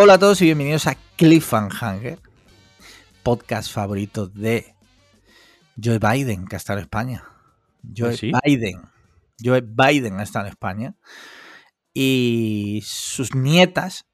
[0.00, 2.20] Hola a todos y bienvenidos a Cliffhanger,
[3.24, 4.76] podcast favorito de
[5.76, 7.24] Joe Biden, que ha estado en España.
[7.96, 8.30] Joe ¿Sí?
[8.44, 8.80] Biden.
[9.42, 10.94] Joe Biden ha estado en España.
[11.92, 14.06] Y sus nietas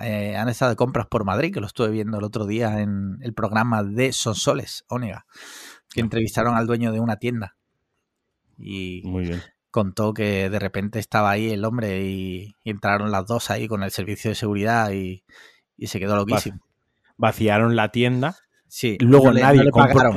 [0.00, 3.18] eh, han estado de compras por Madrid, que lo estuve viendo el otro día en
[3.20, 5.26] el programa de Sonsoles, Ónega,
[5.90, 7.58] que entrevistaron al dueño de una tienda.
[8.56, 9.42] Y Muy bien.
[9.70, 13.82] Contó que de repente estaba ahí el hombre y, y entraron las dos ahí con
[13.82, 15.24] el servicio de seguridad y,
[15.76, 16.60] y se quedó loquísimo.
[17.16, 18.36] Vaciaron la tienda,
[18.68, 20.16] Sí, luego no le- nadie no compró nada,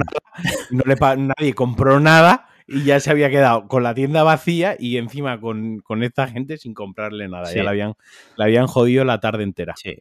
[0.72, 5.40] no nadie compró nada y ya se había quedado con la tienda vacía y encima
[5.41, 7.46] con, con esta gente sin comprarle nada.
[7.48, 7.55] Sí.
[7.58, 7.93] Ya la habían,
[8.36, 9.74] la habían jodido la tarde entera.
[9.77, 9.98] Sí.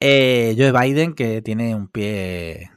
[0.00, 2.70] Eh, Joe Biden, que tiene un pie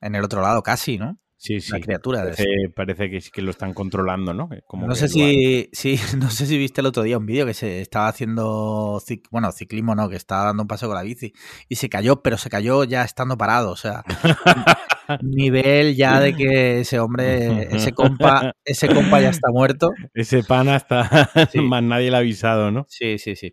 [0.00, 1.18] en el otro lado casi, ¿no?
[1.42, 1.72] Sí, sí.
[1.72, 2.20] La criatura.
[2.24, 4.48] de Parece, parece que, sí que lo están controlando, ¿no?
[4.64, 7.52] Como no sé si, sí, no sé si viste el otro día un vídeo que
[7.52, 11.32] se estaba haciendo, cic- bueno, ciclismo no, que estaba dando un paseo con la bici
[11.68, 14.04] y se cayó, pero se cayó ya estando parado, o sea,
[15.20, 19.90] nivel ya de que ese hombre, ese compa, ese compa ya está muerto.
[20.14, 21.28] Ese pana está...
[21.50, 21.58] Sí.
[21.60, 22.86] Más nadie le ha avisado, ¿no?
[22.88, 23.52] Sí, sí, sí.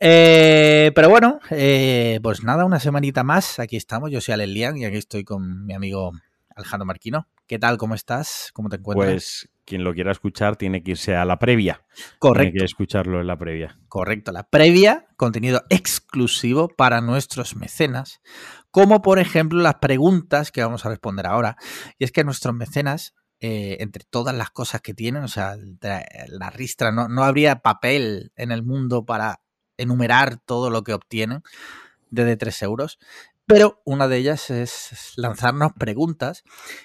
[0.00, 3.58] Eh, pero bueno, eh, pues nada, una semanita más.
[3.58, 4.10] Aquí estamos.
[4.10, 6.12] Yo soy Alex Lian y aquí estoy con mi amigo
[6.60, 7.28] Alejandro Marquino.
[7.46, 7.78] ¿Qué tal?
[7.78, 8.50] ¿Cómo estás?
[8.52, 9.10] ¿Cómo te encuentras?
[9.10, 11.84] Pues quien lo quiera escuchar tiene que irse a la previa.
[11.94, 13.78] Tiene correcto, que escucharlo en la previa.
[13.88, 14.32] correcto.
[14.32, 18.20] La previa, contenido exclusivo para nuestros mecenas,
[18.70, 21.56] como por ejemplo las preguntas que vamos a responder ahora.
[21.98, 26.04] Y es que nuestros mecenas, eh, entre todas las cosas que tienen, o sea, la,
[26.26, 29.40] la ristra, no, no habría papel en el mundo para
[29.76, 31.42] enumerar todo lo que obtienen
[32.10, 32.98] desde 3 euros.
[33.50, 36.44] Pero una de ellas es lanzarnos preguntas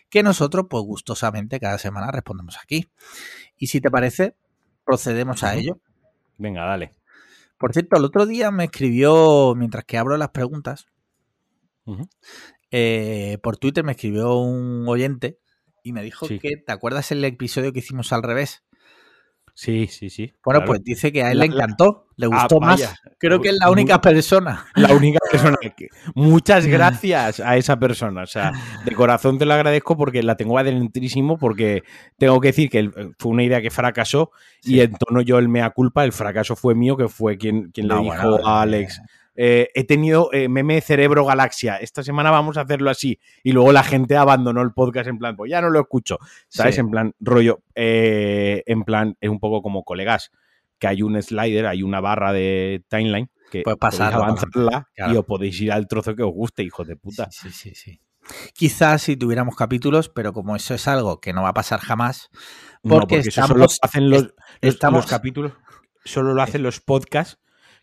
[0.10, 2.90] que nosotros, pues gustosamente, cada semana respondemos aquí.
[3.58, 4.36] Y si te parece,
[4.84, 5.80] procedemos a ello.
[6.38, 6.92] Venga, dale.
[7.58, 10.88] Por cierto, el otro día me escribió, mientras que abro las preguntas,
[12.72, 15.40] eh, por Twitter me escribió un oyente
[15.84, 16.40] y me dijo Sí.
[16.40, 18.65] que, ¿te acuerdas el episodio que hicimos al revés?
[19.58, 20.34] Sí, sí, sí.
[20.44, 20.66] Bueno, claro.
[20.66, 22.94] pues dice que a él La- le encantó, le Ah, gustó más.
[23.18, 24.66] Creo que es la única persona.
[24.76, 25.88] la única persona que...
[26.14, 28.24] Muchas gracias a esa persona.
[28.24, 28.52] O sea,
[28.84, 31.84] de corazón te lo agradezco porque la tengo adentrísimo porque
[32.18, 35.70] tengo que decir que fue una idea que fracasó y en tono yo el mea
[35.70, 38.64] culpa, el fracaso fue mío, que fue quien, quien No, le dijo bueno, a eh,
[38.64, 39.02] Alex.
[39.36, 41.78] Eh, he tenido eh, meme cerebro galaxia.
[41.78, 43.20] Esta semana vamos a hacerlo así.
[43.44, 46.18] Y luego la gente abandonó el podcast en plan, pues ya no lo escucho.
[46.48, 46.76] ¿Sabes?
[46.76, 46.82] Sí.
[46.82, 50.32] En plan, rollo, eh, en plan, es un poco como colegas,
[50.80, 55.14] que hay un slider, hay una barra de timeline que podéis avanzarla claro.
[55.14, 57.28] y os podéis ir al trozo que os guste, hijos de puta.
[57.32, 58.02] Sí, sí, sí, sí.
[58.56, 62.30] Quizás si tuviéramos capítulos, pero como eso es algo que no va a pasar jamás,
[62.84, 65.52] No, porque eso estamos- solo hacen los, los- estamos- los capítulos,
[66.04, 67.38] solo lo hacen los podcasts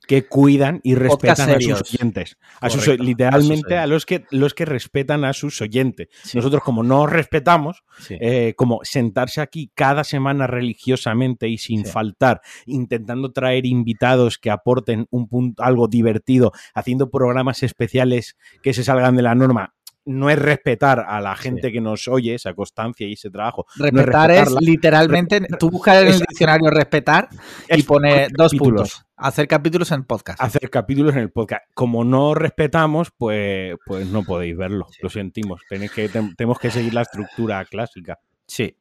[0.06, 2.36] que cuidan y respetan a sus oyentes.
[2.60, 6.08] A sus, literalmente a los que los que respetan a sus oyentes.
[6.24, 6.36] Sí.
[6.36, 8.16] Nosotros, como no os respetamos, sí.
[8.20, 11.92] eh, como sentarse aquí cada semana religiosamente y sin Sí.
[11.92, 18.84] faltar, intentando traer invitados que aporten un punto, algo divertido, haciendo programas especiales que se
[18.84, 19.74] salgan de la norma.
[20.04, 23.66] No es respetar a la gente que nos oye, esa constancia y ese trabajo.
[23.76, 27.28] no es Respetar es, literalmente, tú buscas en el diccionario respetar
[27.68, 28.92] y pone dos capítulos.
[28.94, 29.06] puntos.
[29.16, 30.40] Hacer capítulos en podcast.
[30.40, 31.62] hacer capítulos en el podcast.
[31.74, 34.86] Como no respetamos, pues, pues no podéis verlo.
[34.90, 34.98] Sí.
[35.02, 35.60] Lo sentimos.
[35.68, 38.18] Tenéis que, tenemos que seguir la estructura clásica.
[38.46, 38.76] Sí.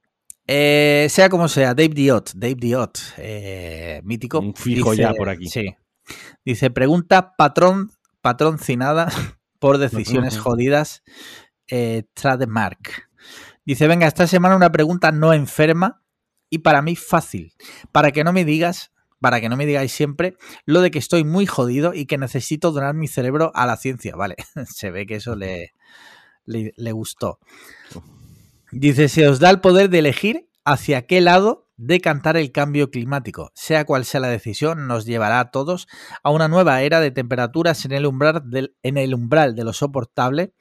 [0.48, 4.40] Eh, sea como sea, Dave Diot, Dave Diot, eh, mítico.
[4.40, 5.48] Un fijo ya por aquí.
[5.48, 5.76] Sí.
[6.44, 9.10] Dice, pregunta patrón, patroncinada
[9.62, 11.04] por decisiones jodidas,
[11.68, 13.08] eh, Trademark.
[13.64, 16.02] Dice, venga, esta semana una pregunta no enferma
[16.50, 17.54] y para mí fácil.
[17.92, 20.36] Para que no me digas, para que no me digáis siempre
[20.66, 24.16] lo de que estoy muy jodido y que necesito donar mi cerebro a la ciencia.
[24.16, 24.36] Vale,
[24.66, 25.76] se ve que eso le,
[26.44, 27.38] le, le gustó.
[28.72, 33.52] Dice, se os da el poder de elegir hacia qué lado decantar el cambio climático.
[33.56, 35.88] Sea cual sea la decisión, nos llevará a todos
[36.24, 39.74] a una nueva era de temperaturas en el umbral, del, en el umbral de lo
[39.74, 40.54] soportable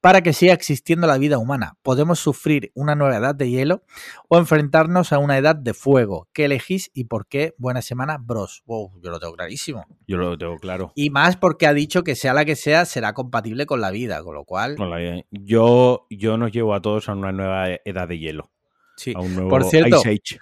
[0.00, 1.78] para que siga existiendo la vida humana.
[1.82, 3.84] Podemos sufrir una nueva edad de hielo
[4.28, 6.28] o enfrentarnos a una edad de fuego.
[6.34, 7.54] ¿Qué elegís y por qué?
[7.56, 8.62] Buena semana, bros.
[8.66, 9.86] Wow, yo lo tengo clarísimo.
[10.06, 10.92] Yo lo tengo claro.
[10.94, 14.22] Y más porque ha dicho que sea la que sea, será compatible con la vida,
[14.22, 14.76] con lo cual...
[14.76, 18.50] Con la- Yo, yo nos llevo a todos a una nueva edad de hielo.
[18.96, 19.12] Sí.
[19.16, 20.38] A un nuevo Por cierto, Ice Age.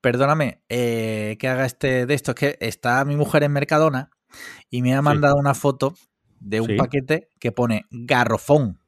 [0.00, 2.32] perdóname, eh, que haga este de esto.
[2.32, 4.10] Es que está mi mujer en Mercadona
[4.70, 5.94] y me ha mandado una foto
[6.40, 6.76] de un Sí.
[6.76, 8.80] paquete que pone garrofón.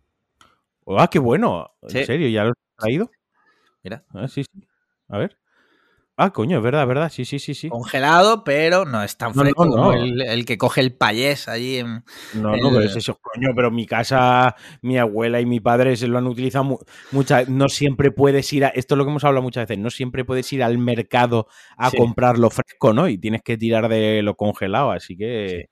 [0.87, 1.69] ¡Ah, qué bueno!
[1.83, 2.29] ¿En serio?
[2.29, 3.11] ¿Ya lo has traído?
[3.83, 4.05] Mira.
[4.11, 4.69] Ah, sí, sí.
[5.09, 5.39] A ver.
[6.19, 7.13] Ah, coño, es verdad, es verdad.
[7.13, 7.69] Sí, sí, sí, sí.
[7.69, 9.73] Congelado, pero no es tan No, no, fresco no.
[9.73, 12.05] como el, el que coge el payés allí en.
[12.35, 15.95] No, el- no, pero es eso, coño, pero mi casa, mi abuela y mi padre
[15.95, 16.79] se lo han utilizado mu-
[17.13, 17.51] muchas.
[17.51, 18.69] No siempre puedes ir a.
[18.69, 19.83] Esto es lo que hemos hablado muchas veces.
[19.83, 21.99] No siempre puedes ir al mercado a Sí.
[21.99, 23.09] comprarlo fresco, ¿no?
[23.09, 24.93] Y tienes que tirar de lo congelado.
[24.93, 25.69] Así que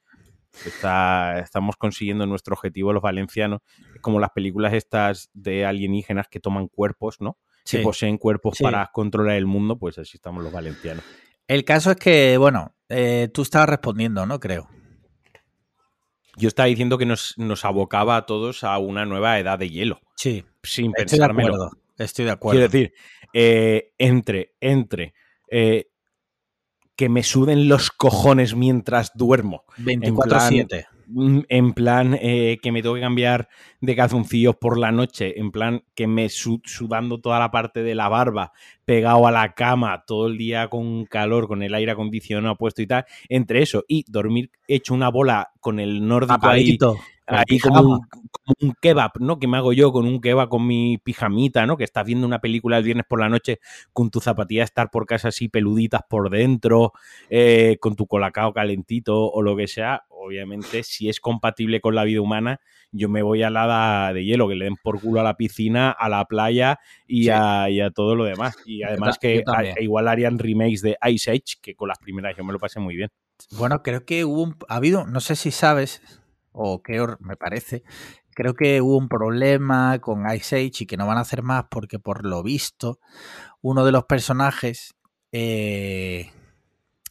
[0.67, 3.61] está, estamos consiguiendo nuestro objetivo los valencianos.
[4.03, 7.39] Como las películas estas de alienígenas que toman cuerpos, ¿no?
[7.65, 7.79] Sí.
[7.79, 8.65] Que poseen cuerpos Sí.
[8.65, 11.05] para controlar el mundo, pues así estamos los valencianos.
[11.49, 14.39] El caso es que, bueno, eh, tú estabas respondiendo, ¿no?
[14.41, 14.69] Creo.
[16.37, 20.01] Yo estaba diciendo que nos, nos abocaba a todos a una nueva edad de hielo.
[20.17, 20.45] Sí.
[20.63, 21.55] Sin Estoy de pensármelo.
[21.55, 21.79] acuerdo.
[21.97, 22.59] Estoy de acuerdo.
[22.59, 22.95] Quiero decir,
[23.33, 25.15] eh, entre, entre
[25.51, 25.87] eh,
[26.97, 30.87] que me suden los cojones mientras duermo, 24-7.
[31.07, 33.49] Mm, en plan eh, que me tengo que cambiar
[33.81, 37.95] de calzoncillos por la noche, en plan que me su- sudando toda la parte de
[37.95, 38.53] la barba,
[38.85, 42.87] pegado a la cama todo el día con calor, con el aire acondicionado puesto y
[42.87, 47.59] tal, entre eso y dormir hecho una bola con el nórdico ahí Tapadito, con ahí
[47.59, 48.01] como un,
[48.31, 49.39] como un kebab, ¿no?
[49.39, 51.77] Que me hago yo con un kebab con mi pijamita, ¿no?
[51.77, 53.61] Que estás viendo una película el viernes por la noche
[53.93, 56.93] con tu zapatilla estar por casa así peluditas por dentro,
[57.31, 60.03] eh, con tu colacao calentito o lo que sea.
[60.09, 62.61] Obviamente, si es compatible con la vida humana,
[62.93, 65.91] yo me voy a la de hielo, que le den por culo a la piscina,
[65.91, 67.31] a la playa y, Sí.
[67.31, 68.55] a, y a todo lo demás.
[68.65, 72.45] Y además que a- igual harían remakes de Ice Age, que con las primeras yo
[72.45, 73.11] me lo pasé muy bien.
[73.59, 76.01] Bueno, creo que hubo un, ha habido, no sé si sabes,
[76.55, 77.83] o creo, me parece,
[78.35, 81.65] creo que hubo un problema con Ice Age y que no van a hacer más
[81.71, 83.01] porque por lo visto
[83.61, 84.95] uno de los personajes
[85.33, 86.31] eh,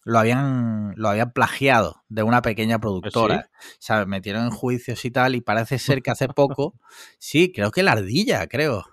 [0.05, 3.49] lo habían lo habían plagiado de una pequeña productora,
[3.79, 4.07] ¿sabes?
[4.07, 6.75] Metieron en juicios y tal y parece ser que hace poco,
[7.19, 8.85] sí, creo que la ardilla, creo.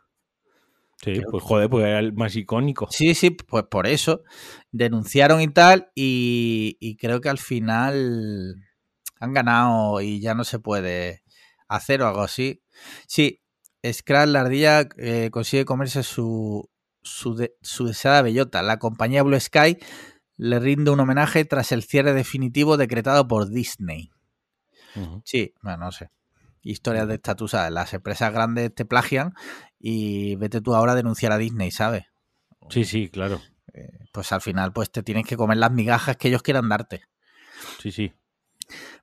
[0.97, 2.89] Sí, Creo pues joder, pues era el más icónico.
[2.91, 4.23] Sí, sí, pues por eso
[4.71, 8.67] denunciaron y tal y, y creo que al final
[9.21, 11.23] han ganado y ya no se puede
[11.69, 12.63] hacer o algo así.
[13.07, 13.41] Sí,
[13.87, 16.69] Scratch la ardilla eh, consigue comerse su,
[17.03, 18.63] su, de- su deseada bellota.
[18.63, 19.79] La compañía Blue Sky
[20.37, 24.11] le rinde un homenaje tras el cierre definitivo decretado por Disney.
[25.25, 26.11] Sí, bueno, no sé.
[26.63, 29.33] Historias de esta, tú sabes, las empresas grandes te plagian
[29.79, 32.05] y vete tú ahora a denunciar a Disney, ¿sabes?
[32.69, 33.41] Sí, sí, claro.
[33.73, 37.03] eh, pues al final pues te tienes que comer las migajas que ellos quieran darte.
[37.79, 38.13] Sí, sí.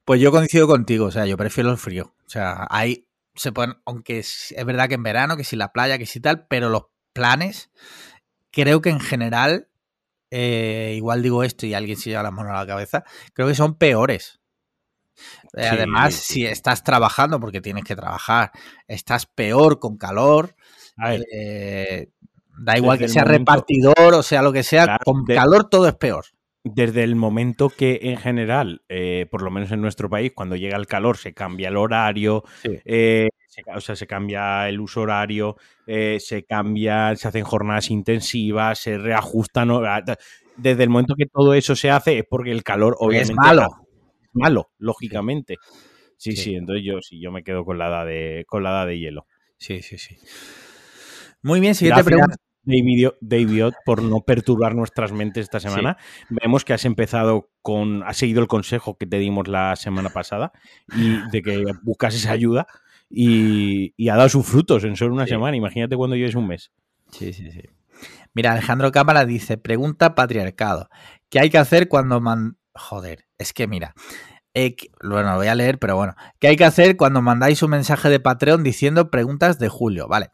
[0.07, 2.13] Pues yo coincido contigo, o sea, yo prefiero el frío.
[2.25, 5.74] O sea, ahí se pueden, aunque es, es verdad que en verano, que si la
[5.74, 7.71] playa, que si tal, pero los planes,
[8.50, 9.68] creo que en general,
[10.31, 13.56] eh, igual digo esto y alguien se lleva las manos a la cabeza, creo que
[13.56, 14.39] son peores.
[15.57, 18.51] Eh, Sí, Además, sí, si estás trabajando, porque tienes que trabajar,
[18.88, 20.56] estás peor con calor,
[20.95, 22.12] A ver, eh,
[22.57, 25.36] da igual Desde que sea momento- repartidor o sea lo que sea, Claro, con de-
[25.36, 26.25] calor todo es peor.
[26.73, 30.77] Desde el momento que en general, eh, por lo menos en nuestro país, cuando llega
[30.77, 32.79] el calor se cambia el horario, Sí.
[32.85, 37.89] eh, se, o sea, se cambia el uso horario, eh, se cambia, se hacen jornadas
[37.89, 39.69] intensivas, se reajustan.
[40.56, 43.68] Desde el momento que todo eso se hace es porque el calor obviamente es malo.
[44.21, 45.56] es malo, lógicamente.
[46.18, 46.44] Sí, Sí.
[46.44, 48.97] sí, entonces yo sí, yo me quedo con la edad de, con la edad de
[48.99, 49.27] hielo.
[49.57, 50.18] Sí, sí, sí.
[51.44, 52.35] Muy bien, siguiente pregunta.
[52.68, 55.97] David, David, por no perturbar nuestras mentes esta semana.
[56.30, 60.52] Vemos que has empezado con, has seguido el consejo que te dimos la semana pasada
[60.95, 62.68] y de que buscases ayuda
[63.09, 65.30] y, y ha dado sus frutos en solo una Sí.
[65.30, 65.56] semana.
[65.56, 66.71] Imagínate cuando lleves un mes.
[67.12, 67.62] Sí, sí, sí.
[68.33, 70.90] Mira, Alejandro Cámara dice, pregunta patriarcado.
[71.30, 72.57] ¿Qué hay que hacer cuando man...
[72.76, 73.95] Joder, es que mira,
[74.54, 76.16] eh, bueno, lo voy a leer, pero bueno.
[76.40, 80.07] ¿Qué hay que hacer cuando mandáis un mensaje de Patreon diciendo preguntas de Julio?
[80.07, 80.30] Vale.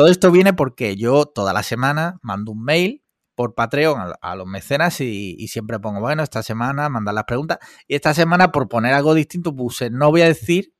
[0.00, 3.04] Todo esto viene porque yo toda la semana mando un mail
[3.34, 7.58] por Patreon a, los mecenas y, y siempre pongo, bueno, esta semana mandar las preguntas.
[7.86, 10.72] Y esta semana, por poner algo distinto, puse, no voy a decir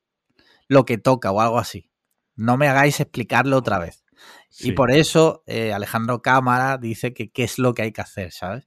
[0.69, 1.91] lo que toca o algo así.
[2.35, 4.07] No me hagáis explicarlo otra vez.
[4.59, 8.33] Y por eso eh, Alejandro Cámara dice que qué es lo que hay que hacer,
[8.33, 8.65] ¿sabes?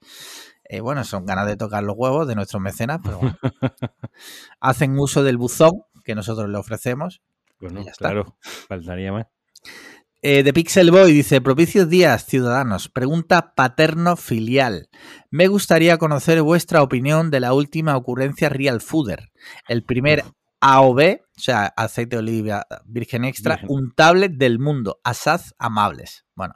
[0.65, 3.39] Eh, bueno, son ganas de tocar los huevos de nuestros mecenas, pero bueno.
[4.59, 7.23] hacen uso del buzón que nosotros le ofrecemos.
[7.59, 9.25] Bueno, claro, faltaría más.
[10.25, 12.87] Eh, de Pixel Boy dice, propicios días, ciudadanos.
[12.87, 14.87] Pregunta paterno-filial.
[15.29, 19.33] Me gustaría conocer vuestra opinión de la última ocurrencia Real Fooder.
[19.67, 20.23] El primer
[20.61, 23.69] AOV, o sea, aceite de oliva virgen extra, Virgen.
[23.69, 25.01] untable del mundo.
[25.03, 26.23] Asaz amables.
[26.35, 26.53] Bueno.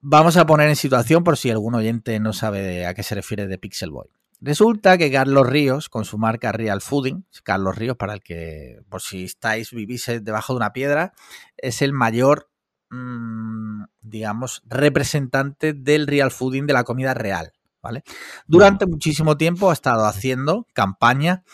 [0.00, 3.14] Vamos a poner en situación por si algún oyente no sabe de a qué se
[3.14, 4.08] refiere de Pixel Boy.
[4.40, 9.00] Resulta que Carlos Ríos, con su marca Real Fooding, Carlos Ríos, para el que, por
[9.00, 11.12] si estáis, vivís debajo de una piedra,
[11.56, 12.50] es el mayor
[12.90, 17.52] mm, digamos, representante del real fooding, de la comida real.
[17.82, 18.02] ¿vale?
[18.46, 21.44] Durante muchísimo tiempo ha estado haciendo campaña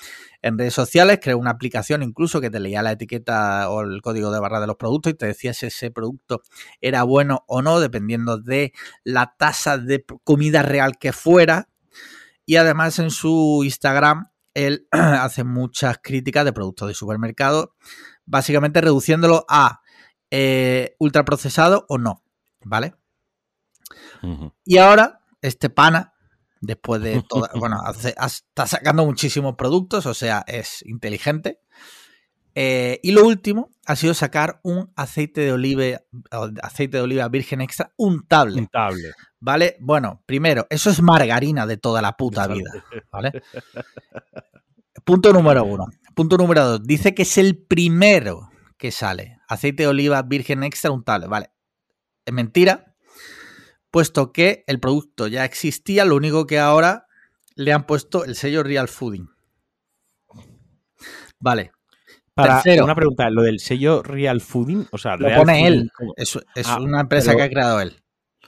[0.41, 4.33] en redes sociales, creó una aplicación incluso que te leía la etiqueta o el código
[4.33, 6.43] de barra de los productos y te decía si ese producto
[6.81, 8.73] era bueno o no, dependiendo de
[9.05, 11.69] la tasa de comida real que fuera.
[12.45, 17.75] Y además en su Instagram él hace muchas críticas de productos de supermercado,
[18.25, 19.81] básicamente reduciéndolo a
[20.31, 22.23] eh, ultraprocesado o no,
[22.65, 22.95] ¿vale?
[24.65, 26.13] Y ahora este pana
[26.63, 31.61] después de todo, bueno, está sacando muchísimos productos, o sea, es inteligente.
[32.55, 36.01] Eh, y lo último ha sido sacar un aceite de oliva,
[36.63, 38.61] aceite de oliva virgen extra untable.
[38.61, 39.13] Untable.
[39.41, 39.77] ¿Vale?
[39.81, 42.71] Bueno, primero, eso es margarina de toda la puta vida.
[43.11, 43.43] ¿Vale?
[45.05, 45.87] Punto número uno.
[46.15, 46.83] Punto número dos.
[46.85, 49.39] Dice que es el primero que sale.
[49.49, 51.27] Aceite de oliva virgen extra untable.
[51.27, 51.51] Vale.
[52.25, 52.95] Es mentira
[53.91, 57.07] puesto que el producto ya existía, lo único que ahora
[57.55, 59.29] le han puesto el sello Real Fooding.
[61.39, 61.73] Vale.
[62.35, 65.91] Para una pregunta, lo del sello Real Fooding, o sea, lo pone él.
[66.17, 67.95] Es, ah, una empresa que ha creado él.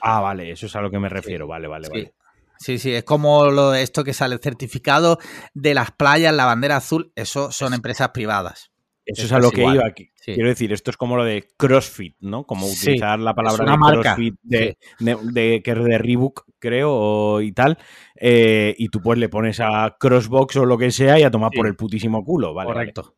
[0.01, 1.47] Ah, vale, eso es a lo que me refiero.
[1.47, 2.13] Vale, vale, vale.
[2.57, 5.19] Sí, sí, es como lo de esto que sale certificado
[5.53, 8.71] de las playas, la bandera azul, eso son empresas privadas.
[9.05, 10.09] Eso es a lo que iba aquí.
[10.23, 12.43] Quiero decir, esto es como lo de CrossFit, ¿no?
[12.45, 17.77] Como utilizar la palabra de CrossFit de, de, que es de Reebok, creo, y tal.
[18.15, 21.51] Eh, y tú pues le pones a Crossbox o lo que sea y a tomar
[21.55, 22.67] por el putísimo culo, ¿vale?
[22.67, 23.13] Correcto.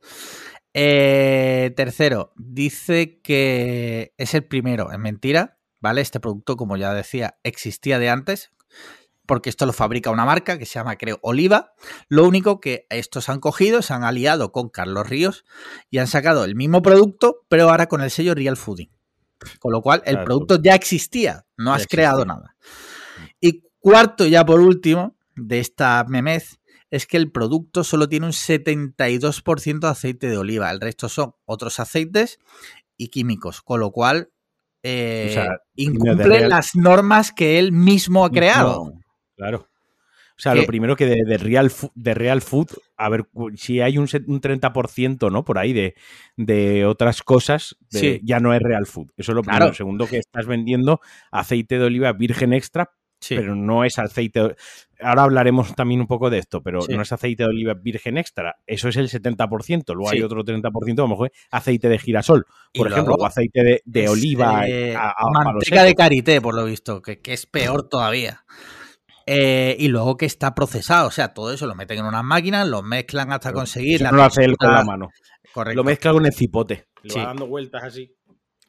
[0.79, 4.91] Eh, tercero, dice que es el primero.
[4.91, 6.01] Es mentira, ¿vale?
[6.01, 8.51] Este producto, como ya decía, existía de antes
[9.25, 11.73] porque esto lo fabrica una marca que se llama, creo, Oliva.
[12.07, 15.45] Lo único que estos han cogido, se han aliado con Carlos Ríos
[15.89, 18.89] y han sacado el mismo producto, pero ahora con el sello Real Fooding.
[19.59, 22.55] Con lo cual, el producto ya existía, no has creado nada.
[23.41, 28.31] Y cuarto, ya por último, de esta memez, es que el producto solo tiene un
[28.31, 30.71] 72% de aceite de oliva.
[30.71, 32.39] El resto son otros aceites
[32.97, 34.31] y químicos, con lo cual
[34.83, 38.93] eh, incumple las normas que él mismo ha creado.
[39.35, 39.67] Claro.
[40.37, 43.25] O sea, lo primero que de, Real, de Real Food, a ver,
[43.55, 45.43] si hay un, un 30%, ¿no?
[45.43, 45.95] Por ahí de,
[46.35, 47.75] de otras cosas,
[48.21, 49.07] ya no es Real Food.
[49.17, 49.73] Eso es lo primero.
[49.73, 51.01] Segundo, que estás vendiendo
[51.31, 52.91] aceite de oliva virgen extra,
[53.29, 54.55] pero no es aceite.
[54.99, 58.57] Ahora hablaremos también un poco de esto, pero no es aceite de oliva virgen extra.
[58.65, 59.93] Eso es el 70%.
[59.93, 64.09] Luego hay otro 30%, a lo mejor aceite de girasol, por ejemplo, o aceite de,
[64.09, 64.67] oliva.
[64.67, 64.95] Eh,
[65.33, 68.43] manteca de karité, por lo visto, que, que es peor todavía.
[69.29, 72.65] Eh, y luego que está procesado, o sea, todo eso lo meten en unas máquinas,
[72.65, 74.01] lo mezclan hasta conseguir.
[74.01, 75.09] no lo hace él con la mano.
[75.53, 75.75] Correcto.
[75.75, 76.87] Lo mezcla con el cipote.
[77.03, 78.16] Lo va dando vueltas así.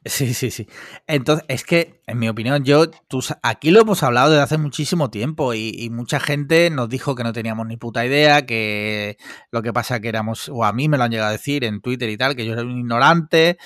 [0.05, 0.67] Sí, sí, sí.
[1.07, 5.09] Entonces, es que, en mi opinión, yo, tú, aquí lo hemos hablado desde hace muchísimo
[5.09, 9.17] tiempo y, mucha gente nos dijo que no teníamos ni puta idea, que
[9.51, 11.81] lo que pasa que éramos, o a mí me lo han llegado a decir en
[11.81, 13.57] Twitter y tal, que yo era un ignorante.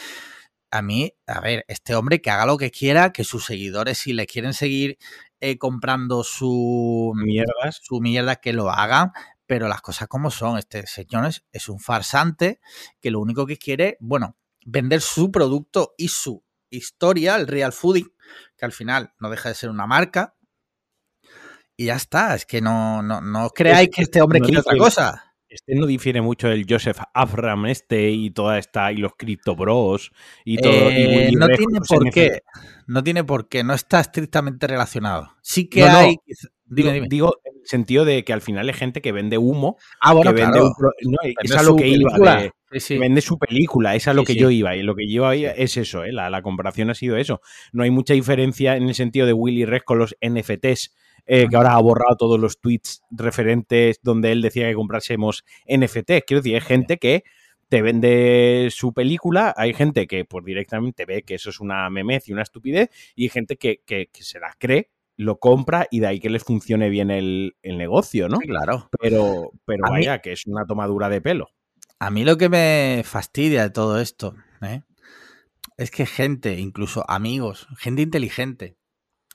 [0.72, 4.14] A mí, a ver, este hombre que haga lo que quiera, que sus seguidores, si
[4.14, 4.98] le quieren seguir
[5.40, 9.12] eh, comprando su mierda, su mierda, que lo hagan,
[9.46, 10.58] pero las cosas como son.
[10.58, 12.60] Este señor es, un farsante
[13.02, 18.12] que lo único que quiere, bueno, vender su producto y su historia, el real fooding,
[18.58, 20.36] que al final no deja de ser una marca.
[21.76, 25.34] Y ya está, es que no, no, no creáis que este hombre quiere otra cosa.
[25.54, 30.12] Este no difiere mucho del Joseph Afram este y toda esta y los Crypto Bros
[30.44, 30.74] y todo.
[30.74, 32.42] Eh, no tiene por qué.
[32.88, 33.64] No tiene por qué.
[33.64, 35.32] No está estrictamente relacionado.
[35.44, 36.16] Sí que hay.
[36.66, 36.90] digo,
[37.44, 39.78] en el sentido de que al final hay gente que vende humo.
[40.02, 40.72] Ah, bueno, que vende un
[41.04, 42.12] no, es a lo que iba.
[43.00, 44.76] Vende su película, es a lo que yo iba.
[44.76, 46.12] Y lo que yo iba es eso, ¿eh?
[46.12, 47.42] la, la comparación ha sido eso.
[47.72, 50.94] No hay mucha diferencia en el sentido de Willy Rex con los NFTs
[51.26, 56.26] eh, que ahora ha borrado todos los tweets referentes donde él decía que comprásemos NFT.
[56.28, 57.24] Quiero decir, hay gente que
[57.70, 62.28] te vende su película, hay gente que pues directamente ve que eso es una memez
[62.28, 63.82] y una estupidez, y hay gente que,
[64.14, 68.40] se la cree lo compra y de ahí que les funcione bien el, negocio, ¿no?
[68.40, 68.90] claro.
[69.00, 71.52] Pero, pero vaya, que es una tomadura de pelo.
[72.04, 74.82] A mí lo que me fastidia de todo esto ¿eh?
[75.78, 78.76] es que gente, incluso amigos, gente inteligente,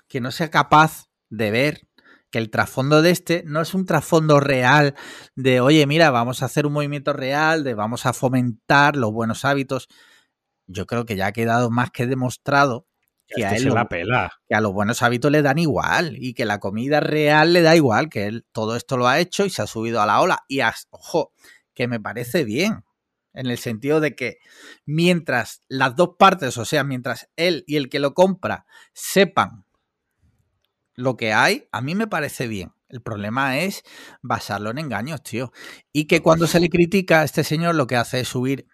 [0.07, 1.89] que no sea capaz de ver
[2.31, 4.95] que el trasfondo de este no es un trasfondo real
[5.35, 9.47] de, oye, mira, vamos a hacer un movimiento real, de vamos a fomentar los buenos
[9.47, 9.89] hábitos.
[10.67, 12.87] Yo creo que ya ha quedado más que demostrado
[13.29, 13.73] que, a, él
[14.47, 17.75] que a los buenos hábitos le dan igual y que la comida real le da
[17.77, 20.45] igual, que él todo esto lo ha hecho y se ha subido a la ola.
[20.49, 20.61] Y,
[20.91, 21.33] ojo,
[21.79, 22.83] que me parece bien.
[23.35, 24.39] en el sentido de que
[24.85, 29.65] mientras las dos partes, o sea, mientras él y el que lo compra sepan
[30.97, 32.73] lo que hay, a mí me parece bien.
[32.89, 33.85] El problema es
[34.23, 35.53] basarlo en engaños, tío.
[35.93, 38.67] Y que cuando se le critica a este señor, lo que hace es subir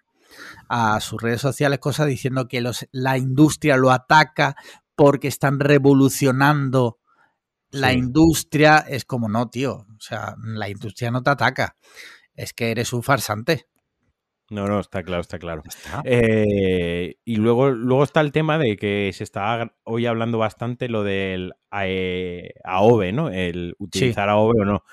[0.67, 4.55] a sus redes sociales cosas diciendo que los, la industria lo ataca
[4.95, 6.97] porque están revolucionando
[7.69, 8.79] la industria.
[8.79, 9.85] Es como, no, tío.
[9.95, 11.75] O sea, la industria no te ataca.
[12.35, 13.67] Es que eres un farsante.
[14.49, 15.63] No, no, está claro, está claro.
[16.03, 21.03] Eh, y luego, luego está el tema de que se está hoy hablando bastante lo
[21.03, 23.29] del AOVE, ¿no?
[23.29, 24.83] El utilizar AOVE o no.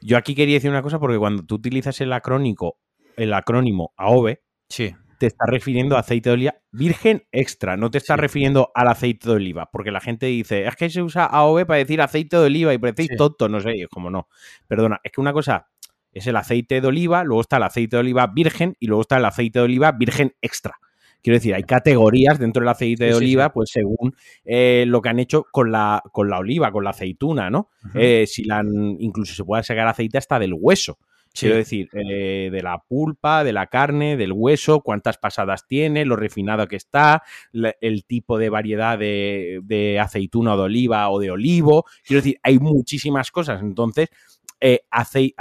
[0.00, 2.78] Yo aquí quería decir una cosa porque cuando tú utilizas el acrónico,
[3.16, 4.94] el acrónimo AOVE, sí.
[5.18, 9.28] te está refiriendo a aceite de oliva virgen extra, no te está refiriendo al aceite
[9.28, 12.46] de oliva, porque la gente dice, es que se usa AOVE para decir aceite de
[12.46, 14.28] oliva y parecéis tonto, no sé, es como no.
[14.66, 15.71] Perdona, es que una cosa
[16.12, 19.16] es el aceite de oliva, luego está el aceite de oliva virgen y luego está
[19.16, 20.76] el aceite de oliva virgen extra.
[21.22, 24.14] Quiero decir, hay categorías dentro del aceite de oliva, pues según
[24.44, 27.68] eh, lo que han hecho con la, con la oliva, con la aceituna, ¿no?
[27.94, 28.64] Eh, si la
[28.98, 30.98] incluso se puede sacar aceite hasta del hueso.
[31.34, 36.16] Quiero decir, eh, de la pulpa, de la carne, del hueso, cuántas pasadas tiene, lo
[36.16, 37.22] refinado que está,
[37.52, 41.84] el tipo de variedad de, de aceituna o de oliva o de olivo.
[42.04, 43.62] Quiero decir, hay muchísimas cosas.
[43.62, 44.08] Entonces,
[44.60, 45.34] eh, aceite,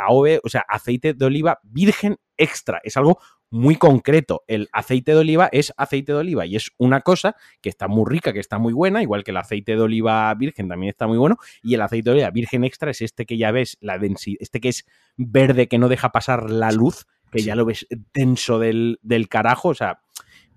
[0.43, 2.81] o sea, aceite de oliva virgen extra.
[2.83, 3.19] Es algo
[3.51, 4.43] muy concreto.
[4.47, 8.09] El aceite de oliva es aceite de oliva y es una cosa que está muy
[8.09, 11.17] rica, que está muy buena, igual que el aceite de oliva virgen también está muy
[11.17, 11.37] bueno.
[11.61, 14.59] Y el aceite de oliva virgen extra es este que ya ves, la densidad, este
[14.59, 14.85] que es
[15.17, 19.69] verde que no deja pasar la luz, que ya lo ves denso del, del carajo.
[19.69, 20.01] O sea,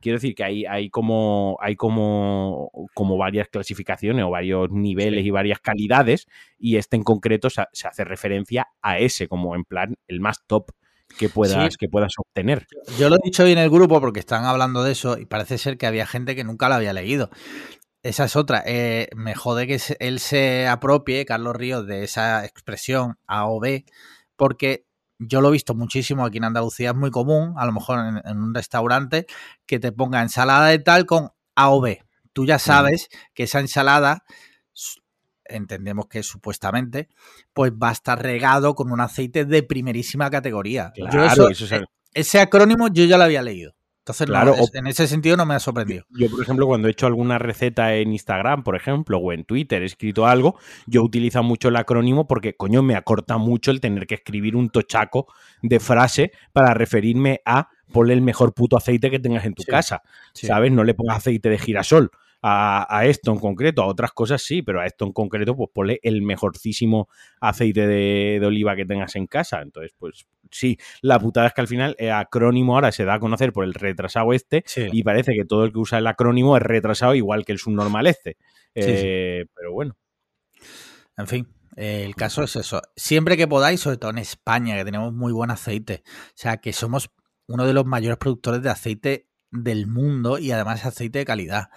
[0.05, 5.31] quiero decir que hay, hay como hay como, como varias clasificaciones o varios niveles y
[5.31, 6.27] varias calidades
[6.59, 10.73] y este en concreto se, hace referencia a ese como en plan el más top
[11.19, 12.67] que puedas, que puedas obtener.
[12.99, 15.59] Yo lo he dicho hoy en el grupo porque están hablando de eso y parece
[15.59, 17.31] ser que había gente que nunca lo había leído.
[18.03, 18.63] Esa es otra.
[18.67, 23.87] Eh, me jode que él se apropie, Carlos Ríos, de esa expresión A o B,
[24.37, 24.87] porque
[25.19, 28.39] yo lo he visto muchísimo aquí en Andalucía, es muy común, a lo mejor en,
[28.39, 29.27] un restaurante,
[29.67, 32.05] que te ponga ensalada de tal con A o B.
[32.33, 34.25] Tú ya sabes que esa ensalada,
[35.47, 37.09] entendemos que supuestamente,
[37.53, 40.93] pues va a estar regado con un aceite de primerísima categoría.
[40.95, 43.75] Claro, eso, e, ese acrónimo yo ya lo había leído.
[44.05, 46.05] Entonces, claro, en ese sentido no me ha sorprendido.
[46.11, 49.81] Yo, por ejemplo, cuando he hecho alguna receta en Instagram, por ejemplo, o en Twitter,
[49.81, 54.07] he escrito algo, yo utilizo mucho el acrónimo porque, coño, me acorta mucho el tener
[54.07, 55.27] que escribir un tochaco
[55.63, 60.03] de frase para referirme a ponle el mejor puto aceite que tengas en tu casa,
[60.35, 60.71] ¿sabes?
[60.71, 62.11] No le pongas aceite de girasol
[62.47, 65.99] a, esto en concreto, a otras cosas sí, pero a esto en concreto, pues ponle
[66.03, 67.09] el mejorcísimo
[67.41, 69.63] aceite de, oliva que tengas en casa.
[69.63, 73.19] Entonces, pues sí, la putada es que al final el acrónimo ahora se da a
[73.19, 76.63] conocer por el retrasado este y parece que todo el que usa el acrónimo es
[76.63, 78.37] retrasado igual que el subnormal este.
[78.75, 79.97] Eh, pero bueno.
[81.17, 82.83] En fin, el caso es eso.
[82.95, 86.03] Siempre que podáis, sobre todo en España, que tenemos muy buen aceite.
[86.07, 87.11] O sea, que somos
[87.47, 91.71] uno de los mayores productores de aceite del mundo y además aceite de calidad.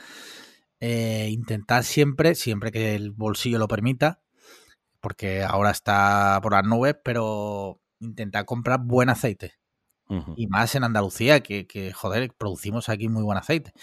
[0.80, 4.22] Eh, intentar siempre, siempre que el bolsillo lo permita,
[5.02, 9.54] porque ahora está por las nubes, pero intentar comprar buen aceite.
[10.38, 13.74] Y más en Andalucía, que, joder, producimos aquí muy buen aceite.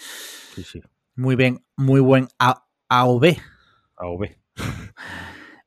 [0.55, 0.81] Sí, sí.
[1.15, 3.37] Muy bien, muy buen AOV.
[3.95, 4.25] AOV.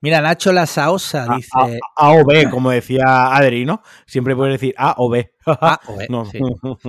[0.00, 1.80] Mira, Nacho La Saosa dice.
[1.96, 3.82] A, o B, como decía Adri, ¿no?
[4.06, 5.32] Siempre puedes decir A o B.
[5.46, 6.08] A o B.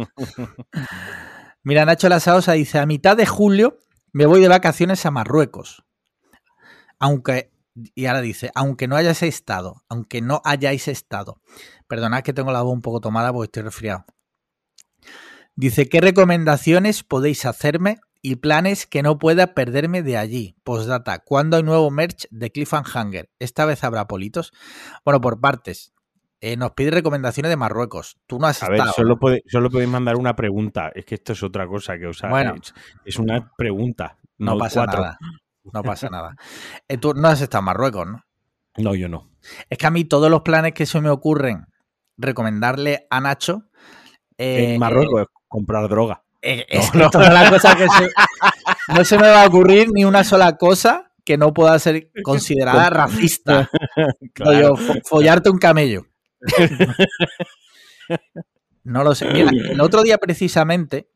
[1.63, 3.80] Mira, Nacho La Saosa dice: A mitad de julio
[4.13, 5.84] me voy de vacaciones a Marruecos.
[7.00, 7.52] Aunque,
[7.95, 11.41] y ahora dice, aunque no hayáis estado, aunque no hayáis estado.
[11.88, 14.06] Perdonad que tengo la voz un poco tomada porque estoy resfriado.
[15.56, 20.56] Dice, ¿qué recomendaciones podéis hacerme y planes que no pueda perderme de allí?
[20.63, 23.30] Postdata, ¿cuándo hay nuevo merch de Cliffhanger?
[23.39, 24.54] ¿Esta vez habrá politos?
[25.04, 25.93] Bueno, por partes.
[26.41, 28.17] Eh, nos pide recomendaciones de Marruecos.
[28.25, 30.89] Tú no has a Ver, solo, podéis mandar una pregunta.
[30.95, 32.56] Es que esto es otra cosa que os bueno,
[33.04, 34.17] es, una pregunta.
[34.38, 35.17] No, pasa nada.
[35.73, 36.36] No pasa nada.
[36.88, 38.23] Eh, tú no has estado en Marruecos, ¿no?
[38.78, 39.30] No, yo no.
[39.69, 41.65] Es que a mí todos los planes que se me ocurren
[42.15, 43.65] recomendarle a Nacho.
[44.38, 46.23] en eh, Marruecos es comprar droga.
[46.41, 47.86] es no, cosa que
[48.95, 52.89] no se me va a ocurrir ni una sola cosa que no pueda ser considerada
[52.89, 53.69] racista.
[55.04, 56.09] follarte un camello
[58.84, 59.28] no lo sé.
[59.28, 61.10] el otro día precisamente,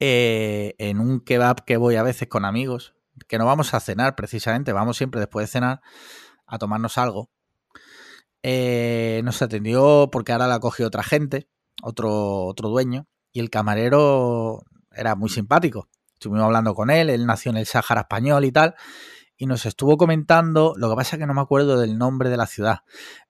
[0.00, 2.94] eh, en un kebab que voy a veces con amigos,
[3.28, 5.80] que no vamos a cenar precisamente, vamos siempre después de cenar
[6.46, 7.30] a tomarnos algo,
[8.42, 11.48] eh, nos atendió porque ahora la cogió otra gente
[11.82, 15.88] otro, otro dueño, y el camarero era muy simpático.
[16.14, 18.74] Estuvimos hablando con él, él nació en el Sáhara español y tal,
[19.42, 22.36] y nos estuvo comentando, lo que pasa es que no me acuerdo del nombre de
[22.36, 22.82] la ciudad,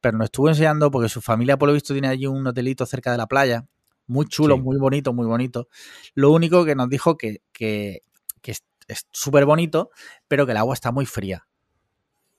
[0.03, 3.11] pero nos estuvo enseñando porque su familia por lo visto tiene allí un hotelito cerca
[3.13, 3.65] de la playa,
[4.07, 4.61] muy chulo, Sí.
[4.61, 5.69] muy bonito, muy bonito.
[6.15, 8.03] Lo único que nos dijo que, que,
[8.43, 9.89] que es- es súper bonito,
[10.29, 11.47] pero que el agua está muy fría.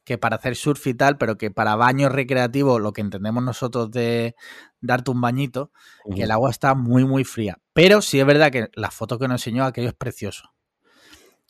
[0.03, 3.89] Que para hacer surf y tal, pero que para baños recreativos, lo que entendemos nosotros
[3.89, 4.35] de
[4.81, 5.71] darte un bañito,
[6.15, 7.57] que el agua está muy, muy fría.
[7.73, 10.53] Pero sí es verdad que la foto que nos enseñó aquello es precioso.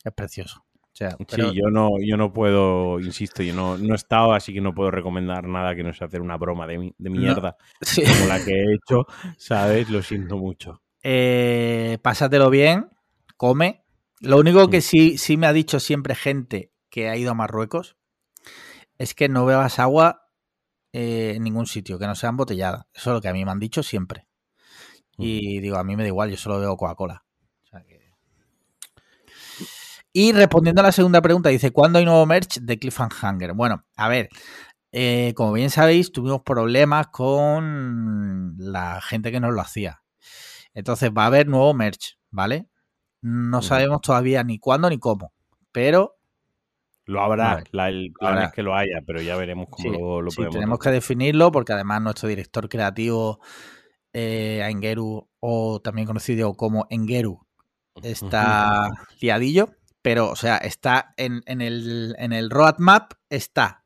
[0.05, 0.63] Es precioso.
[0.93, 4.33] O sea, pero- Sí, yo no, yo no puedo, insisto, yo no, no he estado,
[4.33, 7.57] así que no puedo recomendar nada que no sea hacer una broma de, de mierda
[7.81, 8.03] sí.
[8.03, 9.89] como la que he hecho, ¿sabes?
[9.89, 10.81] Lo siento mucho.
[11.01, 12.89] Eh, pásatelo bien,
[13.37, 13.83] come.
[14.21, 14.81] Lo único que Mm.
[14.81, 17.97] sí, sí me ha dicho siempre gente que ha ido a Marruecos
[18.99, 20.29] es que no bebas agua
[20.93, 22.87] eh, en ningún sitio, que no sea embotellada.
[22.93, 24.27] Eso es lo que a mí me han dicho siempre.
[25.17, 27.23] Y digo, a mí me da igual, yo solo bebo Coca-Cola.
[30.13, 33.53] Y respondiendo a la segunda pregunta, dice, ¿cuándo hay nuevo merch de Cliffhanger?
[33.53, 34.29] Bueno, a ver,
[34.91, 40.03] eh, como bien sabéis, tuvimos problemas con la gente que nos lo hacía.
[40.73, 42.67] Entonces va a haber nuevo merch, ¿vale?
[43.21, 45.33] No sabemos todavía ni cuándo ni cómo,
[45.71, 46.15] pero
[47.05, 48.45] Lo habrá, la- el plan Habrá.
[48.45, 50.89] es que lo haya, pero ya veremos cómo Sí, lo, lo sí, podemos tenemos que
[50.91, 53.39] definirlo porque además nuestro director creativo,
[54.13, 57.45] eh, Engeru, o también conocido como Engeru,
[58.03, 59.69] está liadillo,
[60.03, 63.83] pero, o sea, está en, en el, en el roadmap, está.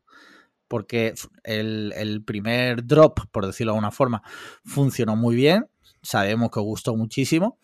[0.68, 1.14] Porque
[1.46, 4.22] el, el primer drop, por decirlo de alguna forma,
[4.66, 5.68] funcionó muy bien.
[6.02, 7.58] Sabemos que gustó muchísimo.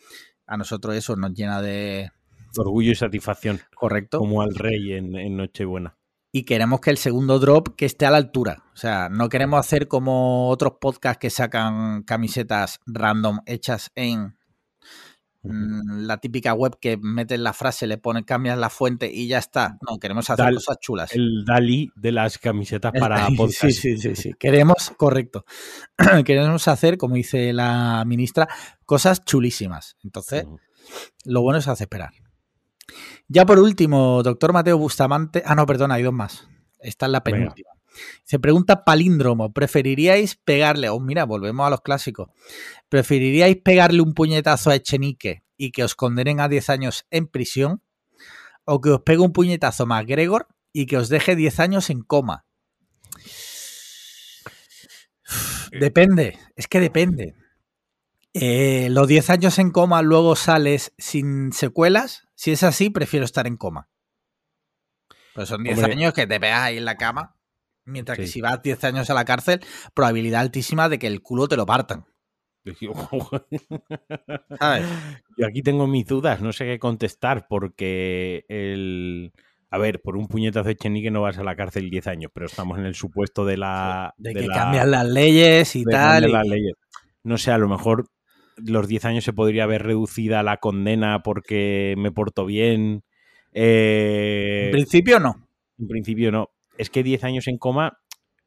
[0.48, 2.12] A nosotros eso nos llena de
[2.56, 4.20] Orgullo y satisfacción, correcto.
[4.20, 5.98] como al rey en, en Nochebuena.
[6.32, 8.64] y queremos que el segundo drop que esté a la altura.
[8.74, 14.38] O sea, no queremos hacer como otros podcasts que sacan camisetas random hechas en
[15.44, 19.78] la típica web que metes la frase, le pones, cambias la fuente y ya está.
[19.88, 21.12] No, queremos hacer Dal- cosas chulas.
[21.14, 23.62] El Dalí de las camisetas El- para sí, podcast.
[23.62, 24.32] Sí, sí, sí, sí.
[24.40, 25.46] Queremos, correcto.
[26.26, 28.48] queremos hacer, como dice la ministra,
[28.86, 29.98] cosas chulísimas.
[30.04, 30.46] Entonces,
[31.26, 32.12] lo bueno es hacer esperar.
[33.28, 35.44] Ya por último, doctor Mateo Bustamante.
[35.46, 36.48] Ah, no, perdona, hay dos más.
[36.80, 37.70] Esta es la penúltima.
[38.24, 39.54] Se pregunta palíndromo.
[39.54, 40.90] ¿Preferiríais pegarle?
[40.90, 42.30] Oh, mira, volvemos a los clásicos.
[42.90, 47.82] ¿Preferiríais pegarle un puñetazo a Echenique y que os condenen a 10 años en prisión?
[48.66, 52.02] ¿O que os pegue un puñetazo más Gregor y que os deje 10 años en
[52.02, 52.46] coma?
[55.72, 57.36] Depende, es que depende.
[58.34, 62.28] Eh, los 10 años en coma, luego sales sin secuelas.
[62.36, 63.90] Si es así, prefiero estar en coma.
[65.34, 65.94] Pues son 10 Hombre.
[65.94, 67.36] años que te veas ahí en la cama.
[67.86, 69.60] Mientras que si vas 10 años a la cárcel,
[69.94, 72.06] probabilidad altísima de que el culo te lo partan.
[74.60, 74.86] ¿Sabes?
[75.38, 79.32] Yo aquí tengo mis dudas, no sé qué contestar, porque el.
[79.70, 82.46] A ver, por un puñetazo de Chenique no vas a la cárcel 10 años, pero
[82.46, 84.14] estamos en el supuesto de la.
[84.18, 86.22] De, de que la- cambian las leyes y de tal.
[86.22, 86.74] cambiar y- las leyes.
[87.24, 88.08] No sé, a lo mejor
[88.58, 93.04] los 10 años se podría haber reducida la condena porque me porto bien.
[93.52, 95.48] Eh, En principio no.
[95.80, 96.50] en principio no.
[96.78, 98.00] Es que 10 años en coma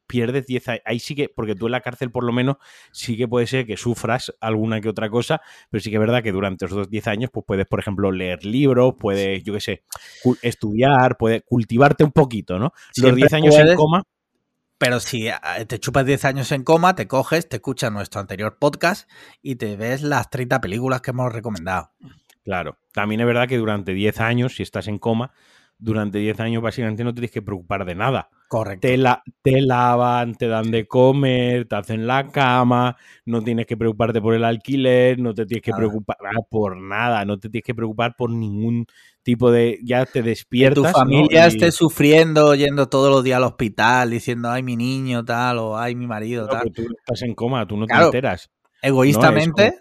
[0.07, 0.81] pierdes 10 años.
[0.85, 2.55] Ahí sí que, porque tú en la cárcel por lo menos
[2.91, 6.23] sí que puede ser que sufras alguna que otra cosa, pero sí que es verdad
[6.23, 9.83] que durante esos 10 años pues puedes, por ejemplo, leer libros, puedes, yo qué sé,
[10.41, 12.71] estudiar, puedes cultivarte un poquito, ¿no?
[12.95, 14.03] Los 10 años en coma,
[14.77, 15.33] Pero si eh,
[15.67, 19.09] te chupas 10 años en coma, te coges, te escuchas nuestro anterior podcast
[19.41, 21.91] y te ves las 30 películas que hemos recomendado.
[22.43, 22.77] claro.
[22.93, 25.31] También es verdad que durante 10 años, si estás en coma,
[25.79, 28.29] durante 10 años básicamente no te tienes que preocupar de nada.
[28.49, 28.87] Correcto.
[28.87, 33.75] te, la, te lavan, te dan de comer, te hacen la cama, no tienes que
[33.75, 35.79] preocuparte por el alquiler, no te tienes que Nada.
[35.81, 36.15] preocupar
[36.49, 38.85] por nada, no te tienes que preocupar por ningún
[39.21, 39.79] tipo de...
[39.83, 40.75] Ya te Que despiertas.
[40.75, 40.93] tu ¿no?
[40.93, 45.57] familia Y- esté sufriendo, yendo todos los días al hospital, diciendo, ay, mi niño, tal,
[45.57, 46.63] o ay, mi marido, tal.
[46.63, 48.11] que tú estás en coma, tú no Claro.
[48.11, 48.49] te enteras.
[48.81, 49.73] Egoístamente,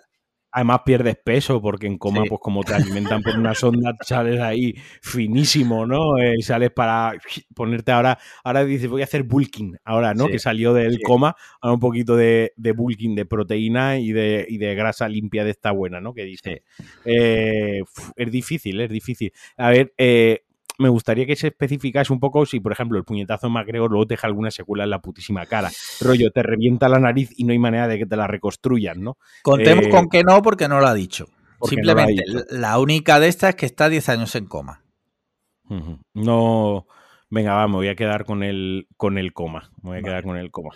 [0.56, 2.30] Además pierdes peso porque en coma, Sí.
[2.30, 6.16] pues como te alimentan por una sonda, sales ahí finísimo, ¿no?
[6.18, 7.12] Eh, sales para
[7.54, 10.24] ponerte ahora, ahora dices voy a hacer bulking, ahora, ¿no?
[10.24, 10.32] Sí.
[10.32, 11.02] Que salió del Sí.
[11.02, 15.44] coma, ahora un poquito de, de bulking, de proteína y de, y de grasa limpia
[15.44, 16.14] de esta buena, ¿no?
[16.14, 16.62] Que dice.
[17.04, 17.82] Eh,
[18.16, 19.32] es difícil, es difícil.
[19.58, 20.45] A ver, eh,
[20.78, 24.06] me gustaría que se especificase un poco si, por ejemplo, el puñetazo de MacGregor luego
[24.06, 25.70] te deja alguna secuela en la putísima cara.
[26.00, 29.16] Rollo, te revienta la nariz y no hay manera de que te la reconstruyan, ¿no?
[29.42, 31.26] contemos eh, con que no, porque no lo ha dicho.
[31.28, 32.44] no ha Simplemente, dicho.
[32.50, 34.82] la única de estas es que está 10 años en coma.
[36.14, 36.86] No,
[37.28, 39.70] Venga, va, me voy a quedar con el, con el coma.
[39.82, 40.70] Me voy a quedar con el coma.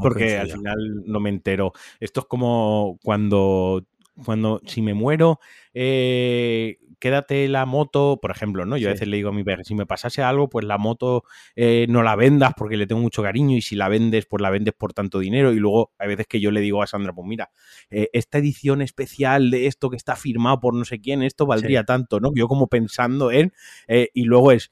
[0.00, 1.72] Porque al final no me entero.
[1.98, 3.86] Esto es como cuando,
[4.24, 5.40] cuando si me muero,
[5.72, 8.76] eh, quédate la moto, por ejemplo, ¿no?
[8.76, 11.24] Yo a veces le digo a mi padre, si me pasase algo, pues la moto
[11.56, 14.50] eh, no la vendas porque le tengo mucho cariño y si la vendes, pues la
[14.50, 15.52] vendes por tanto dinero.
[15.52, 17.50] Y luego hay veces que yo le digo a Sandra, pues mira,
[17.90, 21.84] eh, esta edición especial de esto que está firmado por no sé quién, esto valdría
[21.84, 22.30] tanto, ¿no?
[22.34, 23.52] Yo como pensando en,
[23.88, 24.70] y luego es,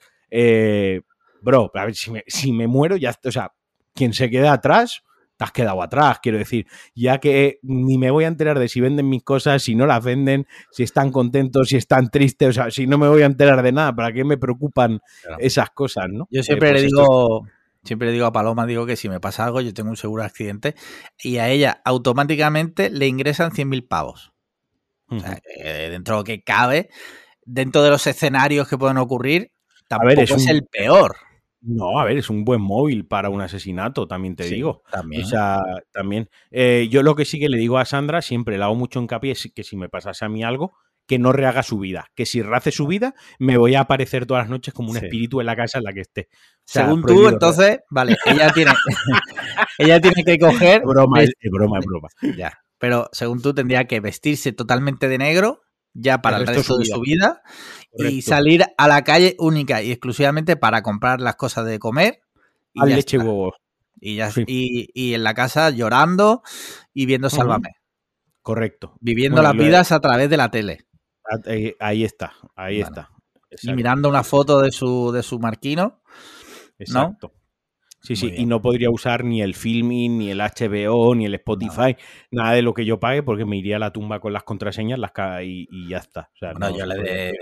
[1.41, 3.53] bro, a ver, si me, si me muero, ya, o sea,
[3.95, 5.03] quien se queda atrás,
[5.37, 8.81] te has quedado atrás, quiero decir, ya que ni me voy a enterar de si
[8.81, 12.71] venden mis cosas, si no las venden, si están contentos, si están tristes, o sea,
[12.71, 15.01] si no me voy a enterar de nada, ¿para qué me preocupan
[15.39, 16.27] esas cosas, no?
[16.31, 17.47] Yo siempre eh, le pues digo,
[17.85, 20.23] siempre le digo a Paloma, digo que si me pasa algo, yo tengo un seguro
[20.23, 20.75] de accidente
[21.23, 24.33] y a ella automáticamente le ingresan 100.000 pavos.
[25.09, 26.89] O sea, dentro de lo que cabe,
[27.45, 29.53] dentro de los escenarios que pueden ocurrir,
[29.87, 31.17] tampoco es el peor.
[31.67, 34.85] No, a ver, es un buen móvil para un asesinato, también te digo.
[34.89, 35.25] También.
[35.25, 35.61] O sea,
[35.93, 36.31] también.
[36.53, 39.33] Eh, yo lo que sí que le digo a Sandra, siempre le hago mucho hincapié,
[39.33, 40.75] es que si me pasase a mí algo,
[41.09, 42.07] que no rehaga su vida.
[42.15, 45.41] Que si rehace su vida, me voy a aparecer todas las noches como un espíritu
[45.41, 46.29] en la casa en la que esté.
[46.65, 48.71] Según tú, entonces, vale, ella tiene,
[49.79, 50.83] ella tiene que coger.
[50.85, 52.09] Broma, es broma, es broma.
[52.37, 52.61] Ya.
[52.79, 55.63] Pero según tú, tendría que vestirse totalmente de negro
[55.99, 57.43] ya para el resto, de su vida
[57.99, 62.21] y salir a la calle única y exclusivamente para comprar las cosas de comer.
[62.73, 63.55] Y leche y huevos.
[63.99, 66.43] Y, ya, y, en la casa llorando
[66.93, 67.77] y viendo Sálvame.
[68.43, 68.95] Correcto.
[69.01, 70.87] Viviendo las vidas a través de la tele.
[71.81, 73.11] Ahí, está, ahí está.
[73.63, 76.03] Y mirando una foto de su, de su marquino.
[76.79, 77.33] Exacto.
[78.07, 81.97] Sí, sí, y no podría usar ni el filming, ni el HBO, ni el Spotify,
[82.31, 85.01] nada de lo que yo pague, porque me iría a la tumba con las contraseñas
[85.01, 85.11] las
[85.43, 86.31] y, y ya está.
[86.57, 87.35] no, yo le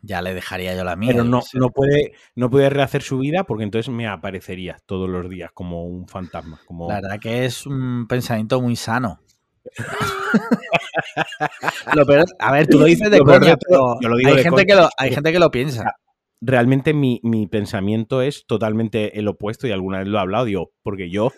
[0.00, 1.10] ya le dejaría yo la mía.
[1.12, 5.28] Pero no, no, puede, no puede rehacer su vida porque entonces me aparecería todos los
[5.28, 6.58] días como un fantasma.
[6.64, 6.88] Como...
[6.88, 9.20] La verdad que es un pensamiento muy sano.
[11.94, 14.64] lo peor, a ver, tú lo dices de coña, pero yo lo digo hay, gente
[14.64, 15.96] Que lo, hay gente que lo piensa
[16.46, 21.10] realmente mi, pensamiento es totalmente el opuesto y alguna vez lo he hablado, digo, porque
[21.10, 21.32] yo,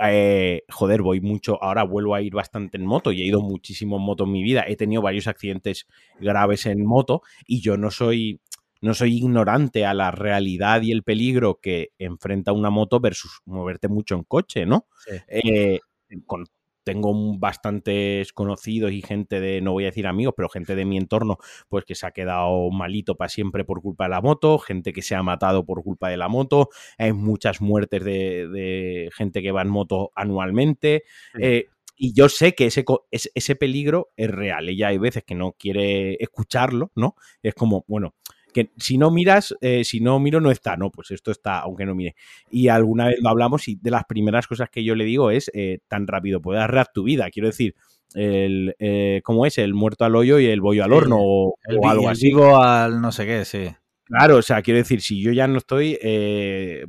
[0.00, 3.96] eh, joder, voy mucho, ahora vuelvo a ir bastante en moto y he ido muchísimo
[3.96, 5.86] en moto en mi vida, he tenido varios accidentes
[6.18, 8.40] graves en moto y yo no soy...
[8.80, 13.88] No soy ignorante a la realidad y el peligro que enfrenta una moto versus moverte
[13.88, 14.86] mucho en coche, ¿no?
[15.26, 15.80] Eh,
[16.26, 16.44] con
[16.88, 20.96] tengo bastantes conocidos y gente de, no voy a decir amigos, pero gente de mi
[20.96, 21.36] entorno,
[21.68, 25.02] pues que se ha quedado malito para siempre por culpa de la moto, gente que
[25.02, 29.60] se ha matado por culpa de la moto, hay muchas muertes de, gente que va
[29.60, 31.02] en moto anualmente.
[31.38, 34.70] Eh, y yo sé que ese, ese peligro es real.
[34.70, 37.16] Ella hay veces que no quiere escucharlo, ¿no?
[37.42, 38.14] Es como, bueno,
[38.52, 41.86] que si no miras, eh, si no miro no está, no, pues esto está, aunque
[41.86, 42.14] no mire.
[42.50, 45.50] Y alguna vez lo hablamos y de las primeras cosas que yo le digo es,
[45.54, 47.74] eh, tan rápido puedes arreglar tu vida, quiero decir,
[48.14, 49.58] el, eh, ¿cómo es?
[49.58, 52.32] El muerto al hoyo y el bollo al horno o, algo así.
[52.32, 53.68] al no sé qué, sí.
[54.04, 55.98] Claro, o sea, quiero decir, si yo ya no estoy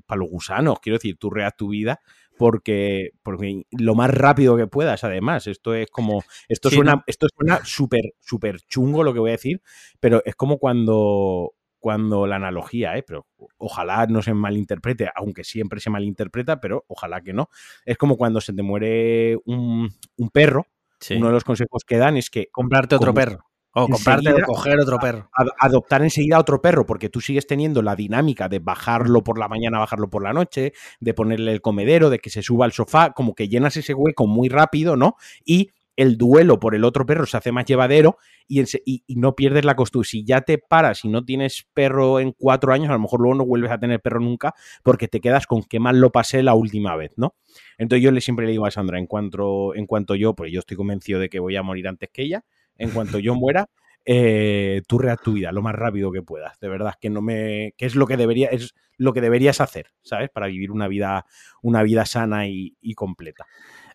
[0.06, 2.00] para los gusanos, quiero decir, tú reas tu vida
[2.40, 5.46] porque, porque lo más rápido que puedas, además.
[5.46, 6.24] Esto es como.
[6.48, 9.62] Esto suena, esto suena súper, súper chungo lo que voy a decir,
[10.00, 11.54] pero es como cuando.
[11.82, 13.04] Cuando la analogía, ¿eh?
[13.04, 13.26] pero
[13.58, 17.50] ojalá no se malinterprete, aunque siempre se malinterpreta, pero ojalá que no.
[17.86, 19.90] Es como cuando se te muere un,
[20.34, 20.68] perro,
[21.10, 22.50] uno de los consejos que dan es que...
[22.52, 23.49] Comprarte otro perro.
[23.74, 25.30] O comprarte o coger otro perro.
[25.60, 29.80] adoptar enseguida otro perro, porque tú sigues teniendo la dinámica de bajarlo por la mañana,
[29.80, 33.36] bajarlo por la noche, de ponerle el comedero, de que se suba al sofá, como
[33.36, 35.16] que llenas ese hueco muy rápido, ¿no?
[35.46, 39.66] Y el duelo por el otro perro se hace más llevadero y, y, no pierdes
[39.66, 40.08] la costumbre.
[40.08, 43.36] Si ya te paras y no tienes perro en cuatro años, a lo mejor luego
[43.36, 46.54] no vuelves a tener perro nunca porque te quedas con qué mal lo pasé la
[46.54, 47.36] última vez, ¿no?
[47.78, 50.60] Entonces yo le siempre le digo a Sandra, en cuanto, en cuanto yo, pues yo
[50.60, 52.46] estoy convencido de que voy a morir antes que ella,
[52.80, 53.68] en cuanto yo muera,
[54.06, 56.60] eh, tú reas tu vida lo más rápido que puedas.
[56.60, 57.76] De verdad, que no me.
[57.78, 60.30] que es lo que debería, es lo que deberías hacer, ¿sabes?
[60.32, 61.26] Para vivir una vida,
[61.62, 63.46] una vida sana y, completa.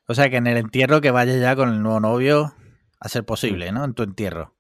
[0.06, 2.54] O sea que en el entierro que vayas ya con el nuevo novio,
[3.00, 3.84] a ser posible, ¿no?
[3.84, 4.54] En tu entierro.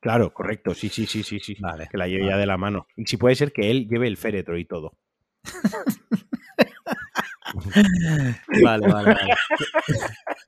[0.00, 0.74] Claro, correcto.
[0.74, 1.56] Sí, sí, sí, sí, sí.
[1.60, 2.86] Vale, que la lleve ya de la mano.
[2.96, 4.96] Y si puede ser que él lleve el féretro y todo.
[8.62, 9.34] Vale, vale, vale.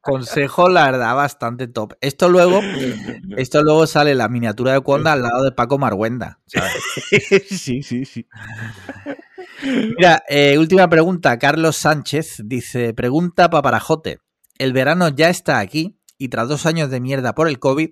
[0.00, 1.94] Consejo, la verdad, bastante top.
[2.00, 2.60] Esto luego,
[3.36, 6.40] esto luego sale la miniatura de Cuanda al lado de Paco Marguenda.
[7.48, 8.26] Sí, sí, sí.
[9.62, 11.38] Mira, eh, última pregunta.
[11.38, 14.18] Carlos Sánchez dice: Pregunta Paparajote.
[14.58, 17.90] El verano ya está aquí y tras dos años de mierda por el COVID,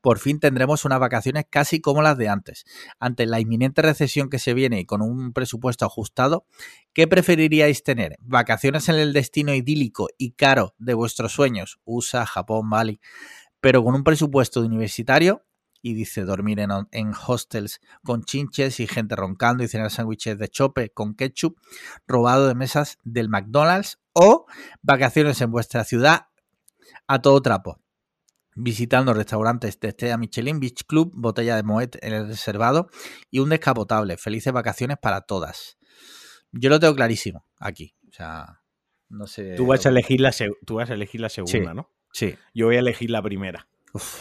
[0.00, 2.64] por fin tendremos unas vacaciones casi como las de antes.
[2.98, 6.46] Ante la inminente recesión que se viene y con un presupuesto ajustado,
[6.92, 8.16] ¿qué preferiríais tener?
[8.20, 11.78] ¿Vacaciones en el destino idílico y caro de vuestros sueños?
[11.84, 13.00] USA, Japón, Bali,
[13.60, 15.42] pero con un presupuesto universitario
[15.82, 20.90] y dice dormir en, hostels con chinches y gente roncando y cenar sándwiches de chope
[20.90, 21.58] con ketchup
[22.08, 24.46] robado de mesas del McDonald's o
[24.82, 26.26] vacaciones en vuestra ciudad
[27.06, 27.78] a todo trapo
[28.56, 32.88] visitando restaurantes de Estrella Michelin, Beach Club, botella de Moet en el reservado
[33.30, 34.16] y un descapotable.
[34.16, 35.78] Felices vacaciones para todas.
[36.52, 37.94] Yo lo tengo clarísimo aquí.
[38.08, 38.62] O sea,
[39.10, 39.54] no sé.
[39.54, 41.92] Tú vas a elegir la, tú vas a elegir la segunda, ¿no?
[42.12, 42.34] Sí.
[42.54, 43.68] Yo voy a elegir la primera.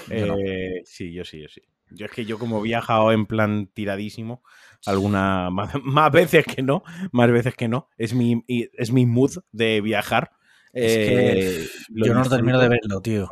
[0.09, 1.61] Eh, sí, yo sí, yo sí.
[1.91, 4.43] Yo es que yo como he viajado en plan tiradísimo,
[4.85, 5.71] alguna más,
[6.11, 10.31] veces que no, más veces que no, es mi, es mi mood de viajar.
[10.73, 13.29] Es que eh, yo no termino de verlo, tío.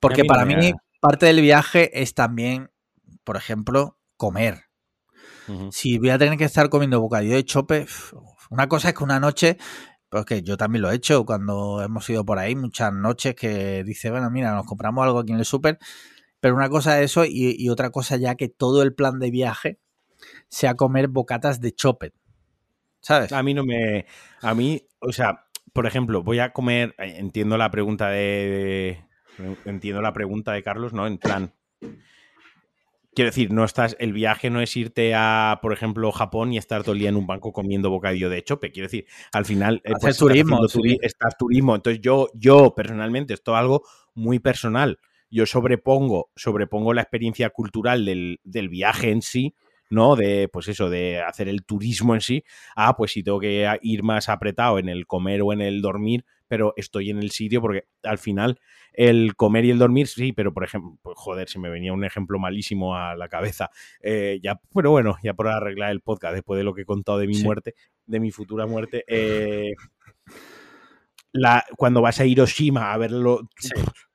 [0.00, 2.70] Porque para mí parte del viaje es también,
[3.24, 4.64] por ejemplo, comer.
[5.70, 7.86] Si voy a tener que estar comiendo bocadillo de chope,
[8.48, 9.58] una cosa es que una noche,
[10.08, 13.82] pues que yo también lo he hecho cuando hemos ido por ahí, muchas noches que
[13.84, 15.78] dice, bueno, mira, nos compramos algo aquí en el súper,
[16.40, 19.78] pero una cosa es eso y, otra cosa ya que todo el plan de viaje
[20.48, 22.12] sea comer bocatas de chope.
[23.00, 23.32] ¿Sabes?
[23.32, 24.06] A mí no me...
[24.40, 29.04] A mí, o sea, por ejemplo, voy a comer, eh, entiendo la pregunta de,
[29.64, 31.06] Entiendo la pregunta de Carlos, ¿no?
[31.06, 31.52] En plan.
[33.14, 33.94] Quiero decir, no estás.
[33.98, 37.16] El viaje no es irte a, por ejemplo, Japón y estar todo el día en
[37.16, 38.72] un banco comiendo bocadillo de chope.
[38.72, 39.82] Quiero decir, al final.
[39.84, 40.60] Eh, pues, turismo.
[41.02, 41.74] Estás, turismo.
[41.74, 43.82] Entonces, yo, yo personalmente, esto es algo
[44.14, 44.98] muy personal.
[45.30, 49.54] Yo sobrepongo, sobrepongo la experiencia cultural del, del viaje en sí
[49.92, 50.16] ¿no?
[50.16, 52.44] De, pues eso, de hacer el turismo en sí.
[52.74, 56.24] Ah, pues si tengo que ir más apretado en el comer o en el dormir,
[56.52, 58.60] pero estoy en el sitio porque al final
[58.92, 62.04] el comer y el dormir, sí, pero por ejemplo, pues, joder, si me venía un
[62.04, 63.70] ejemplo malísimo a la cabeza,
[64.02, 67.16] eh, ya, pero bueno, ya por arreglar el podcast, después de lo que he contado
[67.16, 69.72] de mi muerte, de mi futura muerte, eh,
[71.32, 73.48] la, cuando vas a Hiroshima a verlo,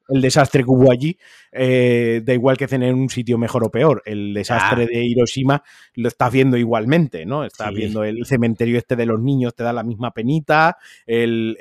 [0.10, 1.18] el desastre que hubo allí,
[1.52, 4.02] eh, da igual que tener un sitio mejor o peor.
[4.06, 5.64] El desastre de Hiroshima
[5.96, 7.44] lo estás viendo igualmente, ¿no?
[7.44, 11.58] Estás viendo el cementerio este de los niños, te da la misma penita, el,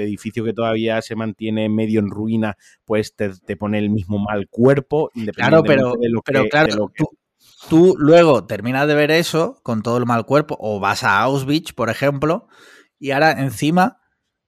[0.00, 5.10] edificio que todavía se mantiene medio en ruina, pues te, pone el mismo mal cuerpo,
[5.34, 7.10] Claro, pero, de lo pero claro, tú,
[7.68, 11.72] tú luego terminas de ver eso con todo el mal cuerpo, o vas a Auschwitz,
[11.72, 12.48] por ejemplo,
[12.98, 13.98] y ahora encima,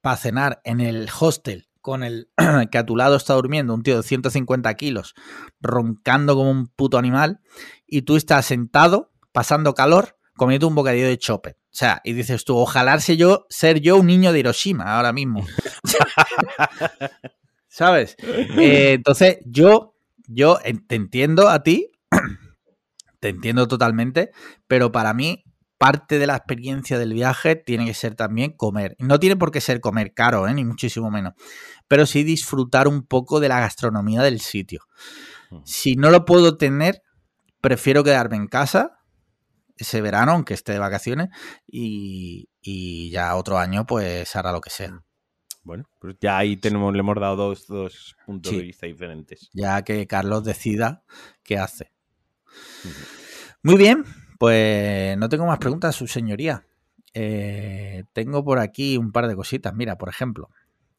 [0.01, 2.31] para cenar en el hostel con el
[2.71, 5.15] que a tu lado está durmiendo un tío de 150 kilos,
[5.61, 7.41] roncando como un puto animal,
[7.87, 11.51] y tú estás sentado, pasando calor, comiendo un bocadillo de chope.
[11.51, 15.13] O sea, y dices tú, ojalá ser yo, ser yo un niño de Hiroshima ahora
[15.13, 15.47] mismo.
[17.69, 18.17] ¿Sabes?
[18.21, 19.95] Eh, entonces, yo,
[20.27, 21.91] yo te entiendo a ti,
[23.21, 24.31] te entiendo totalmente,
[24.67, 25.45] pero para mí
[25.83, 28.95] parte de la experiencia del viaje tiene que ser también comer.
[29.01, 30.55] No tiene por qué ser comer caro, ¿eh?
[30.55, 31.33] ni muchísimo menos,
[31.89, 34.83] pero sí disfrutar un poco de la gastronomía del sitio.
[35.65, 37.03] Si no lo puedo tener,
[37.61, 39.01] prefiero quedarme en casa
[39.77, 41.31] ese verano, aunque esté de vacaciones,
[41.67, 42.47] y,
[43.11, 45.03] ya otro año pues hará lo que sea.
[45.65, 49.51] Bueno, pues ya ahí tenemos, le hemos dado dos, puntos de vista diferentes.
[49.53, 51.03] Ya que Carlos decida
[51.43, 51.91] qué hace.
[53.65, 54.05] Muy bien,
[54.43, 56.67] pues no tengo más preguntas, su señoría.
[57.15, 59.73] Eh, tengo por aquí un par de cositas.
[59.73, 60.51] Mira, por ejemplo,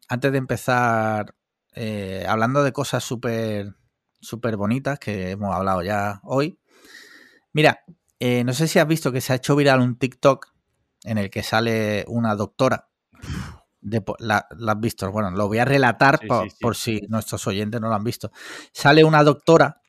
[0.08, 1.36] antes de empezar
[1.74, 3.76] eh, hablando de cosas súper
[4.22, 6.58] súper bonitas que hemos hablado ya hoy.
[7.52, 7.84] Mira,
[8.18, 10.54] eh, no sé si has visto que se ha hecho viral un TikTok
[11.04, 12.88] en el que sale una doctora.
[14.20, 15.12] la, has visto?
[15.12, 16.22] Bueno, lo voy a relatar
[16.62, 18.32] por si nuestros oyentes no lo han visto.
[18.72, 19.82] Sale una doctora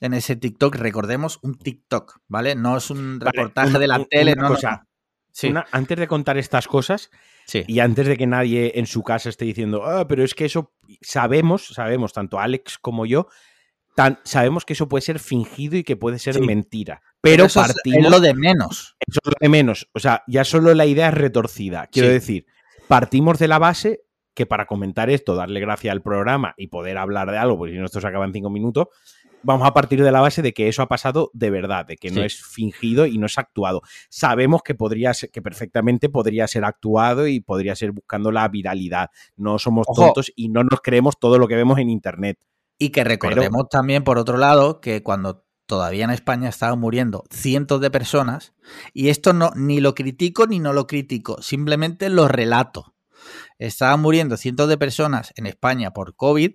[0.00, 2.54] en ese TikTok, recordemos, un TikTok, ¿vale?
[2.54, 4.86] No es un reportaje de la tele, no, cosa,
[5.72, 7.10] antes de contar estas cosas,
[7.52, 10.72] y antes de que nadie en su casa esté diciendo, ah, pero es que eso
[11.00, 13.28] sabemos, sabemos, tanto Alex como yo,
[13.94, 17.02] tan, sabemos que eso puede ser fingido y que puede ser mentira.
[17.20, 18.96] Pero, partimos, es lo de menos.
[19.00, 19.88] Eso es lo de menos.
[19.94, 21.88] O sea, ya solo la idea es retorcida.
[21.88, 22.46] Quiero decir,
[22.88, 24.02] partimos de la base
[24.34, 27.78] que para comentar esto, darle gracia al programa y poder hablar de algo, porque si
[27.78, 28.88] no esto se acaba en cinco minutos,
[29.46, 32.10] vamos a partir de la base de que eso ha pasado de verdad, de que
[32.10, 33.80] no es fingido y no es actuado.
[34.10, 39.10] Sabemos que podría ser, que perfectamente podría ser actuado y podría ser buscando la viralidad.
[39.36, 42.38] No somos tontos y no nos creemos todo lo que vemos en internet.
[42.78, 47.80] Y que recordemos también, por otro lado, que cuando todavía en España estaban muriendo cientos
[47.80, 48.52] de personas,
[48.92, 52.94] y esto no ni lo critico ni no lo critico, simplemente lo relato.
[53.58, 56.52] Estaban muriendo cientos de personas en España por COVID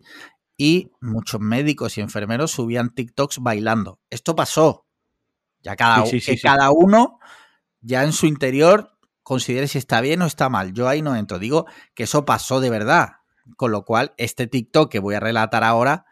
[0.64, 4.00] y muchos médicos y enfermeros subían TikToks bailando.
[4.12, 4.86] Esto pasó.
[5.64, 6.44] Ya cada, Sí, sí, sí, que sí.
[6.44, 7.18] cada uno
[7.80, 8.92] ya en su interior
[9.24, 10.72] considere si está bien o está mal.
[10.74, 11.40] Yo ahí no entro.
[11.40, 13.14] Digo que eso pasó de verdad.
[13.58, 16.06] Con lo cual, este TikTok que voy a relatar ahora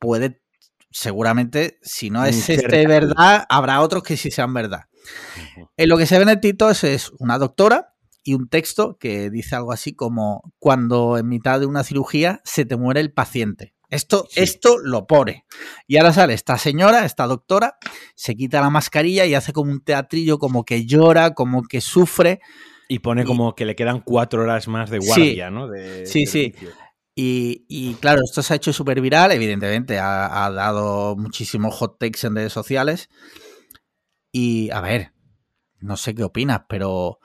[0.00, 0.42] puede,
[0.90, 4.86] seguramente, si no es este verdad, habrá otros que sí sean verdad.
[5.76, 8.96] En lo que se ve en el TikTok es- es una doctora y un texto
[8.98, 13.12] que dice algo así como cuando en mitad de una cirugía se te muere el
[13.12, 13.75] paciente.
[13.88, 14.40] Esto, Sí.
[14.40, 15.44] esto lo pone.
[15.86, 17.76] Y ahora sale esta señora, esta doctora,
[18.14, 22.40] se quita la mascarilla y hace como un teatrillo, como que llora, como que sufre.
[22.88, 25.06] Y pone Y- como que le quedan cuatro horas más de Sí.
[25.06, 25.68] guardia, ¿no?
[25.68, 26.54] De Sí, sí.
[27.14, 31.98] Y, y, claro, esto se ha hecho súper viral, evidentemente, ha, ha dado muchísimos hot
[31.98, 33.08] takes en redes sociales.
[34.32, 35.12] Y a ver,
[35.78, 37.18] no sé qué opinas, pero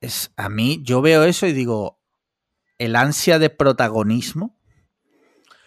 [0.00, 2.00] es, a mí yo veo eso y digo,
[2.78, 4.58] el ansia de protagonismo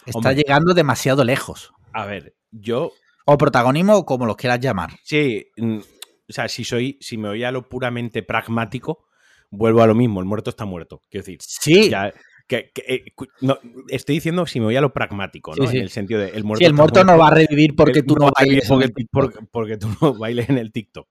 [0.05, 0.35] está Hombre.
[0.35, 1.73] llegando demasiado lejos.
[1.93, 2.91] A ver, yo
[3.25, 4.91] O protagonismo o como lo quieras llamar.
[5.03, 9.07] Sí, mm, o sea, si soy, si me voy a lo puramente pragmático,
[9.49, 11.01] vuelvo a lo mismo, el muerto está muerto.
[11.09, 12.13] Quiero decir, Sí, ya,
[12.47, 13.03] que- que, eh,
[13.41, 13.57] no,
[13.89, 15.63] estoy diciendo si me voy a lo pragmático, ¿no?
[15.65, 15.77] Sí, sí.
[15.77, 16.65] En el sentido de el muerto.
[16.65, 19.11] el muerto no va a revivir porque tú no bailes porque, el TikTok.
[19.23, 21.07] porque- porque tú no bailes en el TikTok.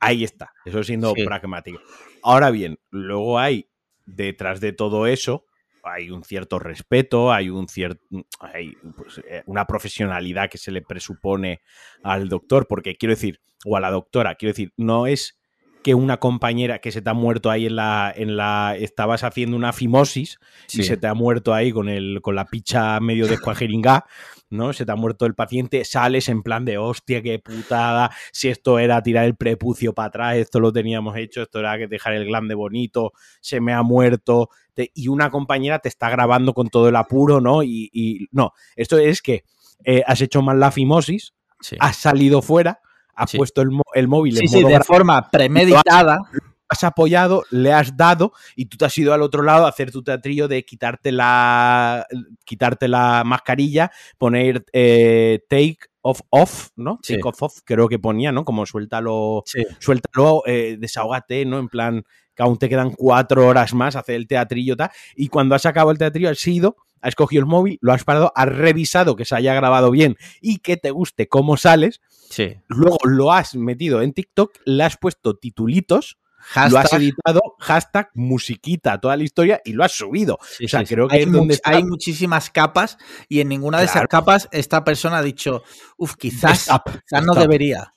[0.00, 1.78] Ahí está, eso siendo pragmático.
[2.22, 3.68] Ahora bien, luego hay
[4.06, 5.46] detrás de todo eso
[5.84, 8.02] hay un cierto respeto, hay un cierto
[8.40, 11.60] hay pues, eh, una profesionalidad que se le presupone
[12.02, 15.38] al doctor, porque quiero decir, o a la doctora, quiero decir, no es
[15.82, 19.54] que una compañera que se te ha muerto ahí en la, en la estabas haciendo
[19.54, 20.80] una fimosis Sí.
[20.80, 24.06] y se te ha muerto ahí con el con la picha medio de escuajeringá,
[24.50, 24.72] ¿no?
[24.72, 28.78] Se te ha muerto el paciente, sales en plan de hostia, qué putada, si esto
[28.78, 32.24] era tirar el prepucio para atrás, esto lo teníamos hecho, esto era que dejar el
[32.26, 36.88] glande bonito, se me ha muerto, te- y una compañera te está grabando con todo
[36.88, 37.62] el apuro, ¿no?
[37.62, 39.44] Y, y- no, esto es que
[39.84, 41.76] eh, has hecho mal la fimosis, Sí.
[41.80, 42.80] has salido fuera,
[43.14, 43.38] has Sí.
[43.38, 46.14] puesto el, el móvil Sí, en sí, modo de grave, forma premeditada.
[46.14, 46.43] has
[46.82, 50.02] apoyado, le has dado y tú te has ido al otro lado a hacer tu
[50.02, 52.06] teatrillo de quitarte la,
[52.44, 56.98] quitarte la mascarilla, poner eh, take off off, ¿no?
[57.02, 57.14] Sí.
[57.14, 58.44] Take off off, creo que ponía, ¿no?
[58.44, 59.62] Como suéltalo, Sí.
[59.78, 61.58] suéltalo, eh, desahógate, ¿no?
[61.58, 62.04] En plan,
[62.34, 64.90] que aún te quedan cuatro horas más hacer el teatrillo, tal.
[65.14, 68.32] Y cuando has acabado el teatrillo, has ido, has cogido el móvil, lo has parado,
[68.34, 72.00] has revisado que se haya grabado bien y que te guste cómo sales.
[72.30, 72.56] Sí.
[72.66, 76.18] Luego lo has metido en TikTok, le has puesto titulitos
[76.54, 80.38] lo has Hashtag editado, hashtag, musiquita, toda la historia y lo has subido.
[80.56, 83.40] Sí, o sea, sí, creo que hay, es donde much- está- hay muchísimas capas y
[83.40, 85.62] en ninguna de esas capas esta persona ha dicho,
[85.96, 86.68] uff, quizás,
[87.08, 87.94] quizás no debería.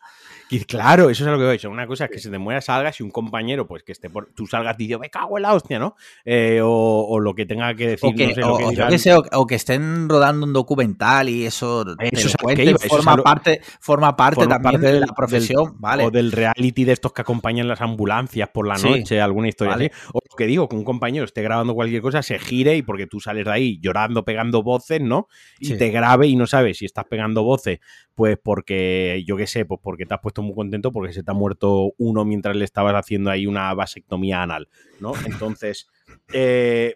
[0.57, 1.71] Y claro, eso es a lo que voy.
[1.71, 4.29] Una cosa es que se te muera, salgas y un compañero, pues que esté por.
[4.33, 5.95] Tú salgas y me cago en la hostia, ¿no?
[6.23, 8.63] Eh, o, o lo que tenga que decir, O que, no sé, o- lo que
[8.65, 13.23] o sé, que estén rodando un documental y eso, Eso cuenten, iba, eso forma, lo-
[13.23, 16.05] parte, forma parte forma también parte de la profesión, vale.
[16.05, 18.89] O del reality de estos que acompañan las ambulancias por la Sí.
[18.89, 19.91] noche, alguna historia Vale.
[19.93, 20.09] así.
[20.13, 23.19] O que digo, que un compañero esté grabando cualquier cosa, se gire y porque tú
[23.19, 25.27] sales de ahí llorando, pegando voces, ¿no?
[25.59, 25.77] Y Sí.
[25.77, 27.79] te grabe y no sabes si estás pegando voces,
[28.15, 31.31] pues porque, yo qué sé, pues porque te has puesto muy contento porque se te
[31.31, 34.69] ha muerto uno mientras le estabas haciendo ahí una vasectomía anal,
[34.99, 35.13] ¿no?
[35.25, 35.87] Entonces,
[36.33, 36.95] eh,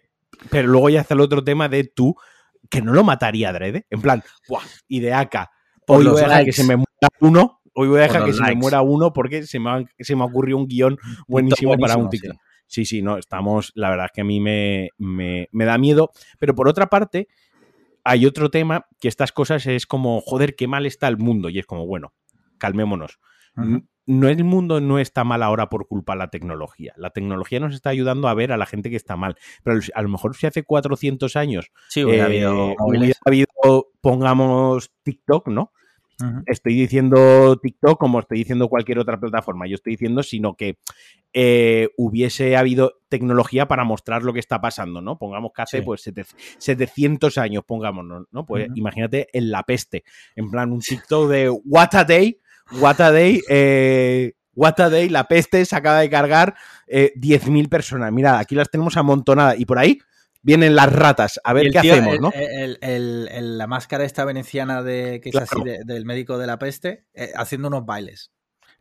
[0.50, 2.16] pero luego ya está el otro tema de tú,
[2.70, 4.62] que no lo mataría adrede, en plan, ¡buah!
[4.88, 5.50] Y de acá,
[5.86, 8.42] hoy voy a dejar que se me muera uno, hoy voy a dejar que se
[8.42, 11.96] me muera uno porque se me ha, se me ha ocurrido un guion buenísimo, para
[11.96, 12.36] un TikTok.
[12.66, 16.10] Sí, sí, no, estamos, la verdad es que a mí me, me, me da miedo,
[16.38, 17.28] pero por otra parte,
[18.04, 21.58] hay otro tema que estas cosas es como, joder, qué mal está el mundo, y
[21.58, 22.14] es como, bueno,
[22.58, 23.18] calmémonos.
[24.04, 26.92] No el mundo no está mal ahora por culpa de la tecnología.
[26.96, 29.36] La tecnología nos está ayudando a ver a la gente que está mal.
[29.62, 33.20] Pero a lo mejor si hace 400 años Sí, hubiera eh, habido hubiera móviles.
[33.24, 33.46] habido,
[34.00, 35.72] pongamos, TikTok, ¿no?
[36.46, 39.66] Estoy diciendo TikTok como estoy diciendo cualquier otra plataforma.
[39.66, 40.78] Yo estoy diciendo, sino que
[41.32, 45.18] eh, hubiese habido tecnología para mostrar lo que está pasando, ¿no?
[45.18, 45.84] Pongamos que hace Sí.
[45.84, 46.24] pues sete-
[46.58, 48.46] 700 años, pongámonos, ¿no?
[48.46, 50.04] Pues imagínate en la peste,
[50.36, 52.38] en plan un TikTok de What a Day,
[52.80, 56.54] What a Day, eh, What a Day, la peste se acaba de cargar
[56.86, 58.12] eh, 10.000 personas.
[58.12, 59.98] Mira, aquí las tenemos amontonadas y por ahí
[60.42, 61.40] vienen las ratas.
[61.44, 62.32] A ver qué tío, hacemos, el- ¿no?
[62.34, 66.46] el- el- el- la máscara esta veneciana de, que es así de- del médico de
[66.46, 68.30] la peste, eh, haciendo unos bailes.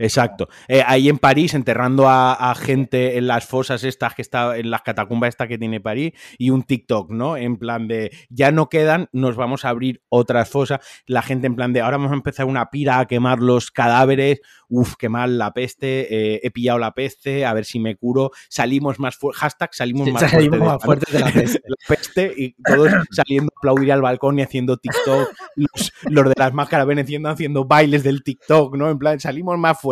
[0.01, 0.49] Exacto.
[0.67, 4.81] Eh, ahí en París, enterrando a, gente en las fosas estas que está, en las
[4.81, 7.37] catacumbas estas que tiene París, y un TikTok, ¿no?
[7.37, 10.79] En plan de ya no quedan, nos vamos a abrir otras fosas.
[11.05, 14.41] La gente en plan de ahora vamos a empezar una pira a quemar los cadáveres.
[14.71, 16.35] Uf, qué mal la peste.
[16.35, 18.31] Eh, he pillado la peste, a ver si me curo.
[18.49, 19.39] Salimos más fuerte.
[19.39, 21.61] Hashtag salimos más, fuertes de la peste.
[21.67, 22.33] la peste.
[22.35, 25.29] Y todos saliendo a aplaudir al balcón y haciendo TikTok.
[25.55, 28.89] Los, los de las máscaras veneciendo haciendo bailes del TikTok, ¿no?
[28.89, 29.91] En plan, salimos más fuertes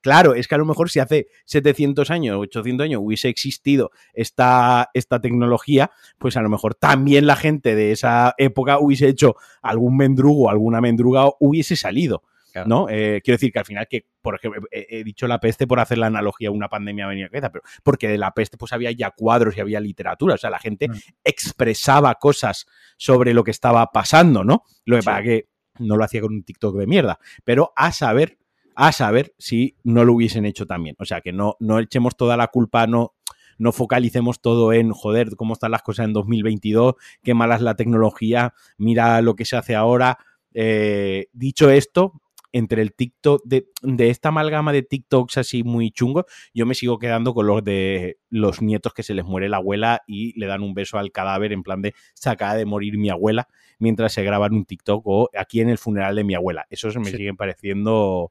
[0.00, 4.90] Claro, es que a lo mejor si hace 700 años, 800 años hubiese existido esta,
[4.94, 9.96] esta tecnología, pues a lo mejor también la gente de esa época hubiese hecho algún
[9.96, 12.22] mendrugo, alguna mendruga hubiese salido.
[12.66, 12.88] ¿No?
[12.88, 15.98] Eh, quiero decir que al final que, por ejemplo, he, dicho la peste por hacer
[15.98, 19.56] la analogía a una pandemia venía pero porque de la peste pues había ya cuadros
[19.56, 20.94] y había literatura, o sea, la gente mm.
[21.24, 24.64] expresaba cosas sobre lo que estaba pasando, ¿no?
[24.84, 25.48] Lo que para que
[25.78, 28.38] no lo hacía con un TikTok de mierda, pero a saber
[28.76, 30.96] a saber si no lo hubiesen hecho también.
[30.98, 33.14] O sea, que no, no echemos toda la culpa, no,
[33.60, 37.76] no focalicemos todo en, joder, cómo están las cosas en 2022, qué mala es la
[37.76, 40.18] tecnología, mira lo que se hace ahora.
[40.54, 42.22] Eh, dicho esto,
[42.52, 43.66] entre el TikTok, de,
[43.98, 46.24] esta amalgama de TikToks así muy chungos,
[46.54, 50.02] yo me sigo quedando con los de los nietos que se les muere la abuela
[50.06, 53.10] y le dan un beso al cadáver en plan de se acaba de morir mi
[53.10, 53.48] abuela
[53.78, 56.66] mientras se graban un TikTok o aquí en el funeral de mi abuela.
[56.70, 58.30] Eso se me siguen pareciendo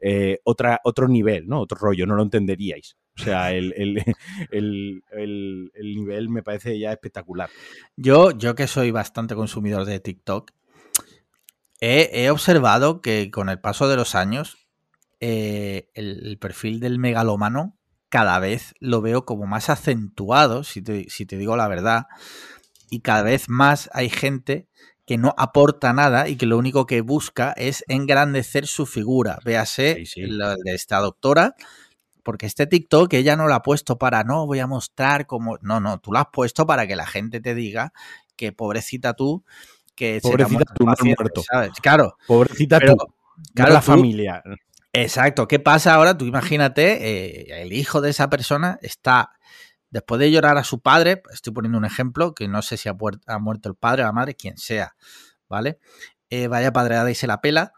[0.00, 1.60] eh, otra, otro nivel, ¿no?
[1.60, 2.96] Otro rollo, no lo entenderíais.
[3.18, 3.72] O sea, el,
[5.82, 7.50] nivel me parece ya espectacular.
[7.96, 10.52] Yo, yo que soy bastante consumidor de TikTok,
[11.80, 14.56] he, observado que con el paso de los años,
[15.20, 17.76] eh, el, perfil del megalómano
[18.08, 22.06] cada vez lo veo como más acentuado, si si te digo la verdad,
[22.90, 24.68] y cada vez más hay gente
[25.08, 29.38] que no aporta nada y que lo único que busca es engrandecer su figura.
[29.42, 31.54] Véase la de esta doctora,
[32.22, 35.56] porque este TikTok ella no lo ha puesto para, no, voy a mostrar cómo...
[35.62, 37.94] No, no, tú lo has puesto para que la gente te diga
[38.36, 39.44] que pobrecita tú,
[39.98, 41.42] que pobrecita tú, no muerto.
[41.42, 41.72] ¿sabes?
[41.82, 42.16] Claro.
[42.26, 42.96] Pobrecita tú,
[43.54, 44.42] claro, la familia.
[44.92, 45.48] Exacto.
[45.48, 46.16] ¿Qué pasa ahora?
[46.16, 49.32] Tú imagínate, eh, el hijo de esa persona está
[49.90, 53.38] Después de llorar a su padre, estoy poniendo un ejemplo, que no sé si ha,
[53.38, 54.94] muerto el padre o la madre, quien sea,
[55.48, 55.78] ¿vale?
[56.28, 57.72] Eh, vaya padreada y se la pela.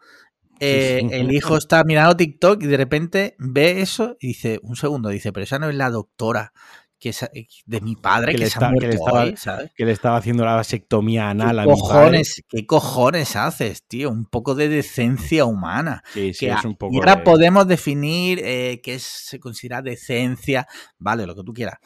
[0.58, 5.08] Eh, el hijo está mirando TikTok y de repente ve eso y dice, un segundo,
[5.08, 6.52] dice, pero esa no es la doctora
[7.00, 11.56] que eh, de mi padre que, le, estaba, que le estaba haciendo la vasectomía anal
[11.56, 14.10] ¿Qué a cojones, ¿Qué cojones haces, tío?
[14.10, 16.04] Un poco de decencia humana.
[16.12, 16.94] Sí, sí, es un poco.
[16.94, 21.78] Y ahora podemos definir eh, qué se considera decencia, vale, lo que tú quieras.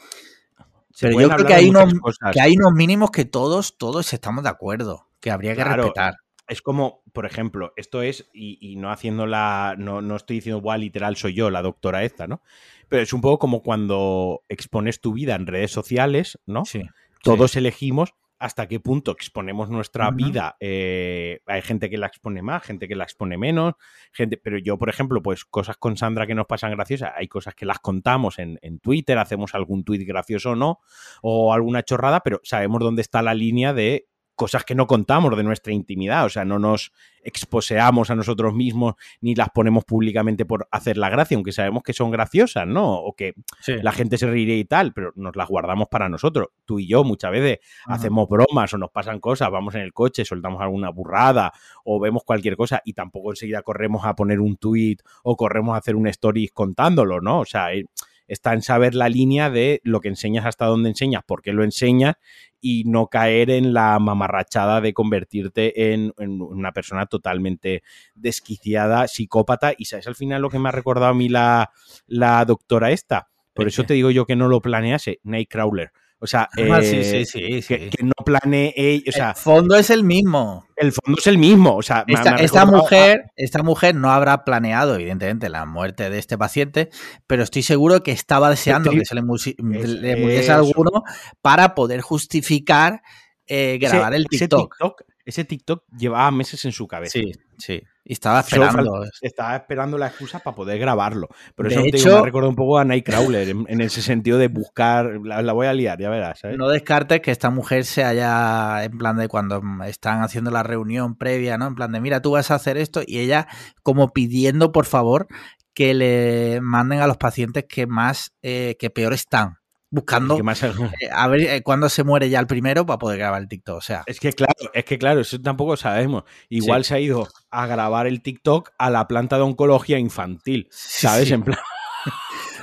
[1.00, 1.92] Pero yo creo que hay, unos,
[2.32, 6.62] que hay unos mínimos que todos, todos estamos de acuerdo, que habría que respetar es
[6.62, 11.16] como, por ejemplo, esto es, y, no haciendo la, no, no estoy diciendo, bueno, literal
[11.16, 12.42] soy yo, la doctora esta, ¿no?
[12.88, 16.64] Pero es un poco como cuando expones tu vida en redes sociales, ¿no?
[16.64, 16.82] Sí.
[17.22, 20.56] Todos elegimos hasta qué punto exponemos nuestra vida.
[20.60, 23.74] Eh, hay gente que la expone más, gente que la expone menos,
[24.12, 27.54] gente, pero yo, por ejemplo, pues cosas con Sandra que nos pasan graciosas, hay cosas
[27.54, 30.80] que las contamos en, en Twitter, hacemos algún tweet gracioso o no,
[31.22, 35.42] o alguna chorrada, pero sabemos dónde está la línea de cosas que no contamos de
[35.42, 40.68] nuestra intimidad, o sea, no nos exposeamos a nosotros mismos ni las ponemos públicamente por
[40.70, 42.94] hacer la gracia, aunque sabemos que son graciosas, ¿no?
[42.94, 43.34] O que
[43.66, 46.48] la gente se reiría y tal, pero nos las guardamos para nosotros.
[46.64, 50.24] Tú y yo muchas veces hacemos bromas o nos pasan cosas, vamos en el coche,
[50.24, 51.52] soltamos alguna burrada
[51.84, 55.78] o vemos cualquier cosa y tampoco enseguida corremos a poner un tweet o corremos a
[55.78, 57.40] hacer un stories contándolo, ¿no?
[57.40, 57.86] O sea, eh,
[58.28, 61.64] está en saber la línea de lo que enseñas hasta dónde enseñas, por qué lo
[61.64, 62.16] enseñas
[62.60, 67.82] y no caer en la mamarrachada de convertirte en, una persona totalmente
[68.14, 69.74] desquiciada, psicópata.
[69.76, 71.70] Y sabes al final lo que me ha recordado a mí la,
[72.06, 73.28] la doctora esta.
[73.52, 75.92] Por eso te digo yo que no lo planease, Nightcrawler.
[76.18, 77.24] O sea, ah, eh,
[77.66, 79.02] que, no planee.
[79.06, 80.66] O sea, el fondo es el mismo.
[80.76, 81.76] El fondo es el mismo.
[81.76, 86.90] O sea, esta, mujer, esta mujer no habrá planeado, evidentemente, la muerte de este paciente,
[87.26, 91.02] pero estoy seguro que estaba deseando que se le, muriese alguno
[91.42, 93.02] para poder justificar
[93.46, 94.76] eh, grabar el TikTok.
[95.24, 97.12] Ese TikTok llevaba meses en su cabeza.
[97.12, 97.82] Sí, sí.
[98.04, 99.04] Y estaba esperando.
[99.22, 101.28] Estaba esperando la excusa para poder grabarlo.
[101.56, 105.20] Pero eso te me recuerda un poco a Nightcrawler, en, ese sentido de buscar.
[105.24, 106.42] La, voy a liar, ya verás.
[106.58, 111.16] No descartes que esta mujer se haya, en plan de cuando están haciendo la reunión
[111.16, 111.66] previa, ¿no?
[111.68, 113.48] En plan de, mira, tú vas a hacer esto, y ella
[113.82, 115.26] como pidiendo, por favor,
[115.72, 119.56] que le manden a los pacientes que más, eh, que peor están
[119.94, 123.48] buscando eh, a ver eh, cuándo se muere ya el primero para poder grabar el
[123.48, 123.76] TikTok.
[123.76, 124.02] O sea.
[124.06, 126.24] Es que claro, es que claro, eso tampoco sabemos.
[126.48, 130.66] Igual se ha ido a grabar el TikTok a la planta de oncología infantil.
[130.70, 131.30] ¿Sabes?
[131.30, 131.58] En plan.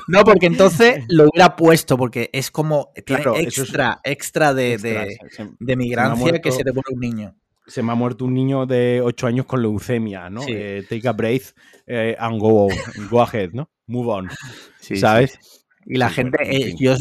[0.08, 6.42] No, porque entonces lo hubiera puesto, porque es como claro, extra, extra de, de, migrancia
[6.42, 7.36] que se te pone un niño.
[7.68, 10.42] Se me ha muerto un niño de 8 años con leucemia, ¿no?
[10.48, 11.54] Eh, take a breath
[11.88, 12.68] and go,
[13.10, 13.70] go ahead, ¿no?
[13.86, 14.30] Move on.
[14.80, 15.40] ¿Sabes?
[15.86, 16.96] Y la gente, eh, yo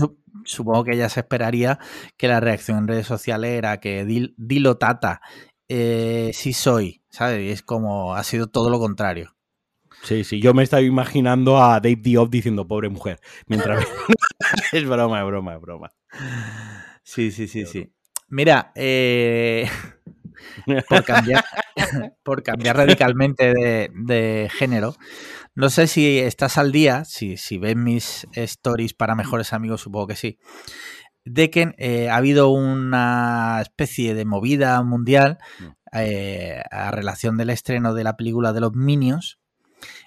[0.44, 1.78] supongo que ella se esperaría
[2.16, 4.04] que la reacción en redes sociales era que
[4.36, 5.20] dilo tata,
[5.68, 7.42] eh, sí soy, ¿sabes?
[7.42, 9.36] Y es como, ha sido todo lo contrario.
[10.02, 13.84] Sí, sí, yo me estaba imaginando a Dave Diop diciendo pobre mujer, mientras...
[14.72, 15.92] es broma, es broma, es broma.
[17.02, 17.92] Sí, sí, sí, sí.
[18.28, 19.68] Mira, eh,
[20.88, 21.44] por, cambiar,
[22.22, 24.94] por cambiar radicalmente de, de género,
[25.60, 30.08] no sé si estás al día, si, si ves mis stories para mejores amigos, supongo
[30.08, 30.38] que sí,
[31.24, 35.64] de que eh, ha habido una especie de movida mundial mm.
[35.92, 39.38] eh, a relación del estreno de la película de los Minions,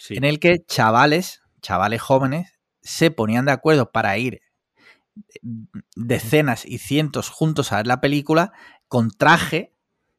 [0.09, 4.41] en el que chavales, chavales jóvenes, se ponían de acuerdo para ir
[5.95, 8.51] decenas y cientos juntos a ver la película
[8.87, 9.73] con traje,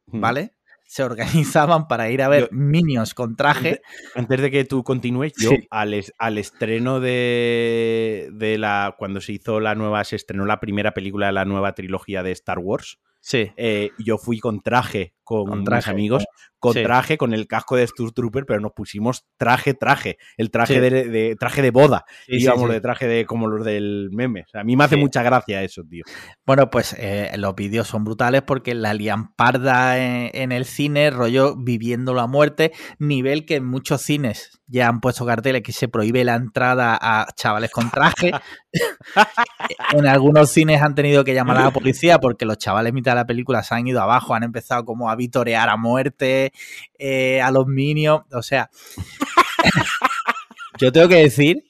[0.07, 0.19] mm.
[0.19, 0.54] ¿vale?
[0.95, 3.81] Se organizaban para ir a ver Minions con traje.
[4.15, 8.95] Antes, de que tú continúes, yo al, al, estreno de, de, la.
[8.97, 12.31] Cuando se hizo la nueva, se estrenó la primera película de la nueva trilogía de
[12.31, 12.97] Star Wars.
[13.19, 13.51] Sí.
[13.57, 16.25] Eh, yo fui con traje con, con mis amigos,
[16.59, 21.35] con traje, con el casco de Trooper, pero nos pusimos traje, traje, el traje de,
[21.39, 24.45] traje de boda, íbamos de traje de como los del meme.
[24.53, 26.03] a mí me hace mucha gracia eso, tío.
[26.45, 31.55] Bueno, pues eh, los vídeos son brutales porque la lian parda en, el cine, rollo
[31.55, 36.23] viviendo la muerte, nivel que en muchos cines ya han puesto carteles que se prohíbe
[36.23, 38.31] la entrada a chavales con traje.
[39.93, 43.17] en algunos cines han tenido que llamar a la policía porque los chavales mitad de
[43.17, 46.51] la película se han ido abajo, han empezado como a vitorear a muerte,
[46.97, 48.69] eh, a los minions, o sea,
[50.79, 51.63] yo tengo que decir,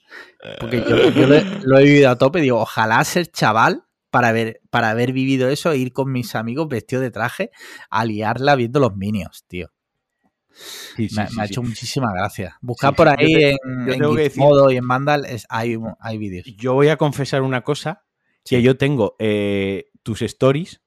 [0.60, 1.28] porque yo,
[1.64, 5.72] lo, he vivido a tope, digo, ojalá ser chaval para haber, para haber vivido eso
[5.72, 7.52] e ir con mis amigos vestidos de traje
[7.90, 9.72] a liarla viendo los minions, tío.
[10.98, 12.58] me, ha hecho muchísima gracia.
[12.62, 13.58] Buscar por ahí en,
[14.36, 16.46] modo y en Vandal hay, hay vídeos.
[16.58, 18.06] Yo voy a confesar una cosa,
[18.46, 20.82] que yo tengo eh, tus stories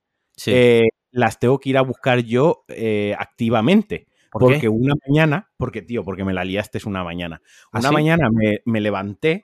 [0.47, 0.89] eh,
[1.19, 4.07] las tengo que ir a buscar yo eh, activamente.
[4.31, 7.43] porque una mañana, porque tío, porque me la liaste es una mañana.
[7.73, 8.29] ¿Ah, una mañana
[8.65, 9.43] me, levanté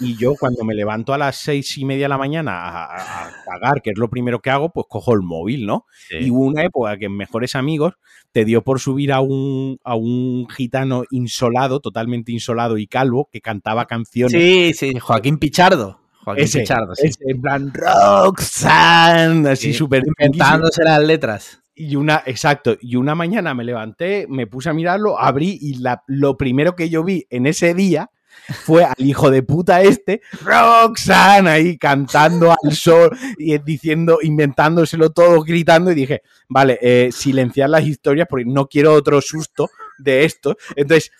[0.00, 3.82] y yo cuando me levanto a las seis y media de la mañana a, pagar,
[3.82, 5.86] que es lo primero que hago, pues cojo el móvil, ¿no?
[6.10, 7.94] Y hubo una época que en Mejores Amigos
[8.32, 13.40] te dio por subir a un, a un gitano insolado, totalmente insolado y calvo, que
[13.40, 14.32] cantaba canciones.
[14.32, 16.01] Sí, sí, Joaquín Pichardo.
[16.24, 17.10] Joaquín ese, Pichardo, sí.
[17.20, 21.62] en plan Roxanne, así súper inventándose las letras.
[21.74, 26.04] Y una, exacto, y una mañana me levanté, me puse a mirarlo, abrí y la,
[26.06, 28.10] lo primero que yo vi en ese día
[28.64, 35.42] fue al hijo de puta este, Roxanne, ahí cantando al sol y diciendo, inventándoselo todo,
[35.42, 40.56] gritando y dije, vale, eh, silenciar las historias porque no quiero otro susto de esto.
[40.76, 41.10] Entonces,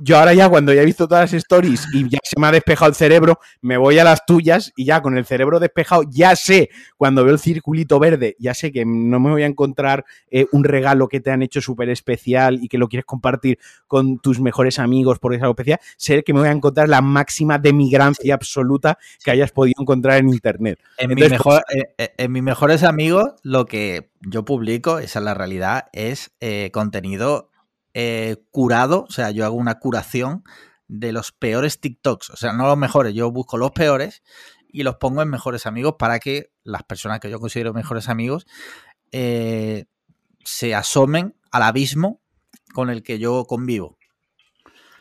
[0.00, 2.52] yo ahora ya cuando ya he visto todas las stories y ya se me ha
[2.52, 6.36] despejado el cerebro, me voy a las tuyas y ya con el cerebro despejado, ya
[6.36, 10.46] sé, cuando veo el circulito verde, ya sé que no me voy a encontrar eh,
[10.52, 14.40] un regalo que te han hecho súper especial y que lo quieres compartir con tus
[14.40, 18.34] mejores amigos porque es algo especial, sé que me voy a encontrar la máxima demigrancia
[18.34, 20.78] absoluta que hayas podido encontrar en Internet.
[20.98, 25.18] En, mi mejor, pues, eh, eh, en mis mejores amigos, lo que yo publico, esa
[25.20, 26.30] es la realidad, es
[26.72, 27.50] contenido
[27.98, 30.44] eh, curado, o sea, yo hago una curación
[30.86, 34.22] de los peores TikToks, o sea, no los mejores, yo busco los peores
[34.68, 38.46] y los pongo en mejores amigos para que las personas que yo considero mejores amigos
[39.12, 39.86] eh,
[40.44, 42.20] se asomen al abismo
[42.74, 43.95] con el que yo convivo.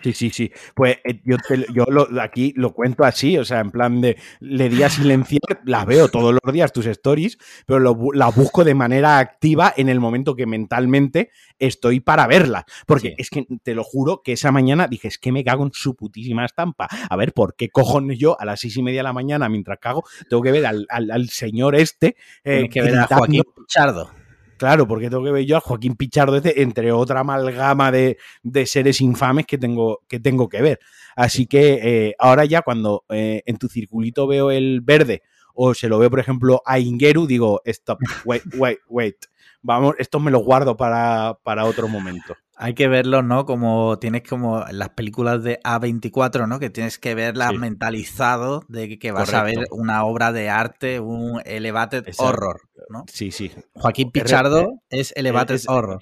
[0.02, 0.52] Sí, sí, sí.
[0.76, 1.38] Pues eh, yo,
[1.74, 5.62] yo lo, aquí lo cuento así, o sea, en plan de le di a silenciar,
[5.66, 7.80] las veo todos los días tus stories, pero
[8.14, 12.66] las busco de manera activa en el momento que mentalmente estoy para verlas.
[12.86, 15.72] Porque es que te lo juro que esa mañana dije, es que me cago en
[15.74, 16.88] su putísima estampa.
[17.10, 19.80] A ver, ¿por qué cojones yo a las seis y media de la mañana, mientras
[19.80, 22.16] cago, tengo que ver al, señor este?
[22.43, 24.25] Eh, que ver a Joaquín Chardo.
[24.58, 28.18] Claro, porque tengo que ver yo a Joaquín Pichardo, este, entre otra amalgama de,
[28.66, 30.80] seres infames que tengo que, tengo que ver.
[31.16, 35.88] Así que eh, ahora ya cuando eh, en tu circulito veo el verde o se
[35.88, 39.16] lo veo, por ejemplo, a Ingeru, digo, stop, wait, wait, wait.
[39.62, 42.36] Vamos, esto me lo guardo para, otro momento.
[42.58, 43.45] Hay que verlo, ¿no?
[43.45, 46.60] Como tienes como las películas de A24, ¿no?
[46.60, 51.41] Que tienes que verlas mentalizado de que vas a ver una obra de arte, un
[51.43, 53.03] elevated horror, ¿no?
[53.12, 53.51] Sí, sí.
[53.74, 55.99] Joaquín Pichardo es elevated horror.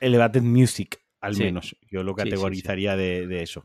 [0.00, 1.74] Elevated music, al menos.
[1.90, 3.64] Yo lo categorizaría de, eso.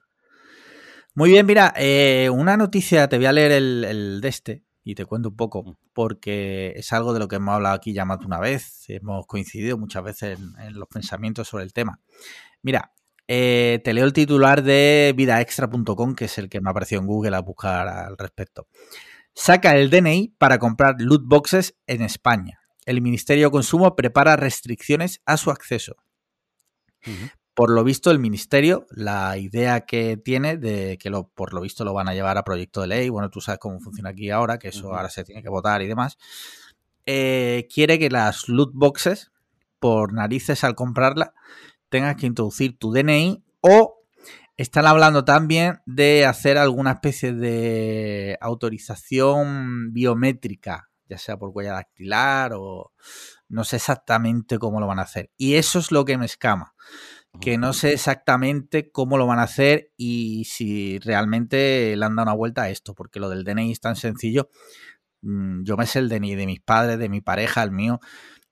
[1.14, 4.96] Muy bien, mira, eh, una noticia, te voy a leer el, el de este, y
[4.96, 5.76] te cuento un poco, mm.
[5.94, 9.28] porque es algo de lo que hemos hablado aquí ya más de una vez, hemos
[9.28, 12.00] coincidido muchas veces en, los pensamientos sobre el tema.
[12.62, 12.94] Mira,
[13.28, 17.36] eh, te leo el titular de vidaextra.com, que es el que me apareció en Google
[17.36, 18.68] a buscar al respecto.
[19.34, 22.62] Saca el DNI para comprar loot boxes en España.
[22.86, 25.98] El Ministerio de Consumo prepara restricciones a su acceso.
[27.58, 31.84] Por lo visto, el ministerio, la idea que tiene de que lo, por lo visto
[31.84, 34.60] lo van a llevar a proyecto de ley, bueno, tú sabes cómo funciona aquí ahora,
[34.60, 36.20] que eso ahora se tiene que votar y demás,
[37.08, 39.32] eh, quiere que las loot boxes,
[39.80, 41.34] por narices al comprarla,
[41.90, 44.04] tengas que introducir tu DNI o
[44.56, 52.52] están hablando también de hacer alguna especie de autorización biométrica, ya sea por huella dactilar
[52.54, 52.92] o
[53.50, 55.32] no sé exactamente cómo lo van a hacer.
[55.38, 56.76] Y eso es lo que me escama
[57.42, 62.28] que no sé exactamente cómo lo van a hacer y si realmente le han dado
[62.28, 64.50] una vuelta a esto, porque lo del DNI es tan sencillo.
[65.22, 68.00] Mm, yo me sé el DNI de mis padres, de mi pareja, el mío.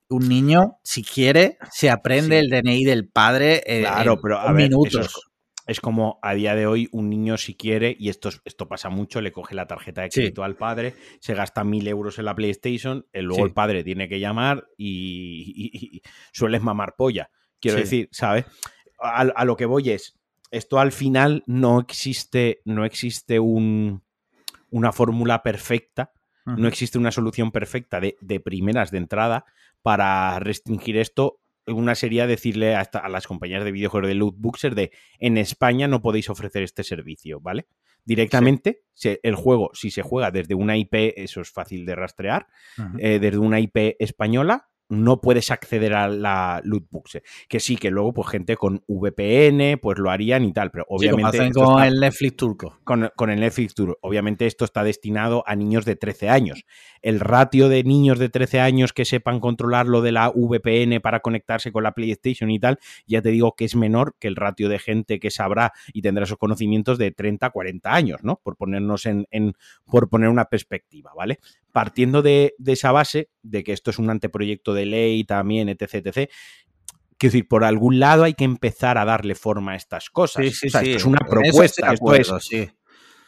[0.08, 5.22] Un niño, si quiere, se aprende el DNI del padre claro, pero a minutos.
[5.68, 9.20] Es, como a día de hoy un niño si quiere, y esto, esto pasa mucho,
[9.20, 13.08] le coge la tarjeta de crédito al padre, se gasta mil euros en la PlayStation,
[13.14, 17.32] luego el padre tiene que llamar y, sueles mamar polla.
[17.60, 18.46] Quiero decir, ¿sabes?
[19.00, 20.18] A, lo que voy es,
[20.52, 24.04] esto al final no existe, no existe un,
[24.70, 26.12] una fórmula perfecta,
[26.46, 29.46] no existe una solución perfecta de, primeras de entrada
[29.82, 31.40] para restringir esto.
[31.66, 36.04] Una sería decirle a, las compañías de videojuegos de loot boxer de en España no
[36.04, 37.66] podéis ofrecer este servicio, ¿vale?
[38.04, 42.46] Directamente, el juego, si se juega desde una IP, eso es fácil de rastrear,
[43.00, 47.20] eh, desde una IP española, no puedes acceder a la loot box.
[47.48, 51.52] Que sí, que luego, pues gente con VPN, pues lo harían y tal, pero obviamente.
[51.52, 52.80] con el Netflix turco.
[52.84, 53.98] Con, con, el Netflix turco.
[54.02, 56.66] Obviamente, esto está destinado a niños de 13 años.
[57.02, 61.20] El ratio de niños de 13 años que sepan controlar lo de la VPN para
[61.20, 64.70] conectarse con la PlayStation y tal, ya te digo que es menor que el ratio
[64.70, 68.40] de gente que sabrá y tendrá esos conocimientos de 30, 40 años, ¿no?
[68.44, 69.54] Por ponernos en, en
[69.86, 71.40] por poner una perspectiva, ¿vale?
[71.76, 76.32] Partiendo de, esa base, de que esto es un anteproyecto de ley también, etc., etc.,
[77.18, 80.54] Quiero decir, por algún lado hay que empezar a darle forma a estas cosas.
[80.54, 81.94] Sí, esto es una propuesta.
[81.94, 82.74] esto, es,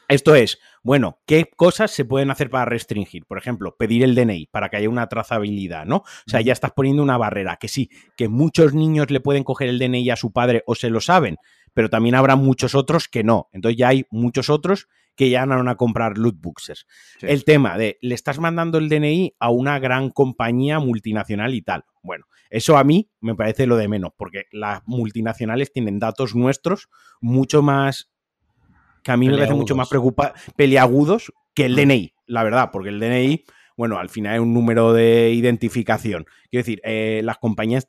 [0.09, 3.25] esto es, bueno, ¿qué cosas se pueden hacer para restringir?
[3.25, 5.97] Por ejemplo, pedir el DNI para que haya una trazabilidad, ¿no?
[5.97, 9.69] O sea, ya estás poniendo una barrera, que sí, que muchos niños le pueden coger
[9.69, 11.37] el DNI a su padre o se lo saben,
[11.77, 13.49] pero también habrá muchos otros que no.
[13.53, 16.87] Entonces ya hay muchos otros que ya van a comprar loot boxes.
[17.21, 21.85] El tema de le estás mandando el DNI a una gran compañía multinacional y tal.
[22.01, 26.89] Bueno, eso a mí me parece lo de menos, porque las multinacionales tienen datos nuestros
[27.21, 28.09] mucho más
[29.03, 32.89] que a mí me parece mucho más preocupa peliagudos que el DNI, la verdad, porque
[32.89, 33.45] el DNI,
[33.77, 36.25] bueno, al final es un número de identificación.
[36.49, 37.87] Quiero decir, eh, las compañías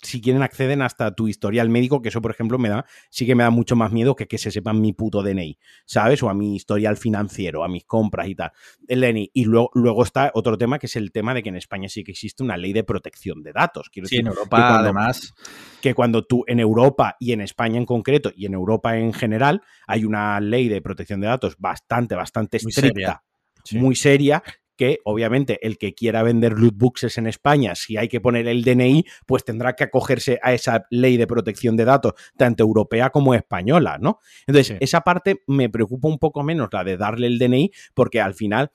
[0.00, 3.34] si quieren acceden hasta tu historial médico, que eso, por ejemplo, me da, sí que
[3.34, 6.22] me da mucho más miedo que que se sepan mi puto DNI, ¿sabes?
[6.22, 8.52] O a mi historial financiero, a mis compras y tal.
[8.86, 9.30] El DNI.
[9.34, 12.04] Y luego, luego está otro tema, que es el tema de que en España sí
[12.04, 13.90] que existe una ley de protección de datos.
[13.90, 15.34] Quiero sí, decir, en Europa, además.
[15.80, 19.62] Que cuando tú, en Europa y en España en concreto, y en Europa en general,
[19.86, 23.24] hay una ley de protección de datos bastante, bastante estricta.
[23.72, 24.42] muy seria
[24.78, 28.62] que obviamente el que quiera vender loot boxes en España, si hay que poner el
[28.62, 33.34] DNI, pues tendrá que acogerse a esa ley de protección de datos, tanto europea como
[33.34, 34.20] española, ¿no?
[34.46, 38.34] Entonces, esa parte me preocupa un poco menos, la de darle el DNI, porque al
[38.34, 38.70] final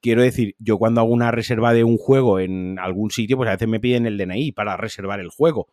[0.00, 3.52] quiero decir, yo cuando hago una reserva de un juego en algún sitio, pues a
[3.52, 5.68] veces me piden el DNI para reservar el juego.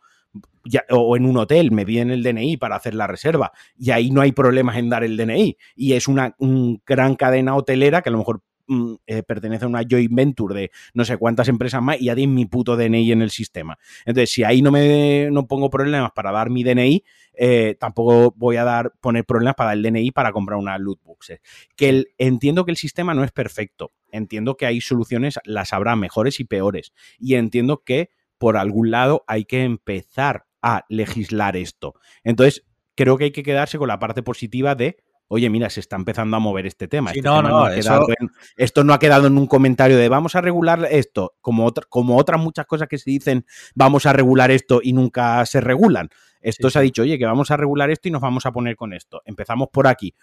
[0.90, 4.20] o en un hotel me piden el DNI para hacer la reserva y ahí no
[4.20, 6.34] hay problemas en dar el DNI y es una
[6.84, 8.42] gran cadena hotelera que a lo mejor
[9.06, 12.26] eh, pertenece a una joint venture de no sé cuántas empresas más y ya di
[12.26, 13.78] mi puto DNI en el sistema.
[14.04, 17.04] Entonces, si ahí no me no pongo problemas para dar mi DNI,
[17.34, 21.02] eh, tampoco voy a dar poner problemas para dar el DNI para comprar una loot
[21.02, 21.40] boxes.
[21.76, 23.92] Que entiendo que el sistema no es perfecto.
[24.10, 26.92] Entiendo que hay soluciones, las habrá mejores y peores.
[27.18, 31.94] Y entiendo que por algún lado hay que empezar a legislar esto.
[32.24, 32.64] Entonces,
[32.96, 34.96] creo que hay que quedarse con la parte positiva de
[35.28, 37.10] oye, mira, se está empezando a mover este tema.
[37.10, 37.20] Este
[38.56, 42.40] esto no ha quedado en un comentario de vamos a regular esto, como, como otras
[42.40, 46.08] muchas cosas que se dicen, vamos a regular esto y nunca se regulan.
[46.40, 48.76] Esto se ha dicho, oye, que vamos a regular esto y nos vamos a poner
[48.76, 49.20] con esto.
[49.24, 50.14] Empezamos por aquí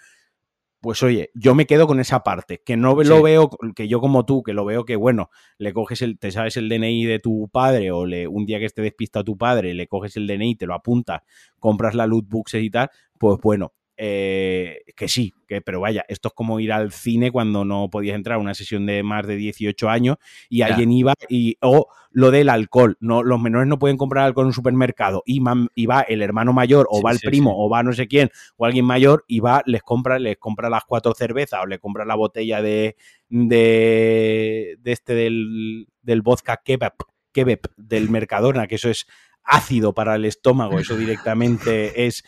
[0.84, 4.26] pues oye, yo me quedo con esa parte, que no lo veo, que yo como
[4.26, 7.48] tú, que lo veo que, bueno, le coges el, te sabes el DNI de tu
[7.48, 10.66] padre o le, un día que esté despista tu padre, le coges el DNI, te
[10.66, 11.22] lo apuntas,
[11.58, 16.34] compras la loot y tal, pues bueno, eh, que sí, que, pero vaya, esto es
[16.34, 19.90] como ir al cine cuando no podías entrar a una sesión de más de 18
[19.90, 20.18] años
[20.50, 24.46] y alguien iba y, o lo del alcohol, no, los menores no pueden comprar alcohol
[24.46, 27.94] en un supermercado y, va el hermano mayor o va el primo o va no
[27.94, 31.68] sé quién o alguien mayor y va, les compra, les compra las cuatro cervezas o
[31.68, 32.96] le compra la botella de,
[33.30, 36.94] de, este del, del vodka kebab,
[37.32, 39.06] kebab del Mercadona, que eso es
[39.44, 42.24] ácido para el estómago, eso directamente es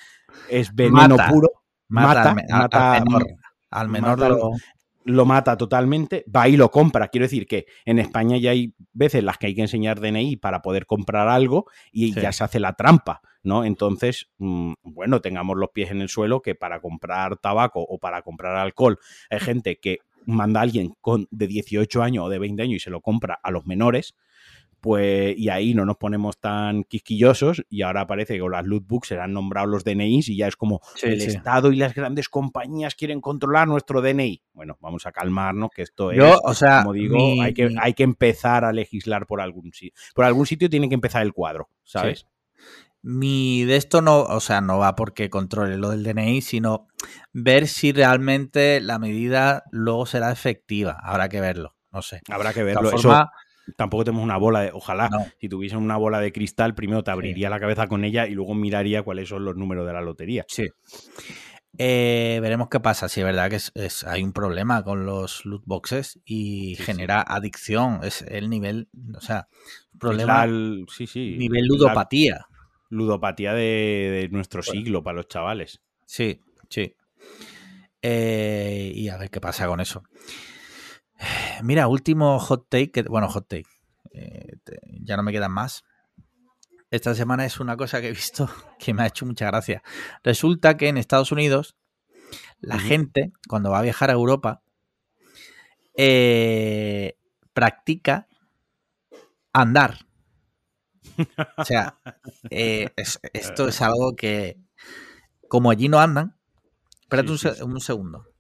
[0.50, 1.50] es veneno puro.
[1.88, 3.04] Mata, mata,
[3.70, 4.20] al menor,
[5.04, 5.26] lo...
[5.26, 7.10] mata totalmente, va y lo compra.
[7.10, 10.62] Quiero decir que en España ya hay veces las que hay que enseñar DNI para
[10.62, 13.64] poder comprar algo y ya se hace la trampa, ¿no?
[13.66, 18.24] Entonces, mm, bueno, tengamos los pies en el suelo que para comprar tabaco o para
[18.24, 18.98] comprar alcohol
[19.30, 22.80] hay gente que manda a alguien con de 18 años o de 20 años y
[22.80, 24.16] se lo compra a los menores,
[24.86, 29.08] pues, y ahí no nos ponemos tan quisquillosos y ahora parece que con las lootbooks
[29.08, 33.20] serán nombrados los DNIs y ya es como el Estado y las grandes compañías quieren
[33.20, 34.44] controlar nuestro DNI.
[34.54, 38.04] Bueno, vamos a calmarnos que esto es, o sea, como digo, hay, que, hay que
[38.04, 40.00] empezar a legislar por algún sitio.
[40.14, 42.28] Por algún sitio tiene que empezar el cuadro, ¿sabes?
[43.02, 46.90] Mi de esto no, o sea, no va porque controle lo del DNI, sino
[47.34, 51.00] ver si realmente la medida luego será efectiva.
[51.02, 52.22] Habrá que verlo, no sé.
[52.30, 52.92] Habrá que verlo
[53.76, 54.72] tampoco tenemos una bola de.
[54.74, 55.10] Ojalá,
[55.40, 58.54] si tuviesen una bola de cristal, primero te abriría la cabeza con ella y luego
[58.54, 60.46] miraría cuáles son los números de la lotería.
[60.48, 60.68] Sí.
[61.78, 63.10] Eh, veremos qué pasa.
[63.10, 68.00] Si es verdad que es, hay un problema con los loot boxes y genera adicción.
[68.04, 69.48] Es el nivel, o sea,
[70.00, 70.46] problema.
[70.88, 71.36] sí, sí.
[71.38, 72.48] Nivel ludopatía.
[72.90, 75.82] ludopatía de, nuestro siglo para los chavales.
[76.06, 76.40] Sí,
[76.70, 76.96] sí.
[78.02, 80.04] Eh, y a ver qué pasa con eso.
[81.64, 83.70] Mira, último hot take, bueno, hot take,
[84.12, 84.58] eh,
[85.02, 85.84] ya no me quedan más.
[86.92, 88.50] Esta semana es una cosa que he visto
[88.80, 89.84] que me ha hecho mucha gracia.
[90.24, 91.76] Resulta que en Estados Unidos
[92.60, 94.62] la gente, cuando va a viajar a Europa,
[95.96, 97.18] eh,
[97.54, 98.28] practica
[99.54, 100.00] andar.
[101.58, 101.98] O sea,
[102.50, 102.90] eh,
[103.34, 104.58] esto es algo que,
[105.48, 106.36] como allí no andan,
[107.02, 108.35] espérate un segundo.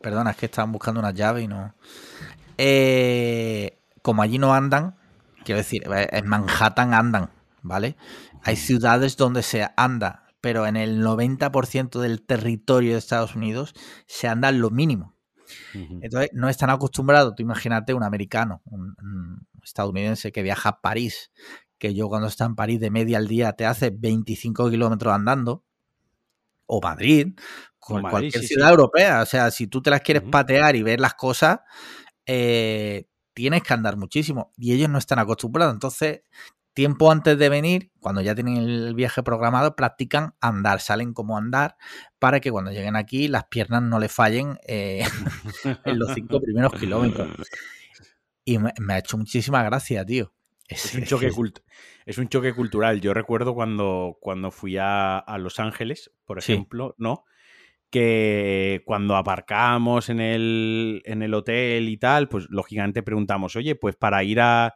[0.00, 1.74] Perdona, es que estaban buscando una llave y no.
[2.58, 4.96] Eh, como allí no andan,
[5.44, 7.30] quiero decir, eh, en Manhattan andan,
[7.62, 7.96] ¿vale?
[8.42, 13.74] Hay ciudades donde se anda, pero en el 90% del territorio de Estados Unidos
[14.06, 15.16] se anda lo mínimo.
[15.74, 21.30] Entonces, no están acostumbrados, tú imagínate un americano, un, estadounidense que viaja a París,
[21.78, 25.64] que yo cuando está en París de media al día te hace 25 kilómetros andando,
[26.66, 27.28] o Madrid,
[27.78, 29.22] con cualquier ciudad europea.
[29.22, 31.60] O sea, si tú te las quieres patear y ver las cosas,
[32.26, 34.52] eh, tienes que andar muchísimo.
[34.56, 35.74] Y ellos no están acostumbrados.
[35.74, 36.22] Entonces,
[36.76, 41.76] tiempo antes de venir, cuando ya tienen el viaje programado, practican andar, salen como andar,
[42.18, 45.02] para que cuando lleguen aquí las piernas no le fallen eh,
[45.84, 47.28] en los cinco primeros kilómetros.
[48.48, 50.32] Y me, ha hecho muchísima gracia, tío.
[50.68, 51.30] Es, un choque
[52.06, 53.00] es un choque cultural.
[53.00, 57.24] Yo recuerdo cuando, cuando fui a, Los Ángeles, por ejemplo, ¿no?
[57.90, 63.96] que cuando aparcamos en el, en el hotel y tal, pues lógicamente preguntamos, oye, pues
[63.96, 64.74] para ir a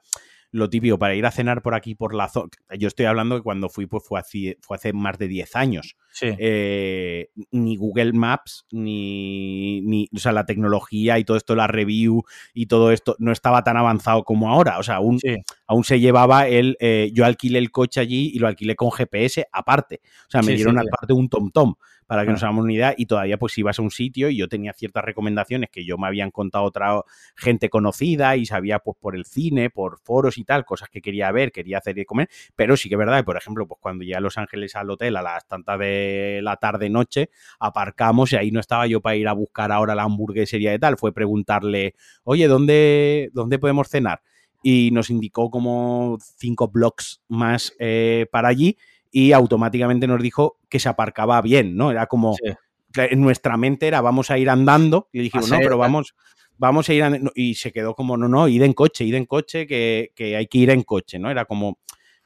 [0.52, 2.50] lo típico, para ir a cenar por aquí, por la zona.
[2.78, 5.96] Yo estoy hablando que cuando fui, pues fue hace, fue hace más de 10 años.
[6.20, 12.24] Eh, ni Google Maps, ni, ni, o sea, la tecnología y todo esto, la review
[12.52, 14.78] y todo esto, no estaba tan avanzado como ahora.
[14.78, 15.20] O sea, aún,
[15.66, 16.76] aún se llevaba el.
[16.80, 20.00] Eh, yo alquilé el coche allí y lo alquilé con GPS aparte.
[20.26, 21.74] O sea, me dieron aparte un TomTom
[22.10, 22.94] para que nos hagamos una idea.
[22.96, 26.08] Y todavía, pues ibas a un sitio y yo tenía ciertas recomendaciones que yo me
[26.08, 27.02] habían contado otra
[27.36, 31.30] gente conocida y sabía, pues, por el cine, por foros y tal, cosas que quería
[31.30, 32.28] ver, quería hacer y comer.
[32.56, 35.14] Pero sí que es verdad, por ejemplo, pues cuando llegué a Los Ángeles al hotel
[35.14, 37.30] a las tantas de la tarde-noche,
[37.60, 40.98] aparcamos y ahí no estaba yo para ir a buscar ahora la hamburguesería y tal.
[40.98, 41.94] Fue preguntarle,
[42.24, 44.20] oye, ¿dónde, dónde podemos cenar?
[44.62, 48.76] y nos indicó como cinco blocks más eh, para allí
[49.10, 51.90] y automáticamente nos dijo que se aparcaba bien, ¿no?
[51.90, 52.36] Era como,
[52.94, 56.14] en nuestra mente era, vamos a ir andando, y dijimos, no, pero vamos,
[56.58, 59.26] vamos a ir andando, y se quedó como, no, no, id en coche, id en
[59.26, 61.30] coche, que, que hay que ir en coche, ¿no?
[61.30, 61.78] Era como,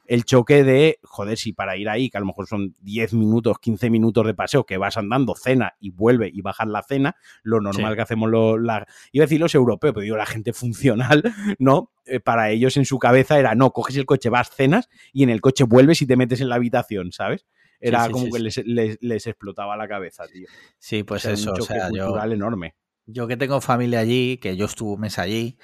[0.07, 3.57] el choque de, joder, si para ir ahí, que a lo mejor son 10 minutos,
[3.59, 7.59] 15 minutos de paseo, que vas andando, cena y vuelve y bajas la cena, lo
[7.61, 7.95] normal Sí.
[7.95, 11.23] que hacemos los, la, iba a decir los europeos, pero digo la gente funcional,
[11.59, 11.91] ¿no?
[12.05, 15.29] Eh, para ellos en su cabeza era, no, coges el coche, vas, cenas y en
[15.29, 17.45] el coche vuelves y te metes en la habitación, ¿sabes?
[17.79, 18.39] Era sí, como que.
[18.39, 20.47] Les, les- les explotaba la cabeza, tío.
[20.79, 22.75] Sí, pues O sea, eso, un o choque sea, yo, cultural enorme.
[23.05, 25.57] yo que tengo familia allí, que yo estuve un mes allí,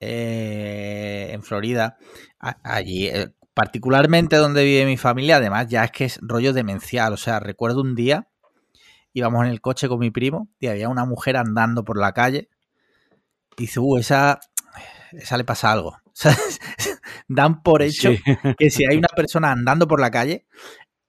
[0.00, 1.96] eh, en Florida,
[2.38, 7.16] allí, eh, particularmente donde vive mi familia, además ya es que es rollo demencial, o
[7.16, 8.28] sea, recuerdo un día,
[9.12, 12.48] íbamos en el coche con mi primo y había una mujer andando por la calle,
[13.56, 14.40] y dice, uh, esa,
[15.12, 15.96] esa le pasa algo.
[17.28, 18.22] Dan por hecho Sí.
[18.58, 20.46] que si hay una persona andando por la calle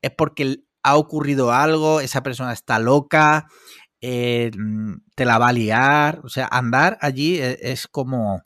[0.01, 3.47] es porque ha ocurrido algo, esa persona está loca,
[4.01, 6.19] eh, mm, te la va a liar.
[6.23, 8.43] O sea, andar allí e- es como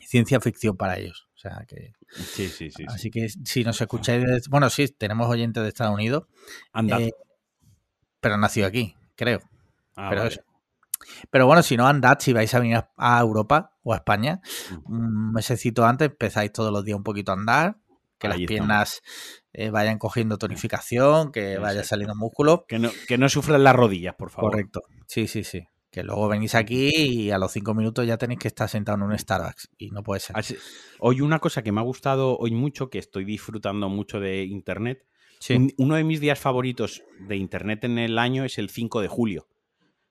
[0.00, 1.28] ciencia ficción para ellos.
[1.34, 1.92] O sea, que.
[2.10, 2.70] Sí, sí, sí.
[2.70, 2.84] sí.
[2.88, 4.48] Así que si nos escucháis.
[4.48, 6.24] Bueno, sí, tenemos oyentes de Estados Unidos,
[6.72, 7.00] Andad.
[7.00, 7.12] eh,
[8.20, 9.40] pero nacido aquí, creo.
[9.96, 10.34] Ah, pero vale.
[10.34, 10.42] eso.
[11.30, 14.40] Pero bueno, si no andad, si vais a venir a- Europa o a España,
[14.70, 14.92] Mm.
[14.94, 17.76] un mesecito antes empezáis todos los días un poquito a andar,
[18.18, 18.48] que Ahí las estamos.
[18.48, 19.02] piernas
[19.52, 21.88] eh, vayan cogiendo tonificación, que vaya Exacto.
[21.88, 22.64] saliendo músculo.
[22.68, 24.50] Que no, que no sufran las rodillas, por favor.
[24.52, 24.82] Correcto.
[25.06, 25.66] Sí, sí, sí.
[25.90, 29.02] Que luego venís aquí y a los cinco minutos ya tenéis que estar sentado en
[29.04, 29.70] un Starbucks.
[29.78, 30.36] Y no puede ser.
[30.36, 30.56] Así-
[31.00, 35.04] Hoy una cosa que me ha gustado hoy mucho, que estoy disfrutando mucho de Internet,
[35.40, 35.54] Sí.
[35.54, 39.08] un- uno de mis días favoritos de Internet en el año es el 5 de
[39.08, 39.48] julio.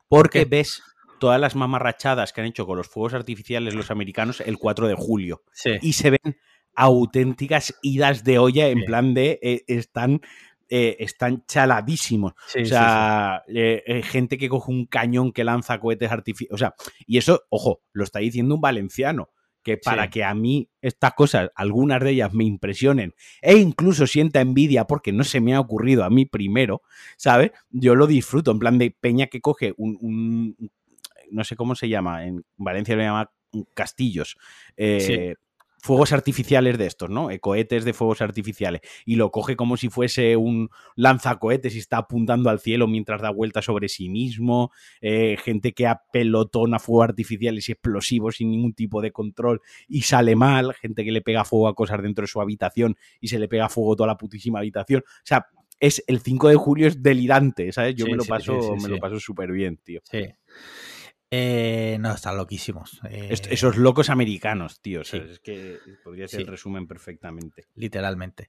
[0.10, 0.46] Porque qué?
[0.46, 0.82] ves
[1.20, 4.96] todas las mamarrachadas que han hecho con los fuegos artificiales los americanos el 4 de
[4.96, 5.44] julio.
[5.52, 5.72] Sí.
[5.82, 6.38] Y se ven
[6.76, 8.86] auténticas idas de olla en Sí.
[8.86, 10.22] plan de eh, están,
[10.70, 12.34] eh, están chaladísimos.
[12.48, 16.54] Sí, o sí, sea, eh, eh, gente que coge un cañón que lanza cohetes artificiales.
[16.54, 19.30] O sea, y eso, ojo, lo está diciendo un valenciano.
[19.64, 24.40] Que para que a mí estas cosas, algunas de ellas me impresionen e incluso sienta
[24.40, 26.84] envidia porque no se me ha ocurrido a mí primero,
[27.18, 27.52] ¿sabes?
[27.70, 30.72] Yo lo disfruto, en plan de peña que coge un, un-
[31.32, 33.32] no sé cómo se llama, en Valencia lo llama
[33.74, 34.38] castillos,
[34.78, 35.36] eh,
[35.88, 37.32] fuegos artificiales de estos, ¿no?
[37.32, 38.82] Eh, cohetes de fuegos artificiales.
[39.06, 43.32] Y lo coge como si fuese un lanzacohetes y está apuntando al cielo mientras da
[43.32, 44.72] vueltas sobre sí mismo.
[45.02, 50.36] eh, gente que apelotona fuegos artificiales y explosivos sin ningún tipo de control y sale
[50.36, 50.74] mal.
[50.76, 53.70] Gente que le pega fuego a cosas dentro de su habitación y se le pega
[53.70, 55.02] fuego a toda la putísima habitación.
[55.08, 55.48] O sea,
[55.80, 57.96] es el 5 de julio es delirante, ¿sabes?
[57.96, 60.02] Yo Sí, me lo paso, sí, sí, me lo paso súper bien, tío.
[60.04, 60.26] Sí.
[61.30, 63.02] Eh, no, están loquísimos.
[63.10, 65.04] Eh, Esos locos americanos, tío.
[65.04, 65.18] sí.
[65.18, 66.44] Es que podría ser Sí.
[66.44, 67.66] el resumen perfectamente.
[67.76, 68.48] Literalmente.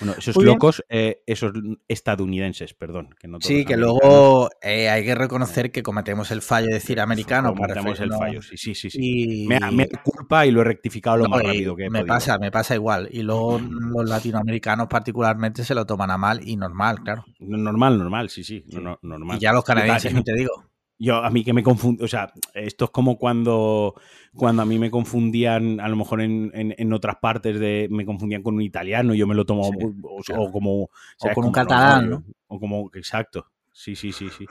[0.00, 1.52] Bueno, esos Muy locos, eh, esos
[1.86, 3.14] estadounidenses, perdón.
[3.20, 6.74] Que no todos Sí, que luego eh, hay que reconocer que cometemos el fallo de
[6.74, 8.90] decir americano Cometemos el fallo, sí, sí, sí.
[8.90, 8.98] sí.
[9.42, 9.46] Y...
[9.48, 12.14] Me, me culpa y lo he rectificado lo No, más rápido que he me podido.
[12.14, 13.08] pasa, me pasa igual.
[13.12, 17.24] Y luego los latinoamericanos particularmente se lo toman a mal y normal, claro.
[17.40, 18.64] Normal, normal, sí, sí.
[18.68, 18.82] no- Sí.
[18.82, 19.36] no- normal.
[19.36, 20.64] Y ya los canadienses ni te digo.
[21.00, 23.94] Yo, a mí que me confundo, o sea, esto es como cuando,
[24.34, 28.04] cuando a mí me confundían, a lo mejor en, en- en otras partes de, me
[28.04, 29.70] confundían con un italiano, yo me lo tomo, Sí,
[30.02, 30.42] o, claro.
[30.42, 30.90] o como...
[31.16, 31.34] ¿sabes?
[31.36, 32.24] con un Como, catalán, no.
[32.48, 34.44] O como, exacto, sí, sí, sí, sí.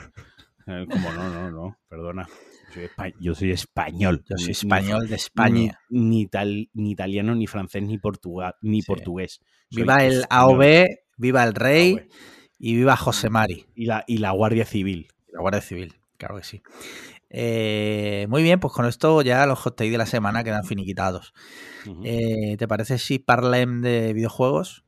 [0.70, 2.28] Eh, Como no, no, no, perdona.
[2.28, 4.24] Yo soy, espa- yo soy español.
[4.30, 5.80] Yo soy ni- español de Ni, España.
[5.90, 8.88] ni, tal- ni italiano, ni francés, ni, portuga- ni Sí.
[8.88, 9.40] portugués.
[9.70, 10.24] Soy Viva el.
[10.30, 10.88] AOB,
[11.18, 12.08] viva el rey
[12.60, 13.66] y viva José Mari.
[13.76, 15.08] y, la, y la Guardia Civil.
[15.32, 16.62] La Guardia Civil, claro que sí.
[17.30, 21.34] Eh, muy bien, pues con esto ya los hot de la semana quedan finiquitados.
[22.04, 24.84] Eh, ¿Te parece si parlem de videojuegos?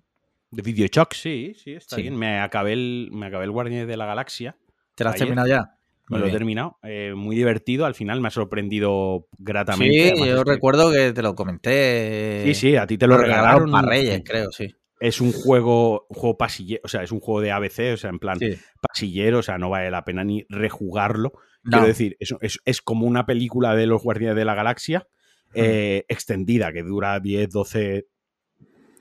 [0.51, 2.03] De Videochoc, sí, sí, está Sí.
[2.03, 2.17] bien.
[2.17, 4.57] Me acabé el, me acabé el Guardián de la Galaxia.
[4.95, 5.27] ¿Te lo has Ayer.
[5.27, 5.75] terminado ya?
[6.09, 6.77] Me Muy lo he terminado.
[6.81, 7.85] eh, muy divertido.
[7.85, 9.93] Al final me ha sorprendido gratamente.
[9.93, 12.41] Sí, Además, yo que- recuerdo que te lo comenté.
[12.45, 13.69] Sí, sí, a ti te lo regalaron.
[13.71, 14.73] para Reyes, creo, sí.
[14.99, 18.09] Es un juego, un juego pasillero, o sea, es un juego de ABC, o sea,
[18.09, 18.57] en plan Sí.
[18.81, 21.33] pasillero, o sea, no vale la pena ni rejugarlo.
[21.63, 25.07] No, Quiero decir, es, es, es como una película de los Guardianes de la Galaxia
[25.53, 28.07] eh, extendida, que dura 10, 12,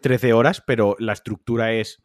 [0.01, 2.03] 13 horas, pero la estructura es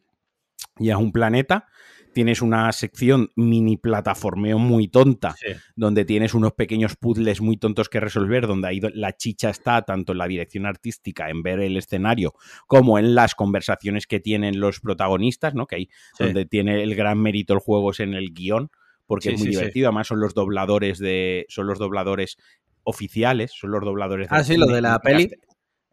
[0.78, 1.66] ya un planeta.
[2.14, 5.48] Tienes una sección mini plataformeo muy tonta, sí.
[5.76, 10.12] donde tienes unos pequeños puzzles muy tontos que resolver, donde ahí la chicha está tanto
[10.12, 12.34] en la dirección artística, en ver el escenario,
[12.66, 15.66] como en las conversaciones que tienen los protagonistas, ¿no?
[15.66, 16.24] Que ahí Sí.
[16.24, 18.70] donde tiene el gran mérito el juego es en el guion,
[19.06, 19.88] porque Sí, es muy divertido.
[19.88, 21.44] Además, son los dobladores de.
[21.48, 22.38] son los dobladores
[22.84, 25.30] oficiales, son los dobladores Ah, sí, los de la peli.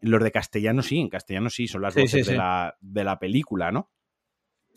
[0.00, 2.36] Los de castellano sí, en castellano sí, son las voces de.
[2.36, 3.90] La, de la película, ¿no?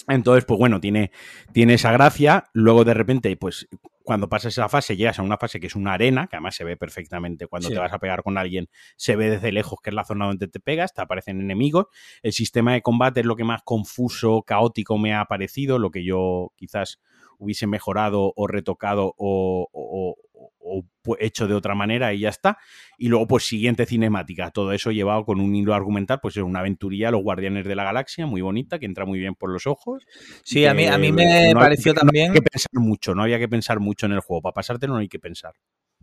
[0.08, 1.12] Entonces, pues bueno, tiene,
[1.52, 2.46] tiene esa gracia.
[2.54, 3.68] Luego, de repente, pues
[4.06, 6.64] cuando pasas esa fase, llegas a una fase que es una arena, que además se
[6.64, 9.96] ve perfectamente cuando te vas a pegar con alguien, se ve desde lejos que es
[9.96, 11.88] la zona donde te pegas, te aparecen enemigos.
[12.22, 16.06] El sistema de combate es lo que más confuso, caótico me ha parecido, lo que
[16.06, 17.02] yo quizás
[17.40, 20.16] hubiese mejorado o retocado o,
[21.20, 22.58] hecho de otra manera y ya está.
[22.98, 24.52] Y luego, pues, siguiente cinemática.
[24.52, 27.84] Todo eso llevado con un hilo argumental, pues es una aventurilla, Los Guardianes de la
[27.84, 30.06] Galaxia, muy bonita, que entra muy bien por los ojos.
[30.44, 32.28] Sí, a mí, a mí me pareció también.
[32.28, 34.42] No había que pensar mucho, no había que pensar mucho en el juego.
[34.42, 35.54] Para pasártelo no hay que pensar.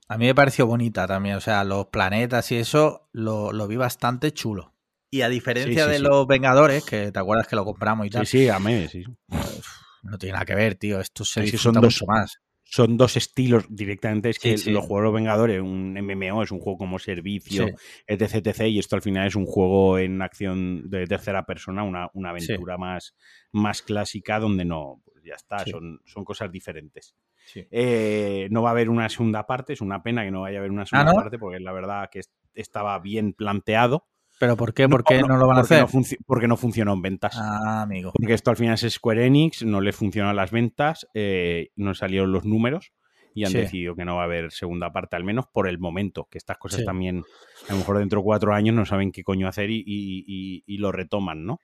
[0.08, 4.32] A mí me pareció bonita también, o sea, los planetas y eso lo, vi bastante
[4.32, 4.74] chulo.
[5.10, 8.26] Y a diferencia de los Vengadores, que te acuerdas que lo compramos y tal.
[8.26, 9.04] Sí, sí, a mí, sí.
[9.26, 9.62] Pues,
[10.02, 11.00] no tiene nada que ver, tío.
[11.00, 12.38] Esto se disfruta son mucho más.
[12.74, 14.30] Son dos estilos directamente.
[14.30, 17.66] Es que los juegos Vengadores, un MMO, es un juego como servicio,
[18.06, 18.62] etc, etc.
[18.62, 22.78] Y esto al final es un juego en acción de tercera persona, una, una aventura
[22.78, 23.14] más,
[23.52, 27.14] más clásica donde no, pues ya está, son, son cosas diferentes.
[27.54, 30.60] Eh, no va a haber una segunda parte, es una pena que no vaya a
[30.60, 32.22] haber una ah, segunda parte porque la verdad que
[32.54, 34.08] estaba bien planteado.
[34.42, 34.88] ¿Pero por qué?
[34.88, 35.86] ¿Por qué no, lo van a hacer?
[36.26, 37.36] porque no funcionó en ventas.
[37.38, 38.10] Ah, amigo.
[38.12, 42.32] Porque esto al final es Square Enix, no le funcionan las ventas, eh, no salieron
[42.32, 42.92] los números
[43.34, 46.26] y han decidido que no va a haber segunda parte, al menos por el momento,
[46.28, 47.22] que estas cosas también,
[47.68, 51.46] a lo mejor dentro de cuatro años no saben qué coño hacer y, lo retoman,
[51.46, 51.60] ¿no?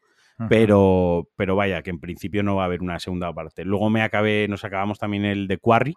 [0.48, 3.64] Pero, pero vaya, que en principio no va a haber una segunda parte.
[3.64, 5.96] Luego me acabé, nos acabamos también el de Quarry,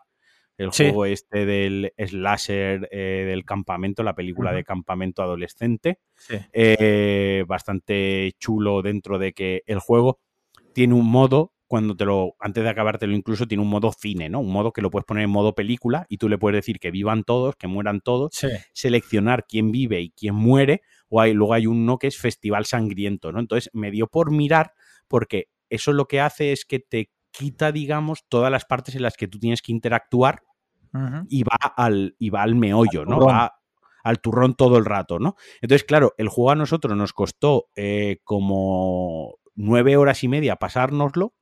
[0.64, 6.00] el juego este del slasher eh, del campamento, la película de campamento adolescente.
[6.54, 10.20] Eh, bastante chulo dentro de que el juego
[10.74, 14.40] tiene un modo, cuando te lo, antes de acabártelo incluso, tiene un modo cine, ¿no?
[14.40, 16.92] Un modo que lo puedes poner en modo película y tú le puedes decir que
[16.92, 18.32] vivan todos, que mueran todos,
[18.74, 23.32] seleccionar quién vive y quién muere, o hay, luego hay uno que es festival sangriento,
[23.32, 23.40] ¿no?
[23.40, 24.74] Entonces me dio por mirar
[25.08, 29.16] porque eso lo que hace es que te quita, digamos, todas las partes en las
[29.16, 30.44] que tú tienes que interactuar
[31.30, 33.20] y, va al, y va al meollo, ¿no?
[33.20, 33.60] Va
[34.04, 35.36] al turrón todo el rato, ¿no?
[35.62, 41.34] Entonces, claro, el juego a nosotros nos costó eh, como nueve horas y media pasárnoslo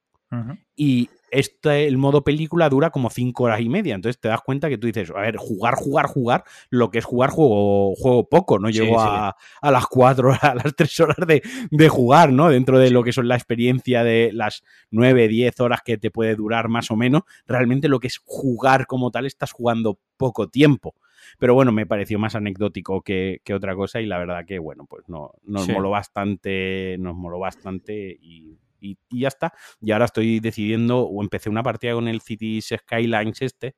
[0.75, 3.95] y este, el modo película dura como cinco horas y media.
[3.95, 7.05] Entonces te das cuenta que tú dices, a ver, jugar, jugar, jugar, lo que es
[7.05, 12.32] jugar juego, juego poco, no llego a, las cuatro, a las tres horas de, jugar,
[12.32, 12.49] ¿no?
[12.49, 16.36] Dentro de lo que son la experiencia de las nueve, diez horas que te puede
[16.36, 20.95] durar más o menos, realmente lo que es jugar como tal, estás jugando poco tiempo.
[21.38, 25.07] Pero bueno, me pareció más anecdótico que, otra cosa y la verdad que, bueno, pues
[25.07, 29.53] no, nos moló bastante, nos moló bastante y y, ya está.
[29.82, 33.75] Y ahora estoy decidiendo, o empecé una partida con el Cities Skylines este,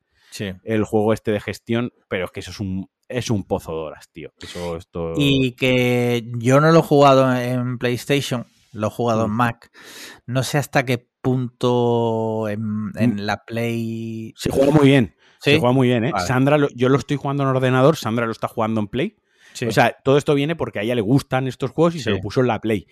[0.63, 3.77] el juego este de gestión, pero es que eso es un, es un pozo de
[3.79, 4.33] horas, tío.
[4.41, 5.13] Eso, esto...
[5.17, 9.35] Y que yo no lo he jugado en PlayStation, lo he jugado en mm.
[9.35, 9.71] Mac.
[10.25, 13.19] No sé hasta qué punto en, mm.
[13.19, 14.33] la Play.
[14.37, 15.15] Se juega muy bien.
[15.39, 16.11] Se juega muy bien, ¿eh?
[16.27, 19.15] Sandra, yo lo estoy jugando en ordenador, Sandra lo está jugando en Play.
[19.67, 22.19] O sea, todo esto viene porque a ella le gustan estos juegos y se lo
[22.19, 22.87] puso en la Play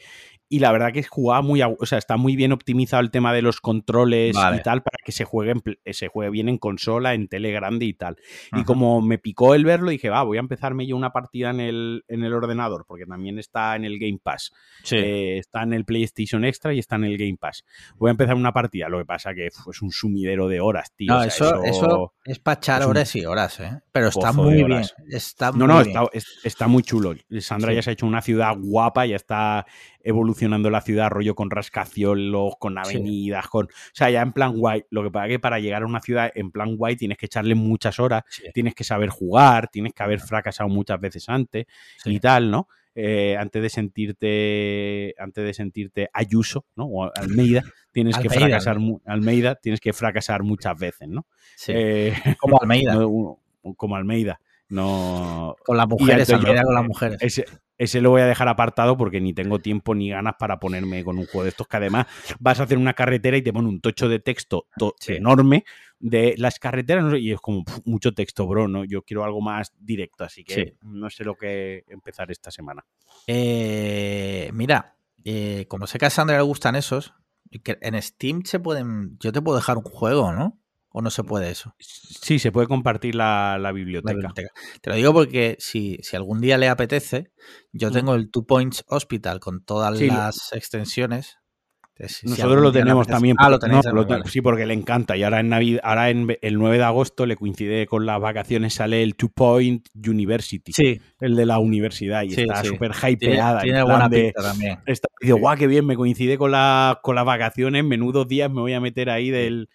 [0.52, 3.44] y la verdad que jugaba muy, o sea, está muy bien optimizado el tema de
[3.44, 5.54] los controles y tal para que se juegue,
[5.92, 8.18] se juegue bien en consola, en tele grande y tal.
[8.54, 11.60] Y como me picó el verlo, dije, va, voy a empezarme yo una partida en
[11.60, 14.52] el, en el ordenador, porque también está en el Game Pass.
[14.92, 17.64] Eh, está en el PlayStation Extra y está en el Game Pass.
[17.98, 21.14] Voy a empezar una partida, lo que pasa que es un sumidero de horas, tío.
[21.14, 23.82] No, eso, eso, es para echar horas y horas, ¿eh?
[23.92, 24.82] Pero está muy bien.
[25.10, 26.06] Está no, no, Está,
[26.44, 27.14] está, muy chulo.
[27.40, 29.66] Sandra ya se ha hecho una ciudad guapa, ya está
[30.04, 33.66] evolucionando la ciudad, rollo con rascacielos, con avenidas, con.
[33.66, 34.86] O sea, ya en plan guay.
[34.90, 37.26] Lo que pasa es que para llegar a una ciudad en plan guay tienes que
[37.26, 38.24] echarle muchas horas,
[38.54, 41.66] tienes que saber jugar, tienes que haber fracasado muchas veces antes
[42.06, 42.68] y tal, ¿no?
[42.96, 46.86] Eh, antes de sentirte antes de sentirte Ayuso, ¿no?
[46.86, 51.26] O Almeida, tienes que fracasar Almeida, tienes que fracasar muchas veces, ¿no?
[51.68, 52.94] Eh, como Almeida.
[53.78, 54.40] como Almeida.
[54.70, 55.56] No.
[55.66, 57.18] Con las mujeres, Almeida con las mujeres.
[57.22, 57.46] Ese,
[57.80, 61.18] ese lo voy a dejar apartado porque ni tengo tiempo ni ganas para ponerme con
[61.18, 62.06] un juego de estos que además
[62.40, 64.68] vas a hacer una carretera y te pone un tocho de texto
[65.08, 65.64] enorme
[65.98, 68.84] de las carreteras y es como mucho texto, bro, ¿no?
[68.84, 72.86] Yo quiero algo más directo, así que no sé lo que empezar esta semana.
[73.28, 77.14] Eh, mira, eh, como sé que a Sandra le gustan esos,
[77.52, 80.60] en Steam se pueden, yo te puedo dejar un juego, ¿no?
[80.92, 81.76] ¿O no se puede eso?
[81.80, 84.34] Sí, se puede compartir la, biblioteca.
[84.82, 87.32] Te lo digo porque si, si, algún día le apetece,
[87.72, 91.38] yo tengo el Two Points Hospital con todas las extensiones.
[92.24, 93.36] Nosotros lo tenemos también.
[93.40, 93.86] Ah, lo tenéis.
[94.28, 95.18] Sí, porque le encanta.
[95.18, 98.74] Y ahora en Navidad, ahora en el 9 de agosto le coincide con las vacaciones,
[98.74, 100.72] sale el Two Point University.
[100.72, 101.02] Sí.
[101.20, 102.24] El de la universidad.
[102.24, 103.62] Y está súper hypeada.
[103.62, 104.80] Tiene, buena pinta también.
[104.86, 107.84] Está, dice, guau, qué bien, me coincide con, la, con las vacaciones.
[107.84, 109.70] Menudos días me voy a meter ahí del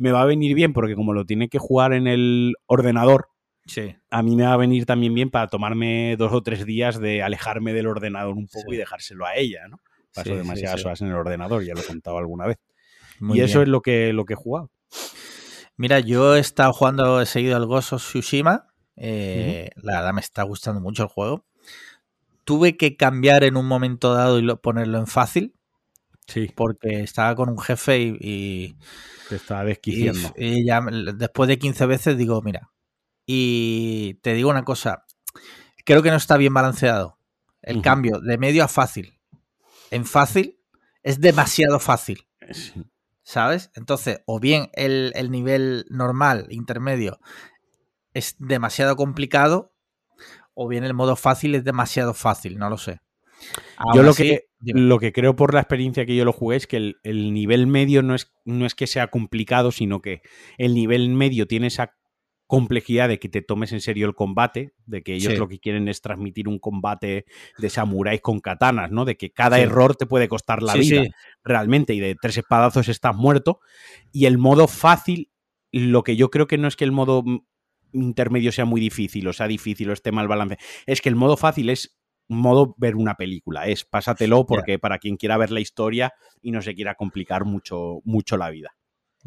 [0.00, 3.28] me va a venir bien porque como lo tiene que jugar en el ordenador,
[3.66, 3.94] Sí.
[4.10, 7.22] a mí me va a venir también bien para tomarme dos o tres días de
[7.22, 8.74] alejarme del ordenador un poco Sí.
[8.74, 9.78] y dejárselo a ella, ¿no?
[10.14, 12.56] Paso Sí, demasiadas horas en el ordenador, ya lo he contado alguna vez.
[13.20, 14.70] Muy y eso es lo que, lo que he jugado.
[15.76, 18.66] Mira, yo he estado jugando, he seguido el Ghost of Tsushima.
[18.96, 21.44] eh, La verdad me está gustando mucho el juego.
[22.44, 25.54] Tuve que cambiar en un momento dado y lo- ponerlo en fácil
[26.30, 28.76] Sí, porque estaba con un jefe y, y-
[29.28, 30.32] te está y- desquiciando.
[30.36, 30.80] y ya
[31.14, 32.70] después de 15 veces digo, mira,
[33.26, 35.04] y te digo una cosa,
[35.84, 37.18] creo que no está bien balanceado
[37.62, 39.18] el cambio de medio a fácil.
[39.90, 40.58] En fácil
[41.02, 42.26] es demasiado fácil.
[42.52, 42.84] Sí.
[43.22, 43.70] ¿sabes?
[43.74, 47.20] Entonces, o bien el, el nivel normal, intermedio,
[48.14, 49.74] es demasiado complicado,
[50.54, 53.00] o bien el modo fácil es demasiado fácil, no lo sé.
[53.94, 54.80] Yo lo así, que, dime.
[54.82, 57.66] lo que creo por la experiencia que yo lo jugué es que el, el nivel
[57.66, 60.22] medio no es, no es que sea complicado, sino que
[60.58, 61.96] el nivel medio tiene esa
[62.46, 65.38] complejidad de que te tomes en serio el combate, de que ellos Sí.
[65.38, 67.24] lo que quieren es transmitir un combate
[67.58, 69.04] de samuráis con katanas, ¿no?
[69.04, 69.62] De que cada Sí.
[69.62, 71.02] error te puede costar la Sí, vida
[71.44, 73.60] realmente y de tres espadazos estás muerto.
[74.12, 75.30] Y el modo fácil,
[75.70, 77.22] lo que yo creo que no es que el modo
[77.92, 81.36] intermedio sea muy difícil o sea difícil o esté mal balance, es que el modo
[81.36, 81.99] fácil es
[82.30, 86.12] modo ver una película, es pásatelo porque para quien quiera ver la historia
[86.42, 88.70] y no se quiera complicar mucho, mucho la vida.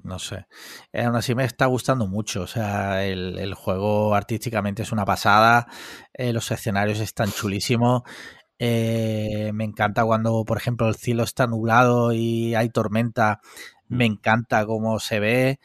[0.03, 0.47] no sé.
[0.93, 2.41] Aún así me está gustando mucho.
[2.43, 5.67] O sea, el, el juego artísticamente es una pasada.
[6.13, 8.01] eh, los escenarios están chulísimos.
[8.59, 13.39] eh, me encanta cuando, por ejemplo, el cielo está nublado y hay tormenta.
[13.87, 15.59] Me encanta cómo se ve.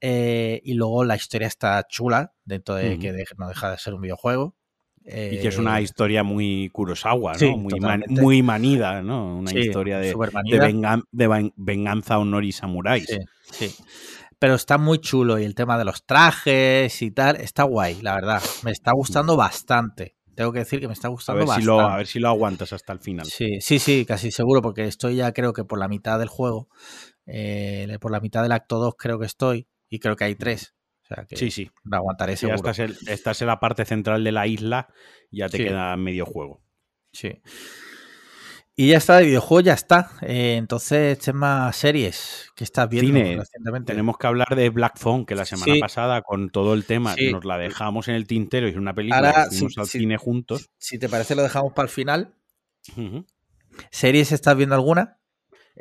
[0.00, 3.94] eh, y luego la historia está chula, dentro de que de- no deja de ser
[3.94, 4.54] un videojuego.
[5.04, 7.38] Y que es una Eh, historia muy Kurosawa, ¿no?
[7.38, 8.20] sí, muy, man- totalmente.
[8.20, 9.38] muy manida, ¿no?
[9.38, 11.04] Una sí, historia de, vengan-
[11.56, 13.06] venganza, honor y samuráis.
[13.06, 13.16] Sí,
[13.58, 13.74] sí.
[14.38, 18.14] Pero está muy chulo y el tema de los trajes y tal, está guay, la
[18.14, 18.42] verdad.
[18.62, 20.16] Me está gustando bastante.
[20.34, 21.66] Tengo que decir que me está A gustando si bastante.
[21.66, 23.26] lo, a ver si lo aguantas hasta el final.
[23.26, 26.68] Sí, sí, sí, casi seguro, porque estoy ya creo que por la mitad del juego.
[27.26, 29.68] eh, por la mitad del acto 2 creo que estoy.
[29.90, 30.74] Y creo que hay tres.
[31.10, 31.70] O sea que Sí, sí.
[31.84, 32.70] lo aguantaré Si ya seguro.
[32.70, 34.88] estás en, estás en la parte central de la isla,
[35.30, 35.64] ya te Sí.
[35.64, 36.62] queda medio juego.
[37.12, 37.40] Sí.
[38.76, 40.10] Y ya está, de videojuego ya está.
[40.22, 43.36] Eh, entonces, tema series que estás viendo Cine.
[43.36, 43.92] recientemente.
[43.92, 45.80] Tenemos que hablar de Black Phone, que la semana Sí.
[45.80, 47.30] pasada, con todo el tema, Sí.
[47.30, 50.16] nos la dejamos en el tintero y es una película Ahora, que fuimos al cine
[50.16, 50.70] juntos.
[50.78, 52.34] Si te parece, lo dejamos para el final.
[53.90, 55.18] ¿Series estás viendo alguna?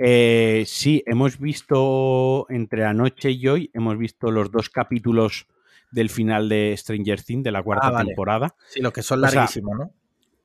[0.02, 5.46] Eh, sí, hemos visto entre anoche y hoy, hemos visto los dos capítulos
[5.92, 8.08] del final de Stranger Things, de la cuarta Ah, vale.
[8.08, 8.56] temporada.
[8.70, 9.92] Sí, los que son O sea, larguísimos, ¿no?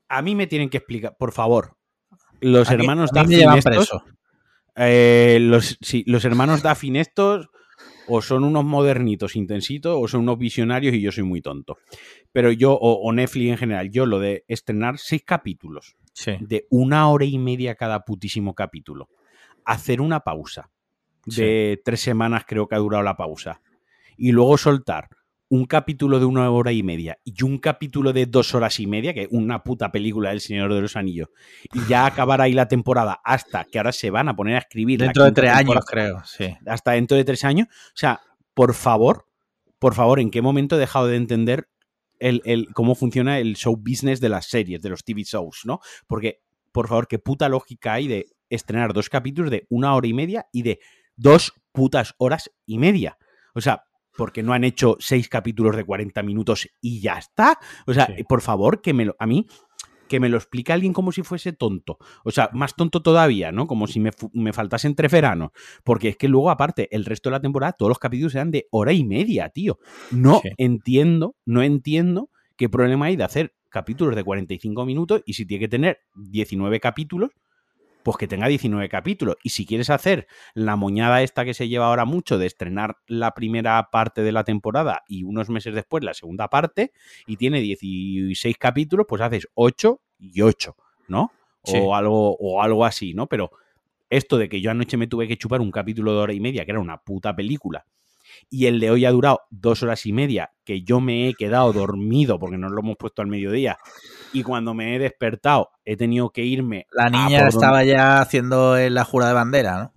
[0.08, 1.76] A mí me tienen que explicar, por favor,
[2.40, 3.92] los A hermanos a llevan estos,
[4.76, 7.48] eh, los, sí, los hermanos Duffin estos
[8.08, 11.78] o son unos modernitos intensitos o son unos visionarios y yo soy muy tonto.
[12.32, 16.32] Pero yo, o, o Netflix en general, yo lo de estrenar seis capítulos Sí.
[16.40, 19.08] de una hora y media cada putísimo capítulo,
[19.64, 20.70] hacer una pausa
[21.26, 23.60] de tres semanas creo que ha durado la pausa,
[24.16, 25.08] y luego soltar
[25.48, 29.14] un capítulo de una hora y media y un capítulo de dos horas y media,
[29.14, 31.28] que es una puta película del Señor de los Anillos,
[31.72, 35.00] y ya acabar ahí la temporada hasta que ahora se van a poner a escribir.
[35.00, 36.22] Dentro de tres años, creo.
[36.24, 36.54] Sí.
[36.66, 37.68] Hasta dentro de tres años.
[37.68, 38.20] O sea,
[38.54, 39.26] por favor,
[39.78, 41.68] por favor, ¿en qué momento he dejado de entender
[42.18, 45.80] el, el- cómo funciona el show business de las series, de los TV shows, ¿no?
[46.06, 46.40] Porque,
[46.72, 50.46] por favor, qué puta lógica hay de estrenar dos capítulos de una hora y media
[50.52, 50.80] y de
[51.16, 53.18] dos putas horas y media.
[53.54, 53.84] O sea,
[54.16, 57.58] porque no han hecho seis capítulos de 40 minutos y ya está.
[57.86, 58.22] O sea, Sí.
[58.24, 59.46] por favor, que me lo, a mí,
[60.08, 61.98] que me lo explique alguien como si fuese tonto.
[62.24, 63.66] O sea, más tonto todavía, ¿no?
[63.66, 65.50] Como si me, me faltasen tres veranos.
[65.82, 68.68] Porque es que luego, aparte, el resto de la temporada, todos los capítulos eran de
[68.70, 69.78] hora y media, tío.
[70.12, 70.50] No Sí.
[70.58, 75.60] entiendo, no entiendo qué problema hay de hacer capítulos de 45 minutos y si tiene
[75.64, 77.30] que tener 19 capítulos,
[78.04, 79.36] pues que tenga 19 capítulos.
[79.42, 83.32] Y si quieres hacer la moñada esta que se lleva ahora mucho de estrenar la
[83.32, 86.92] primera parte de la temporada y unos meses después la segunda parte
[87.26, 90.76] y tiene 16 capítulos, pues haces 8 y 8,
[91.08, 91.32] ¿no?
[91.64, 91.78] Sí.
[91.82, 93.26] O, algo, o algo así, ¿no?
[93.26, 93.50] Pero
[94.10, 96.64] esto de que yo anoche me tuve que chupar un capítulo de hora y media,
[96.66, 97.86] que era una puta película,
[98.50, 101.72] y el de hoy ha durado dos horas y media, que yo me he quedado
[101.72, 103.76] dormido porque no lo hemos puesto al mediodía,
[104.32, 106.86] y cuando me he despertado he tenido que irme.
[106.92, 109.92] La niña estaba ya haciendo la jura de bandera, ¿no?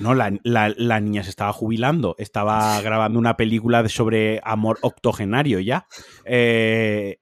[0.00, 4.78] No, la, la- la niña se estaba jubilando, estaba grabando una película de- sobre amor
[4.82, 5.86] octogenario ya.
[6.24, 7.18] Eh,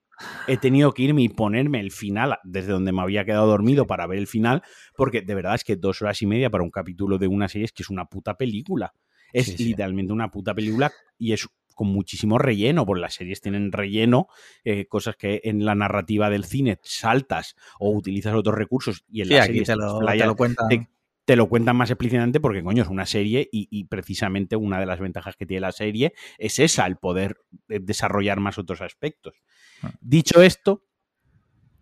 [0.49, 4.07] he tenido que irme y ponerme el final desde donde me había quedado dormido para
[4.07, 4.63] ver el final,
[4.97, 7.65] porque de verdad es que dos horas y media para un capítulo de una serie
[7.65, 8.93] es que es una puta película.
[9.39, 9.65] Es Sí, sí.
[9.65, 14.29] literalmente una puta película y es con muchísimo relleno, porque las series tienen relleno,
[14.65, 19.29] eh, cosas que en la narrativa del cine saltas o utilizas otros recursos y en
[19.29, 20.69] Sí, la serie te lo, explayas- te lo cuentan.
[20.71, 20.89] te-
[21.27, 24.87] te lo cuentan más explícitamente porque, coño, es una serie y, y precisamente una de
[24.87, 27.37] las ventajas que tiene la serie es esa, el poder
[27.69, 29.35] eh, desarrollar más otros aspectos.
[29.83, 29.93] Ah.
[30.01, 30.85] Dicho esto,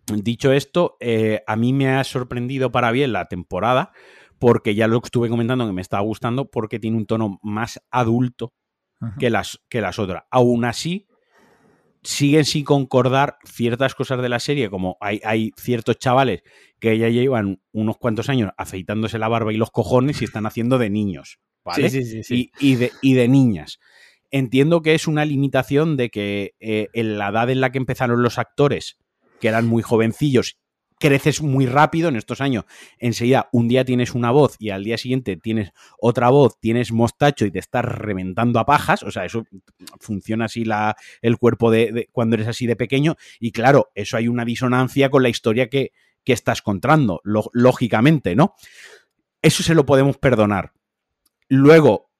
[0.06, 3.92] dicho esto, eh, a mí me ha sorprendido para bien la temporada
[4.38, 8.52] porque ya lo estuve comentando que me estaba gustando porque tiene un tono más adulto
[9.18, 10.24] que las, que las otras.
[10.30, 11.06] Aún así,
[12.04, 16.42] siguen sin concordar ciertas cosas de la serie, como hay, hay ciertos chavales
[16.78, 20.78] que ya llevan unos cuantos años afeitándose la barba y los cojones y están haciendo
[20.78, 21.88] de niños, ¿vale?
[21.88, 22.50] Sí, sí, sí, sí.
[22.60, 23.78] Y, y de, y de niñas.
[24.30, 28.22] Entiendo que es una limitación de que eh, en la edad en la que empezaron
[28.22, 28.98] los actores,
[29.40, 30.58] que eran muy jovencillos,
[30.98, 32.64] creces muy rápido en estos años.
[32.98, 37.44] Enseguida, un día tienes una voz y al día siguiente tienes otra voz, tienes mostacho
[37.46, 39.02] y te estás reventando a pajas.
[39.02, 39.44] O sea, eso
[40.00, 43.16] funciona así la, el cuerpo de, cuando eres así de pequeño.
[43.40, 45.92] Y claro, eso hay una disonancia con la historia que,
[46.24, 48.54] que estás contando, lógicamente, ¿no?
[49.42, 50.72] Eso se lo podemos perdonar.
[51.48, 52.10] Luego,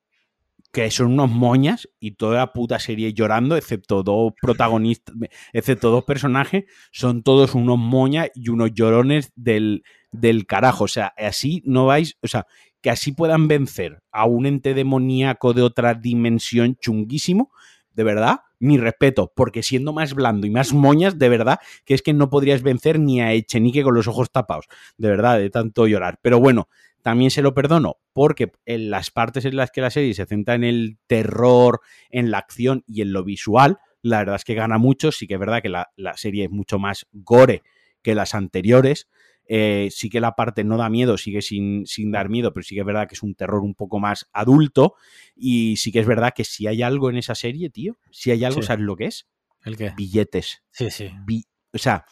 [0.75, 5.15] que son unos moñas y toda la puta serie llorando, excepto dos protagonistas,
[5.53, 10.85] excepto dos personajes, son todos unos moñas y unos llorones del, del carajo.
[10.85, 12.49] O sea, así no vais, o sea,
[12.83, 17.53] que así puedan vencer a un ente demoníaco de otra dimensión chunguísimo,
[17.93, 22.03] de verdad, mi respeto, porque siendo más blando y más moñas, de verdad, que es
[22.03, 24.67] que no podrías vencer ni a Echenique con los ojos tapados,
[24.99, 26.19] de verdad, de tanto llorar.
[26.21, 26.69] Pero bueno,
[27.05, 30.55] también se lo perdono, porque en las partes en las que la serie se centra
[30.55, 34.79] en el terror, en la acción y en lo visual, la verdad es que gana
[34.79, 35.13] mucho.
[35.13, 37.63] Sí que es verdad que la, la serie es mucho más gore
[38.03, 39.07] que las anteriores.
[39.47, 42.75] Eh, sí que la parte no da miedo, sigue sin, sin dar miedo, pero sí
[42.75, 44.95] que es verdad que es un terror un poco más adulto.
[45.37, 48.45] Y sí que es verdad que si hay algo en esa serie, tío, si hay
[48.45, 48.69] algo, Sí.
[48.69, 49.27] ¿sabes lo que es?
[49.63, 49.93] ¿El qué?
[49.95, 50.63] Billetes.
[50.71, 51.11] Sí, sí.
[51.27, 51.45] Bi-
[51.75, 52.07] o sea,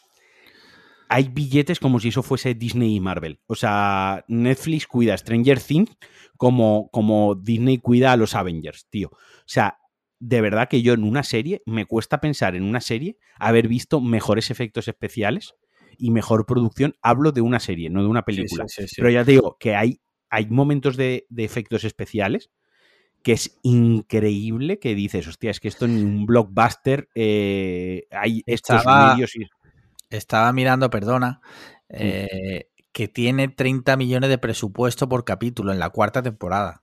[1.12, 3.40] hay billetes como si eso fuese Disney y Marvel.
[3.47, 5.90] O sea, Netflix cuida a Stranger Things
[6.39, 9.09] como, como Disney cuida a los Avengers, tío.
[9.12, 9.78] O sea,
[10.18, 14.01] de verdad que yo en una serie, me cuesta pensar en una serie haber visto
[14.01, 15.55] mejores efectos especiales
[15.98, 16.94] y mejor producción.
[17.02, 18.64] Hablo de una serie, no de una película.
[18.68, 19.01] Sí, sí, sí, sí.
[19.01, 22.51] Pero ya te digo que hay, hay momentos de, de efectos especiales
[23.22, 28.78] que es increíble que dices, hostia, es que esto ni un blockbuster eh, hay estos
[28.78, 29.44] Estaba- medios y...
[30.16, 31.40] Estaba mirando, perdona,
[31.89, 36.82] eh, que tiene 30 millones de presupuesto por capítulo en la cuarta temporada.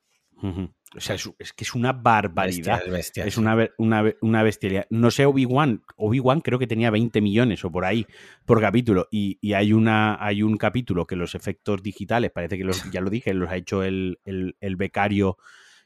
[0.95, 2.77] O sea, es, es que es una barbaridad.
[2.77, 4.87] Bestial, bestial, Es una, una, una bestialidad.
[4.89, 5.83] No sé, Obi-Wan.
[5.97, 8.07] Obi-Wan creo que tenía 20 millones o por ahí
[8.45, 9.07] por capítulo.
[9.11, 13.01] Y, y hay, una, hay un capítulo que los efectos digitales, parece que los, ya
[13.01, 15.37] lo dije, los ha hecho el, el- el becario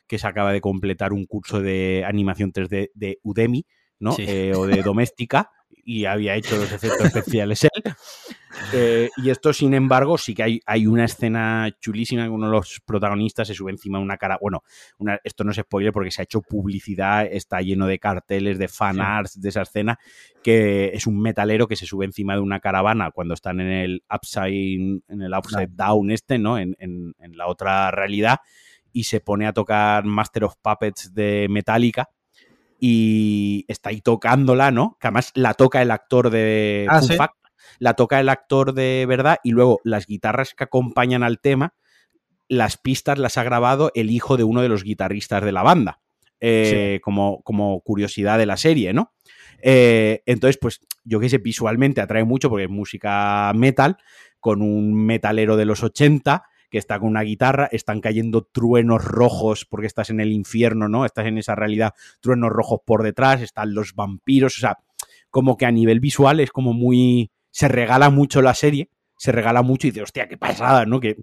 [0.08, 3.66] que se acaba de completar un curso de animación 3D de Udemy,
[4.00, 4.12] ¿no?
[4.14, 4.24] Sí.
[4.28, 5.50] Eh, o de doméstica.
[5.86, 7.94] Y había hecho los efectos especiales él.
[8.72, 12.52] Eh, y esto, sin embargo, sí que hay, hay una escena chulísima que uno de
[12.54, 14.38] los protagonistas se sube encima de una cara.
[14.40, 14.64] Bueno,
[15.00, 18.68] una- esto no es spoiler porque se ha hecho publicidad, está lleno de carteles, de
[18.68, 19.02] fan Sí.
[19.04, 20.00] arts de esa escena,
[20.44, 24.04] que es un metalero que se sube encima de una caravana cuando están en el
[24.14, 26.58] upside, en el upside down este, ¿no?
[26.58, 28.38] En, en- en la otra realidad,
[28.92, 32.10] y se pone a tocar Master of Puppets de Metallica.
[32.86, 34.98] Y está ahí tocándola, ¿no?
[35.00, 37.16] Que además la toca el actor de Ah, Fun ¿sí?
[37.16, 37.36] Fact,
[37.80, 41.76] la toca el actor de verdad y luego las guitarras que acompañan al tema,
[42.50, 46.02] las pistas las ha grabado el hijo de uno de los guitarristas de la banda,
[46.42, 49.14] eh, como, como curiosidad de la serie, ¿no?
[49.62, 53.96] Eh, entonces, pues yo que sé, visualmente atrae mucho porque es música metal,
[54.42, 56.44] con un metalero de los 80
[56.74, 61.06] que está con una guitarra, están cayendo truenos rojos porque estás en el infierno, ¿no?
[61.06, 64.80] Estás en esa realidad, truenos rojos por detrás, están los vampiros, o sea,
[65.30, 67.30] como que a nivel visual es como muy...
[67.52, 68.90] Se regala mucho la serie,
[69.20, 71.00] se regala mucho y dice, hostia, qué pasada, ¿no?
[71.00, 71.18] Qué,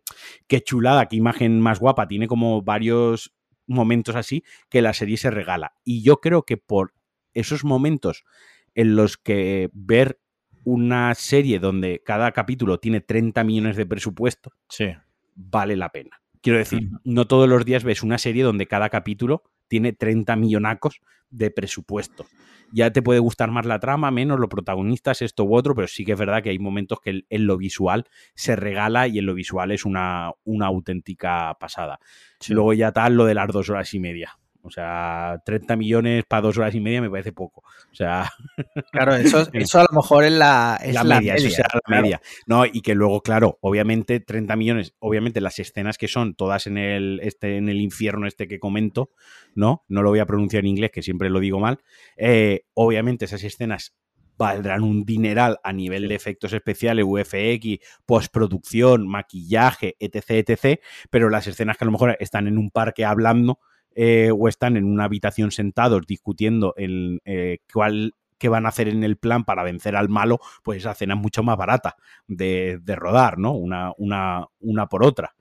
[0.46, 2.06] qué chulada, qué imagen más guapa.
[2.06, 3.34] Tiene como varios
[3.66, 5.74] momentos así que la serie se regala.
[5.82, 6.94] Y yo creo que por
[7.34, 8.22] esos momentos
[8.76, 10.20] en los que ver
[10.62, 14.94] una serie donde cada capítulo tiene 30 millones de presupuesto, Sí.
[15.40, 16.20] Vale la pena.
[16.42, 21.00] Quiero decir, no todos los días ves una serie donde cada capítulo tiene 30 millonacos
[21.28, 22.26] de presupuesto.
[22.72, 26.04] Ya te puede gustar más la trama, menos los protagonistas, esto u otro, pero sí
[26.04, 29.34] que es verdad que hay momentos que en lo visual se regala y en lo
[29.34, 31.98] visual es una, una auténtica pasada.
[32.38, 32.54] Sí.
[32.54, 34.39] Luego ya tal lo de las dos horas y media.
[34.62, 37.62] O sea, 30 millones para dos horas y media me parece poco.
[37.90, 38.30] O sea.
[38.92, 42.20] Claro, eso, eso a lo mejor es la, la, media, Eso será la media.
[42.46, 46.76] No, y que luego, claro, obviamente 30 millones, obviamente las escenas que son todas en
[46.76, 49.10] el, este, en el infierno este que comento,
[49.54, 49.84] ¿no?
[49.88, 51.78] No lo voy a pronunciar en inglés, que siempre lo digo mal.
[52.16, 53.94] Eh, obviamente esas escenas
[54.40, 60.80] valdrán un dineral a nivel de efectos especiales, UFX, postproducción, maquillaje, etc, etc,
[61.10, 63.58] pero las escenas que a lo mejor están en un parque hablando
[63.94, 68.88] eh, o están en una habitación sentados discutiendo el, eh, cuál qué van a hacer
[68.88, 71.96] en el plan para vencer al malo, pues esa escena es mucho más barata
[72.26, 73.52] de, rodar, ¿no?
[73.52, 75.34] Una, una, una por otra.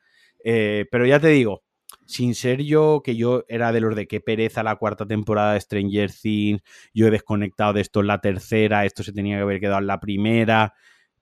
[0.43, 1.63] Eh, pero ya te digo,
[2.05, 5.61] sin ser yo, que yo era de los de qué pereza la cuarta temporada de
[5.61, 6.61] Stranger Things,
[6.93, 9.87] yo he desconectado de esto en la tercera, esto se tenía que haber quedado en
[9.87, 10.73] la primera.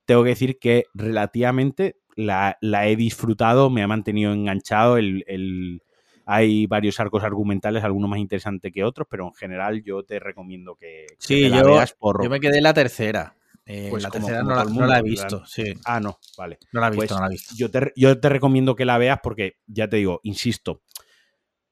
[0.05, 4.97] Tengo que decir que relativamente la, he disfrutado, me ha mantenido enganchado.
[4.97, 5.81] El,
[6.27, 10.75] hay varios arcos argumentales, algunos más interesantes que otros, pero en general yo te recomiendo
[10.75, 12.21] que, sí, la veas por...
[12.21, 13.33] Yo me quedé en la tercera.
[13.65, 15.73] Eh, pues la tercera no, la, he visto, sí.
[15.85, 16.59] Ah, no, vale.
[16.73, 17.55] No la he visto, pues no la he visto.
[17.57, 20.81] Yo te, yo te recomiendo que la veas porque, ya te digo, insisto,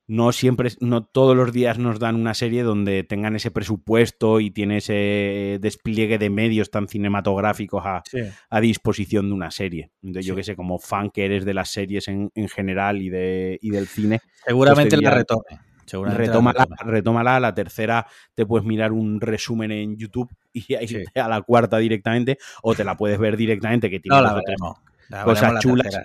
[0.08, 4.52] no siempre, no todos los días nos dan una serie donde tengan ese presupuesto y
[4.52, 9.92] tiene ese despliegue de medios tan cinematográficos a, disposición de una serie.
[10.04, 13.60] Entonces, yo que sé, como fan que eres de las series en, general y, de,
[13.62, 14.22] y del cine.
[14.46, 15.60] Seguramente la retome.
[15.92, 21.42] Retómala, retómala, la tercera te puedes mirar un resumen en YouTube y ahí a la
[21.42, 24.18] cuarta directamente, o te la puedes ver directamente, que tiene
[25.24, 26.00] cosas chulas.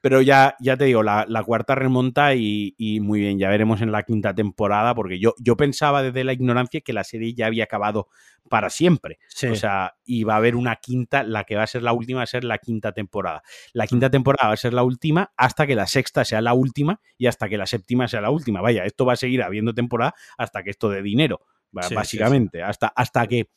[0.00, 4.02] Pero ya, ya te digo, la, cuarta remonta y, muy bien, ya veremos en la
[4.02, 8.08] quinta temporada, porque yo, yo pensaba desde la ignorancia que la serie ya había acabado
[8.48, 9.18] para siempre.
[9.50, 12.18] O sea, y va a haber una quinta, la que va a ser la última
[12.18, 13.42] va a ser la quinta temporada.
[13.72, 17.00] La quinta temporada va a ser la última hasta que la sexta sea la última
[17.18, 18.60] y hasta que la séptima sea la última.
[18.60, 23.26] Vaya, esto va a seguir habiendo temporada hasta que esto de dinero, básicamente, Hasta, hasta
[23.26, 23.50] que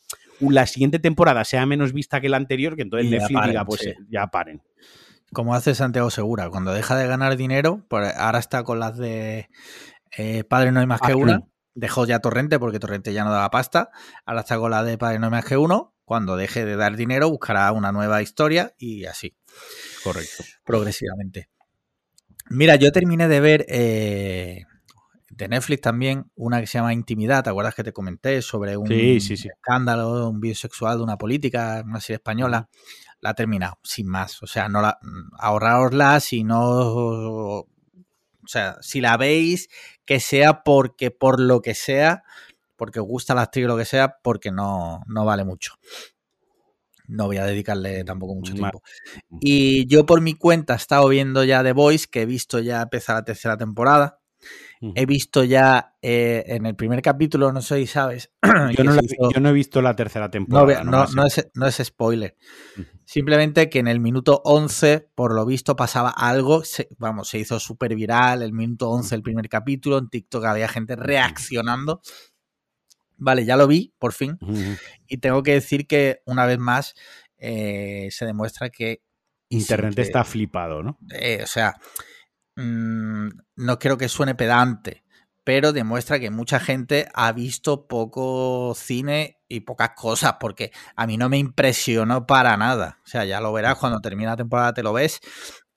[0.50, 4.28] la siguiente temporada sea menos vista que la anterior, que entonces Netflix diga, pues ya
[4.28, 4.62] paren
[5.34, 9.50] como hace Santiago Segura, cuando deja de ganar dinero, ahora está con las de
[10.18, 13.32] eh, Padre no hay más que ah, una, dejó ya Torrente porque Torrente ya no
[13.32, 13.92] daba pasta,
[14.26, 16.98] ahora está con la de Padre no hay más que uno, cuando deje de dar
[16.98, 19.38] dinero buscará una nueva historia y así.
[20.04, 20.44] Correcto.
[20.66, 21.50] Progresivamente.
[22.50, 24.66] Mira, yo terminé de ver eh,
[25.32, 28.92] de Netflix también una que se llama Intimidad, ¿te acuerdas que te comenté sobre un
[28.92, 32.70] escándalo, un bisexual de una política, una serie española?
[33.22, 34.42] la ha terminado, sin más.
[34.44, 35.00] O sea, no la,
[35.38, 36.60] ahorraosla si no.
[36.60, 37.68] O
[38.48, 39.70] sea, si la veis,
[40.04, 42.24] que sea porque por lo que sea,
[42.76, 45.76] porque os gusta la actriz o lo que sea, porque no, no vale mucho.
[47.08, 48.82] No voy a dedicarle tampoco mucho tiempo.
[49.40, 52.82] Y yo por mi cuenta he estado viendo ya The Voice, que he visto ya
[52.82, 54.21] empezar la tercera temporada.
[54.96, 58.32] He visto ya eh, en el primer capítulo, no sé si sabes.
[58.76, 60.84] Yo no, he visto la tercera temporada.
[60.84, 62.36] No, no, es, spoiler.
[63.06, 66.64] Simplemente que en el minuto 11, por lo visto, pasaba algo.
[66.98, 70.00] vamos, se hizo súper viral el minuto 11 el primer capítulo.
[70.00, 72.02] En TikTok había gente reaccionando.
[73.18, 74.40] Vale, ya lo vi, por fin.
[75.08, 76.96] Y tengo que decir que, una vez más,
[77.38, 79.04] eh, se demuestra que.
[79.50, 80.98] Internet está flipado, ¿no?
[81.14, 81.76] Eh, o sea,
[82.56, 85.04] Mm, no creo que suene pedante,
[85.44, 91.18] pero demuestra que mucha gente ha visto poco cine y pocas cosas, porque a mí
[91.18, 93.00] no me impresionó para nada.
[93.04, 95.20] O sea, ya lo verás cuando termine la temporada, te lo ves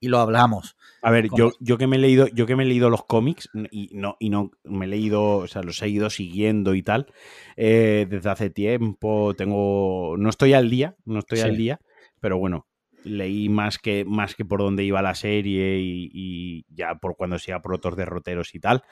[0.00, 0.76] y lo hablamos.
[1.02, 3.48] A ver, yo, yo que me he leído, yo que me he leído los cómics
[3.70, 7.06] y no, y no me he leído, o sea, los he ido siguiendo y tal,
[7.56, 11.80] eh, desde hace tiempo, tengo, no estoy al día, no estoy al día,
[12.20, 12.66] pero bueno,
[13.04, 17.60] leí más que, más que por dónde iba la serie y, ya por cuando sea
[17.60, 18.82] por otros derroteros y tal.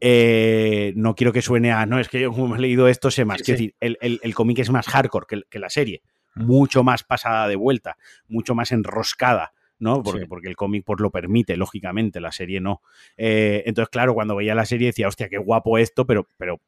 [0.00, 3.24] Eh, no quiero que suene a, no, es que yo como he leído esto sé
[3.24, 3.42] más.
[3.42, 6.02] Quiero decir, el, cómic es más hardcore que, la serie,
[6.34, 7.96] mucho más pasada de vuelta,
[8.28, 9.52] mucho más enroscada.
[9.76, 10.02] ¿no?
[10.02, 12.80] Porque, porque el cómic pues, lo permite, lógicamente, la serie no.
[13.16, 16.60] Eh, entonces, claro, cuando veía la serie decía, hostia, qué guapo esto, pero, pero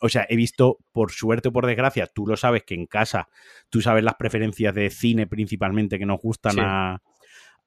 [0.00, 3.28] o sea, he visto, por suerte o por desgracia, tú lo sabes que en casa,
[3.68, 7.02] tú sabes las preferencias de cine principalmente que nos gustan a,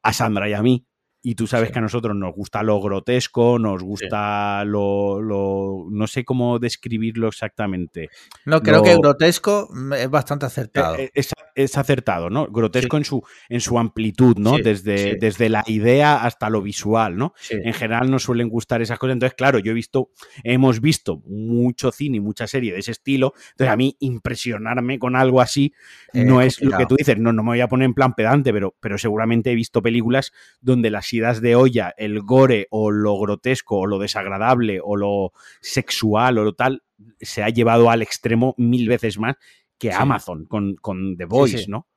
[0.02, 0.86] a Sandra y a mí.
[1.22, 6.24] Y tú sabes que a nosotros nos gusta lo grotesco, nos gusta lo, No sé
[6.24, 8.10] cómo describirlo exactamente.
[8.46, 10.96] No, creo que grotesco es bastante acertado.
[10.96, 11.24] Eh, eh,
[11.56, 12.48] es, acertado, ¿no?
[12.48, 14.58] Grotesco en, su, en su amplitud, ¿no?
[14.58, 17.34] desde, desde la idea hasta lo visual, ¿no?
[17.50, 19.14] En general nos suelen gustar esas cosas.
[19.14, 20.12] Entonces, claro, yo he visto,
[20.44, 23.34] hemos visto mucho cine y mucha serie de ese estilo.
[23.52, 25.74] Entonces, a mí impresionarme con algo así
[26.14, 27.18] no es lo que tú dices.
[27.18, 30.32] No, no me voy a poner en plan pedante, pero, pero seguramente he visto películas
[30.62, 34.96] donde las las idas de olla, el gore o lo grotesco o lo desagradable o
[34.96, 35.32] lo
[35.62, 36.84] sexual o lo tal,
[37.20, 39.36] se ha llevado al extremo mil veces más
[39.78, 41.88] que Amazon con, con, The Voice, ¿no?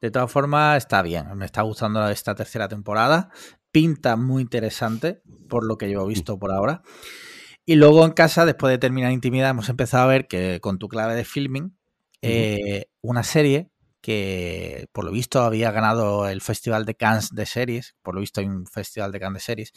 [0.00, 1.26] De todas formas, está bien.
[1.36, 3.30] Me está gustando esta tercera temporada.
[3.70, 6.82] Pinta muy interesante, por lo que yo he visto por ahora.
[7.64, 10.88] Y luego en casa, después de terminar Intimidad, hemos empezado a ver que con tu
[10.88, 11.76] clave de filming,
[12.22, 13.70] eh, una serie
[14.00, 18.40] que por lo visto había ganado el Festival de Cannes de series, por lo visto
[18.40, 19.72] hay un Festival de Cannes de series.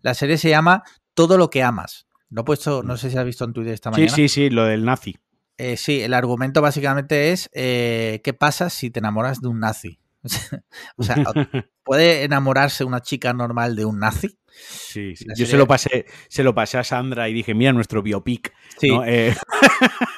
[0.00, 0.82] La serie se llama
[1.14, 2.06] Todo lo que amas.
[2.30, 4.08] Lo he puesto, no sé si has visto en Twitter esta mañana.
[4.10, 5.16] Sí, sí, sí, lo del nazi.
[5.58, 10.00] Eh, sí, el argumento básicamente es eh, ¿qué pasa si te enamoras de un nazi?
[10.96, 11.16] o sea,
[11.84, 14.38] ¿puede enamorarse una chica normal de un nazi?
[14.48, 15.26] Sí, sí.
[15.36, 18.52] Yo se lo pasé, se lo pasé a Sandra y dije, mira nuestro biopic.
[18.78, 18.90] Sí.
[19.06, 19.34] Eh,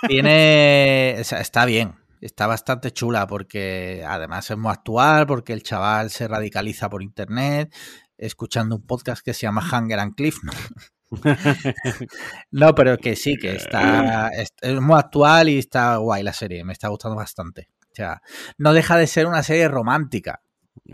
[0.08, 1.20] Tiene.
[1.20, 1.94] está bien.
[2.24, 7.70] Está bastante chula porque además es muy actual, porque el chaval se radicaliza por internet,
[8.16, 10.38] escuchando un podcast que se llama Hunger and Cliff.
[10.42, 10.52] ¿no?
[12.50, 16.72] no, pero que sí, que está es, muy actual y está guay la serie, me
[16.72, 17.68] está gustando bastante.
[17.92, 18.22] O sea,
[18.56, 20.40] no deja de ser una serie romántica,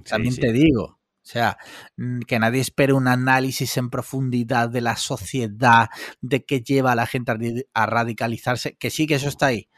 [0.08, 0.98] también te digo.
[1.22, 1.58] O sea,
[1.96, 5.90] mm, que nadie espere un análisis en profundidad de la sociedad,
[6.20, 9.68] de qué lleva a la gente a radicalizarse, que sí que eso está ahí,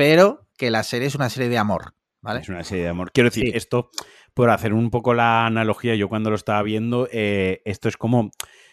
[0.00, 2.40] pero que la serie es una serie de amor, ¿vale?
[2.40, 3.12] Es una serie de amor.
[3.12, 3.90] Quiero decir, esto,
[4.32, 8.30] por hacer un poco la analogía, yo cuando lo estaba viendo, eh, esto es como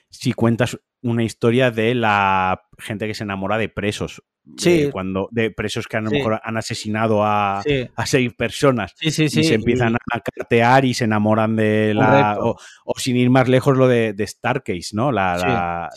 [0.09, 4.23] si cuentas una historia de la gente que se enamora de presos.
[4.55, 4.83] Sí.
[4.83, 7.61] De cuando, de presos que a lo mejor han asesinado a,
[8.05, 8.93] seis personas.
[9.01, 12.37] y se empiezan a cartear y se enamoran de la.
[12.39, 12.57] O,
[12.97, 15.11] sin ir más lejos, lo de, de Starcase, ¿no?
[15.11, 15.89] La, la,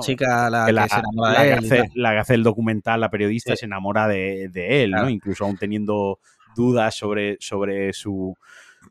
[0.00, 1.90] chica la que, se enamora de él.
[1.94, 5.10] la que hace el documental, la periodista, se enamora de, él, ¿no?
[5.10, 6.20] Incluso aún teniendo
[6.54, 8.34] dudas sobre, sobre su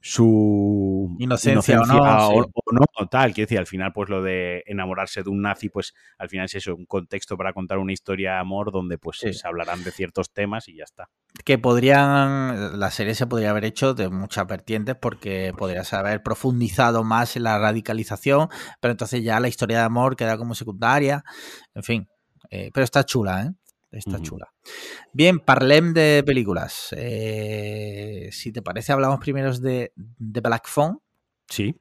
[0.01, 3.33] su inocencia, o, no, tal.
[3.33, 6.55] Quiero decir, al final, pues lo de enamorarse de un nazi, pues al final es
[6.55, 10.31] eso, un contexto para contar una historia de amor donde pues se hablarán de ciertos
[10.31, 11.09] temas y ya está.
[11.43, 17.03] Que podrían, la serie se podría haber hecho de muchas vertientes porque podrías haber profundizado
[17.03, 18.49] más en la radicalización,
[18.79, 21.23] pero entonces ya la historia de amor queda como secundaria,
[21.73, 22.07] en fin.
[22.49, 23.51] Eh, pero está chula, ¿eh?
[23.95, 24.51] Está chula.
[25.13, 26.93] Bien, parlem de películas.
[26.97, 30.99] Eh, si te parece, hablamos primero de, de Black Phone.
[31.47, 31.79] Sí,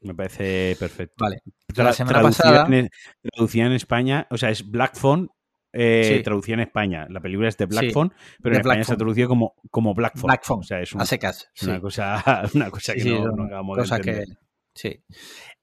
[0.00, 1.16] me parece perfecto.
[1.18, 1.42] Vale.
[1.76, 2.66] la semana pasada.
[2.70, 2.88] En,
[3.22, 5.28] traducida en España, o sea, es Black Phone.
[5.72, 7.06] Eh, traducida en España.
[7.10, 8.12] La película es de Black Phone,
[8.42, 10.28] pero en España se ha traducido como, como Black Phone.
[10.28, 10.60] Black Phone.
[10.60, 11.50] O sea, es a secas.
[11.62, 14.26] una, cosa, una cosa que no, no acabamos de entender.
[14.26, 14.34] Que,
[14.74, 15.04] sí.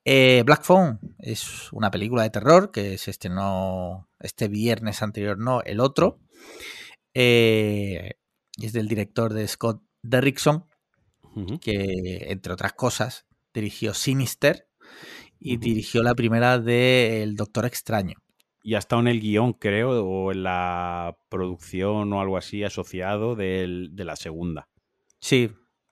[0.10, 5.62] Eh, Black Phone es una película de terror que se estrenó este viernes anterior, no,
[5.64, 6.22] el otro.
[7.14, 8.14] Eh,
[8.58, 10.64] es del director de Scott Derrickson,
[11.60, 14.70] que entre otras cosas dirigió Sinister
[15.42, 18.16] y dirigió la primera de El Doctor Extraño.
[18.64, 23.36] Y ha estado en el guion, creo, o en la producción o algo así asociado
[23.36, 24.70] de la segunda.
[25.20, 25.52] Sí,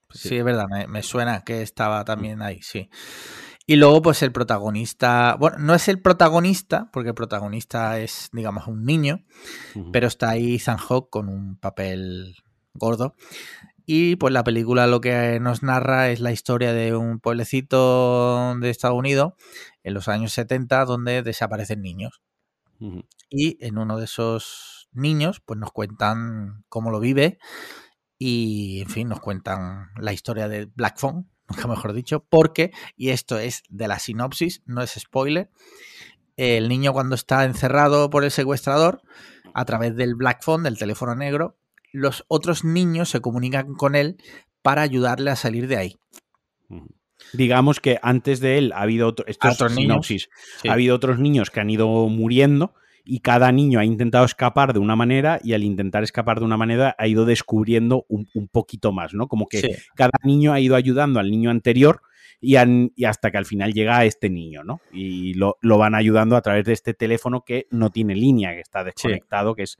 [0.09, 2.89] sí, es verdad, me, me, suena que estaba también ahí, sí.
[3.67, 8.67] Y luego, pues el protagonista, bueno, no es el protagonista, porque el protagonista es, digamos,
[8.67, 9.25] un niño,
[9.91, 12.35] pero está ahí Ethan Hawke con un papel
[12.73, 13.15] gordo.
[13.87, 18.69] Y pues la película lo que nos narra es la historia de un pueblecito de
[18.69, 19.33] Estados Unidos
[19.83, 22.21] en los años 70 donde desaparecen niños.
[23.29, 27.37] Y en uno de esos niños, pues nos cuentan cómo lo vive
[28.17, 33.09] y, en fin, nos cuentan la historia de Black Phone, nunca mejor dicho, porque, y
[33.09, 35.49] esto es de la sinopsis, no es spoiler,
[36.37, 39.01] el niño cuando está encerrado por el secuestrador,
[39.53, 41.57] a través del Black Phone, del teléfono negro,
[41.93, 44.17] los otros niños se comunican con él
[44.61, 45.95] para ayudarle a salir de ahí.
[47.31, 49.25] Digamos que antes de él ha habido otro,
[49.69, 50.29] sinopsis,
[50.67, 52.73] ha habido otros niños que han ido muriendo
[53.05, 56.57] y cada niño ha intentado escapar de una manera y al intentar escapar de una
[56.57, 59.27] manera ha ido descubriendo un, poquito más, ¿no?
[59.27, 62.01] Como que cada niño ha ido ayudando al niño anterior
[62.41, 62.55] y,
[63.05, 64.81] hasta que al final llega a este niño, ¿no?
[64.91, 68.83] Y lo, van ayudando a través de este teléfono que no tiene línea, que está
[68.83, 69.77] desconectado, que es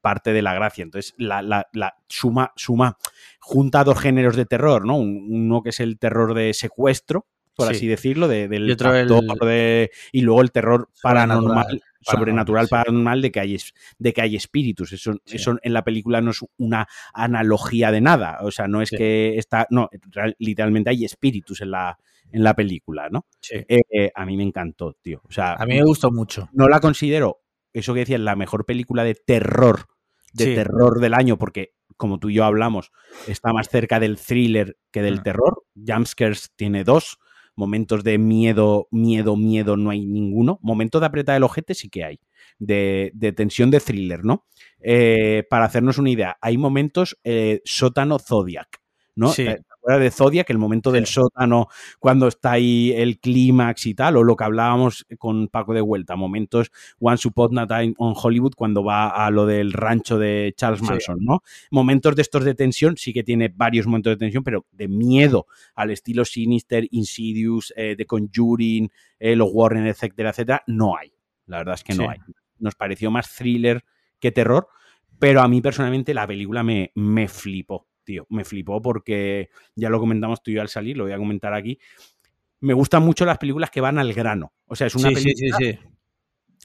[0.00, 0.82] parte de la gracia.
[0.82, 2.96] Entonces, la, la, la, suma, suma,
[3.40, 4.96] junta dos géneros de terror, ¿no?
[4.96, 10.22] Uno que es el terror de secuestro, por así decirlo, de, del y, de, y
[10.22, 13.56] luego el terror paranormal sobrenatural paranormal de que hay,
[13.98, 14.92] de que hay espíritus.
[14.92, 18.38] Eso, eso en la película no es una analogía de nada.
[18.42, 19.66] O sea, no es que está.
[19.70, 19.88] No,
[20.38, 21.98] literalmente hay espíritus en la,
[22.32, 23.26] en la película, ¿no?
[23.50, 25.22] Eh, a mí me encantó, tío.
[25.28, 26.48] O sea, a mí me gustó mucho.
[26.52, 29.86] No la considero, eso que decía, la mejor película de terror,
[30.32, 32.92] de terror del año, porque como tú y yo hablamos,
[33.26, 35.22] está más cerca del thriller que del mm.
[35.22, 35.64] terror.
[35.74, 37.18] Jumpscares tiene dos,
[37.56, 40.58] Momentos de miedo, miedo, miedo, no hay ninguno.
[40.62, 42.20] Momentos de apretar el ojete sí que hay.
[42.58, 44.46] De, de tensión de thriller, ¿no?
[44.80, 48.80] Eh, para hacernos una idea, hay momentos eh, sótano Zodiac,
[49.14, 49.28] ¿no?
[49.28, 49.46] Sí.
[49.80, 54.18] ¿Te acuerdas de Zodiac, el momento del sótano, cuando está ahí el clímax y tal?
[54.18, 58.52] O lo que hablábamos con Paco de Vuelta, momentos Once Upon a Time on Hollywood,
[58.54, 60.86] cuando va a lo del rancho de Charles Sí.
[60.86, 61.42] Manson, ¿no?
[61.70, 65.46] Momentos de estos de tensión, sí que tiene varios momentos de tensión, pero de miedo
[65.74, 71.10] al estilo Sinister, Insidious, eh, The Conjuring, eh, los Warren, etcétera, etcétera, no hay.
[71.46, 72.08] La verdad es que no Sí.
[72.10, 72.18] hay.
[72.58, 73.82] Nos pareció más thriller
[74.18, 74.68] que terror,
[75.18, 78.26] pero a mí personalmente la película me, me flipó, tío.
[78.28, 81.54] Me flipó porque ya lo comentamos tú y yo al salir, lo voy a comentar
[81.54, 81.78] aquí.
[82.58, 84.52] Me gustan mucho las películas que van al grano.
[84.66, 85.78] O sea, es una Sí, película sí, sí.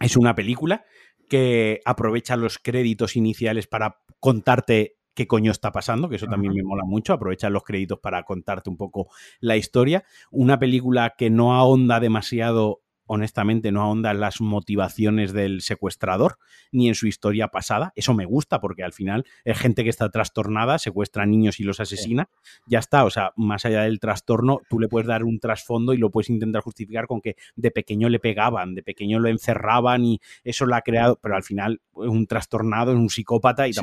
[0.02, 0.84] es una película
[1.30, 6.64] que aprovecha los créditos iniciales para contarte qué coño está pasando, que eso también me
[6.64, 9.08] mola mucho, aprovecha los créditos para contarte un poco
[9.40, 10.04] la historia.
[10.32, 16.38] Una película que no ahonda demasiado, honestamente, no ahonda en las motivaciones del secuestrador
[16.72, 17.94] ni en su historia pasada.
[17.95, 21.64] Eso me gusta porque al final es gente que está trastornada, secuestra a niños y
[21.64, 22.30] los asesina.
[22.68, 25.98] Ya está, o sea, más allá del trastorno, tú le puedes dar un trasfondo y
[25.98, 30.19] lo puedes intentar justificar con que de pequeño le pegaban, de pequeño lo encerraban y
[30.44, 33.82] eso lo ha creado, pero al final es un trastornado, es un psicópata y Sí.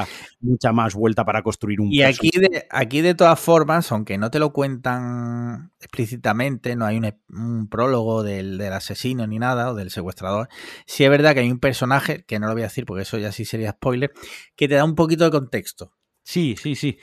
[0.00, 0.08] Necesita
[0.40, 4.30] mucha más vuelta para construir un Y aquí de, aquí de todas formas, aunque no
[4.30, 9.74] te lo cuentan explícitamente, no hay un, un prólogo del, del asesino ni nada, o
[9.74, 10.48] del secuestrador,
[10.86, 13.18] sí es verdad que hay un personaje, que no lo voy a decir porque eso
[13.18, 14.12] ya sí sería spoiler,
[14.56, 15.92] que te da un poquito de contexto.
[16.24, 16.98] Sí, sí, sí.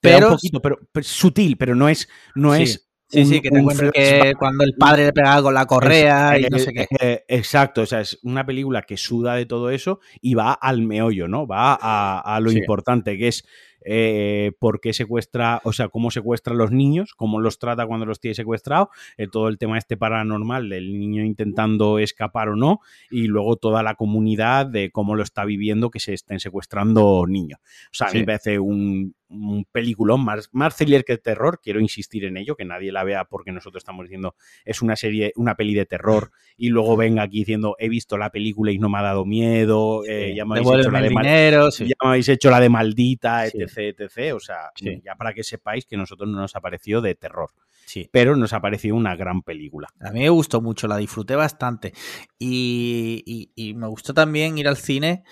[0.00, 2.62] Pero Pero- un poquito, pero, pero sutil, pero no es, no Sí.
[2.64, 5.66] es Sí, un- sí, que un cuenta que cuando el padre le pegaba con la
[5.66, 6.86] correa Es- y no sé qué.
[7.00, 10.82] eh, exacto, o sea, es una película que suda de todo eso y va al
[10.82, 11.46] meollo, ¿no?
[11.46, 12.58] Va a, a lo Sí.
[12.58, 13.44] importante, que es
[13.84, 18.06] eh, por qué secuestra, o sea, cómo secuestra a los niños, cómo los trata cuando
[18.06, 22.80] los tiene secuestrados, eh, todo el tema este paranormal del niño intentando escapar o no,
[23.10, 27.58] y luego toda la comunidad de cómo lo está viviendo que se estén secuestrando niños.
[27.86, 28.18] O sea, a mí Sí.
[28.20, 32.64] me parece un, un peliculón más, más thriller que terror, quiero insistir en ello, que
[32.66, 34.34] nadie la vea porque nosotros estamos diciendo
[34.66, 38.30] es una serie, una peli de terror, y luego venga aquí diciendo he visto la
[38.30, 41.70] película y no me ha dado miedo, eh, ya, me habéis hecho la de dinero,
[41.70, 41.84] sí.
[41.86, 43.58] ya me habéis hecho la de maldita, Sí.
[43.62, 44.32] etc, etc.
[44.34, 45.00] O sea, Sí.
[45.04, 47.50] ya para que sepáis que nosotros no nos ha parecido de terror,
[47.86, 48.08] Sí.
[48.12, 49.88] pero nos ha parecido una gran película.
[50.00, 51.92] A mí me gustó mucho, la disfruté bastante.
[52.38, 55.24] Y, y- y me gustó también ir al cine,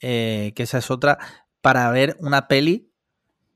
[0.00, 1.18] eh, que esa es otra,
[1.60, 2.90] para ver una peli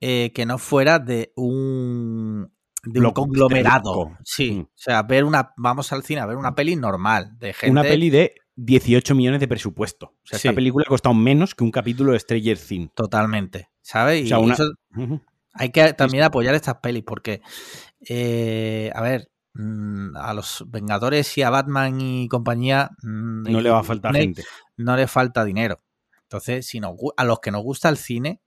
[0.01, 2.53] eh, que no fuera de un,
[2.85, 4.17] de un conglomerado.
[4.25, 4.61] Sí, Mm.
[4.61, 7.73] o sea, ver una, vamos al cine a ver una peli normal, de gente.
[7.73, 10.07] Una peli de 18 millones de presupuesto.
[10.07, 10.47] O sea, Sí.
[10.49, 12.93] esta película ha costado menos que un capítulo de Stranger Things.
[12.95, 14.25] Totalmente, ¿sabes?
[14.25, 15.21] O sea, y una- eso Ujú.
[15.55, 17.41] hay que también apoyar estas pelis porque,
[18.07, 23.63] eh, a ver, mm, a los Vengadores y a Batman y compañía mm, No y
[23.63, 24.45] le va a faltar gente.
[24.77, 25.81] no le falta dinero.
[26.25, 28.43] Entonces, si nos, a los que nos gusta el cine,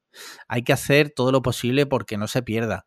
[0.47, 2.85] hay que hacer todo lo posible porque no se pierda.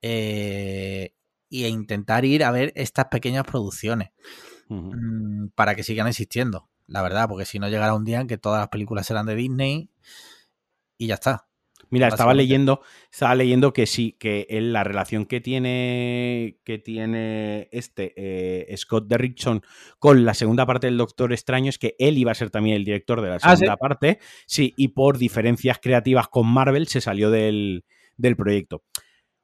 [0.00, 1.12] Eh,
[1.50, 4.08] y intentar ir a ver estas pequeñas producciones
[4.68, 8.38] mm, para que sigan existiendo, la verdad, porque si no llegará un día en que
[8.38, 9.90] todas las películas serán de Disney
[10.96, 11.49] y ya está.
[11.90, 17.68] Mira, estaba leyendo, estaba leyendo que sí, que él, la relación que tiene, que tiene
[17.72, 19.62] este eh, Scott Derrickson
[19.98, 22.84] con la segunda parte del Doctor Extraño es que él iba a ser también el
[22.84, 23.60] director de la Ah, ¿sí?
[23.64, 24.18] segunda parte.
[24.46, 27.84] Sí, y por diferencias creativas con Marvel se salió del,
[28.16, 28.84] del proyecto.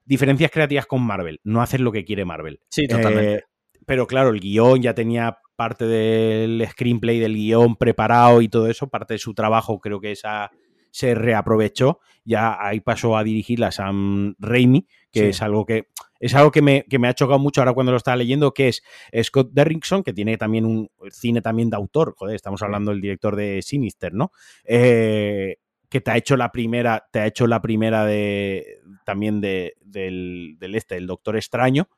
[0.05, 2.61] Diferencias creativas con Marvel, no hacer lo que quiere Marvel.
[2.71, 3.35] Sí, totalmente.
[3.35, 3.43] Eh,
[3.87, 8.89] pero claro, el guion ya tenía parte del screenplay del guion preparado y todo eso,
[8.89, 10.51] parte de su trabajo creo que esa
[10.97, 15.27] se reaprovechó, ya ahí pasó a dirigirla Sam Raimi, que Sí.
[15.27, 17.99] es algo que es algo que me, que me ha chocado mucho ahora cuando lo
[17.99, 18.83] estaba leyendo, que es
[19.23, 23.37] Scott Derrickson, que tiene también un cine también de autor, joder, estamos hablando del director
[23.37, 24.33] de Sinister, ¿no?
[24.65, 25.57] Eh,
[25.91, 30.57] que te ha hecho la primera, te ha hecho la primera de también de, del,
[30.59, 31.91] del este, el Doctor Extraño,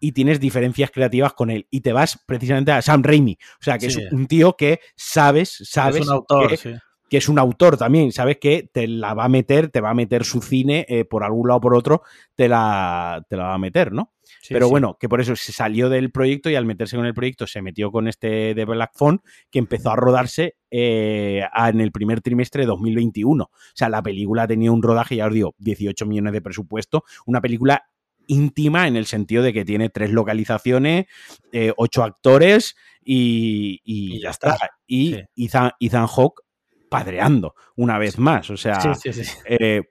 [0.00, 1.66] y tienes diferencias creativas con él.
[1.70, 3.36] Y te vas precisamente a Sam Raimi.
[3.60, 4.00] O sea, que Sí.
[4.00, 6.70] es un tío que sabes, sabes es un autor, que, sí.
[7.10, 8.12] Que es un autor también.
[8.12, 11.24] Sabes que te la va a meter, te va a meter su cine eh, por
[11.24, 12.02] algún lado o por otro,
[12.36, 14.14] te la, te la va a meter, ¿no?
[14.40, 14.70] Sí, Pero sí.
[14.70, 17.62] bueno, que por eso se salió del proyecto y al meterse con el proyecto se
[17.62, 19.20] metió con este de Black Phone
[19.50, 23.42] que empezó a rodarse eh, en el primer trimestre de 2021.
[23.44, 27.40] O sea, la película tenía un rodaje, ya os digo, 18 millones de presupuesto, una
[27.40, 27.82] película
[28.28, 31.06] íntima en el sentido de que tiene tres localizaciones,
[31.50, 34.52] eh, ocho actores y, y Y ya ya está.
[34.54, 34.70] está.
[34.86, 35.22] Y Sí.
[35.46, 36.42] Ethan, Ethan Hawke
[36.90, 38.50] padreando una vez más.
[38.50, 39.38] O sea, Sí, sí, sí.
[39.46, 39.84] eh,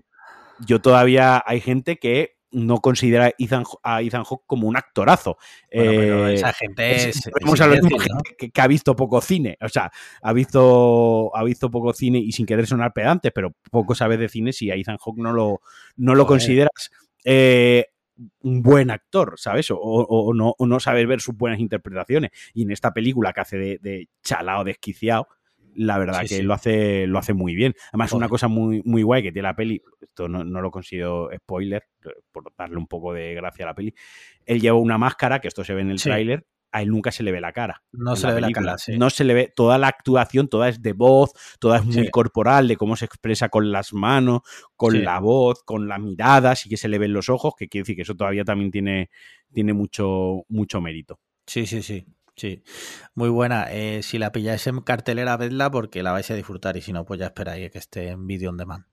[0.60, 5.38] yo todavía hay gente que no considera a Ethan, a Ethan Hawke como un actorazo.
[5.70, 7.30] Eh, esa gente es,
[8.38, 9.58] que, ha visto poco cine.
[9.62, 13.96] O sea, ha visto, ha visto poco cine y sin querer sonar pedante, pero poco
[13.96, 15.62] sabes de cine si a Ethan Hawke no lo,
[15.96, 16.92] no lo consideras.
[17.24, 17.86] Eh,
[18.42, 19.68] un buen actor, ¿sabes?
[19.72, 22.32] O, no, o no saber ver sus buenas interpretaciones.
[22.54, 25.28] Y en esta película que hace de, de chalao, desquiciado,
[25.80, 27.74] la verdad que lo hace lo hace muy bien.
[27.94, 31.84] Además, una cosa muy, muy guay que tiene la peli, esto no, lo consigo spoiler,
[32.32, 33.94] por darle un poco de gracia a la peli,
[34.46, 37.24] él lleva una máscara, que esto se ve en el tráiler, a él nunca se
[37.24, 37.82] le ve la cara.
[37.94, 38.98] No se le ve la cara, sí.
[38.98, 42.68] No se le ve, toda la actuación, toda es de voz, toda es muy corporal,
[42.68, 44.42] de cómo se expresa con las manos,
[44.76, 47.84] con la voz, con la mirada, sí que se le ven los ojos, que quiere
[47.84, 49.10] decir que eso todavía también tiene,
[49.54, 51.22] tiene mucho, mucho mérito.
[51.48, 52.06] Sí, sí, sí.
[52.40, 52.64] Sí,
[53.16, 53.68] muy buena.
[53.70, 57.04] Eh, si la pilláis en cartelera, vedla porque la vais a disfrutar y si no,
[57.04, 58.86] pues ya esperáis que esté en vídeo on demand.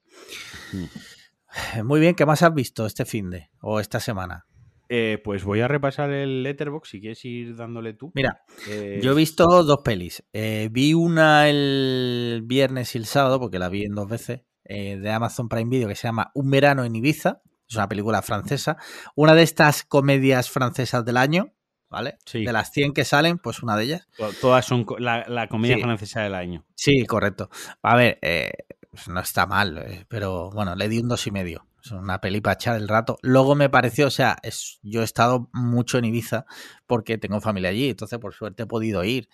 [0.73, 1.85] Mm.
[1.85, 4.47] Muy bien, ¿qué más has visto este fin de o esta semana?
[4.89, 8.11] Eh, pues voy a repasar el letterbox si quieres ir dándole tú.
[8.17, 10.25] Mira, eh, yo he visto dos pelis.
[10.33, 15.49] vi una el viernes y el sábado, porque la vi en dos veces, de Amazon
[15.49, 17.43] Prime Video, que se llama Un verano en Ibiza.
[17.69, 18.77] Es una película francesa.
[19.15, 21.56] Una de estas comedias francesas del año
[21.89, 22.19] ¿vale?
[22.33, 24.09] De las 100 que salen, pues una de ellas.
[24.41, 26.65] Todas son la, comedia francesa del año.
[26.75, 27.51] Sí, correcto.
[27.83, 28.51] A ver, eh,
[28.91, 31.67] pues no está mal, eh, pero bueno, le di un dos y medio.
[31.83, 33.17] Es una peli para echar el rato.
[33.23, 36.45] Luego me pareció, o sea, es, yo he estado mucho en Ibiza
[36.87, 39.29] porque tengo familia allí, entonces por suerte he podido ir.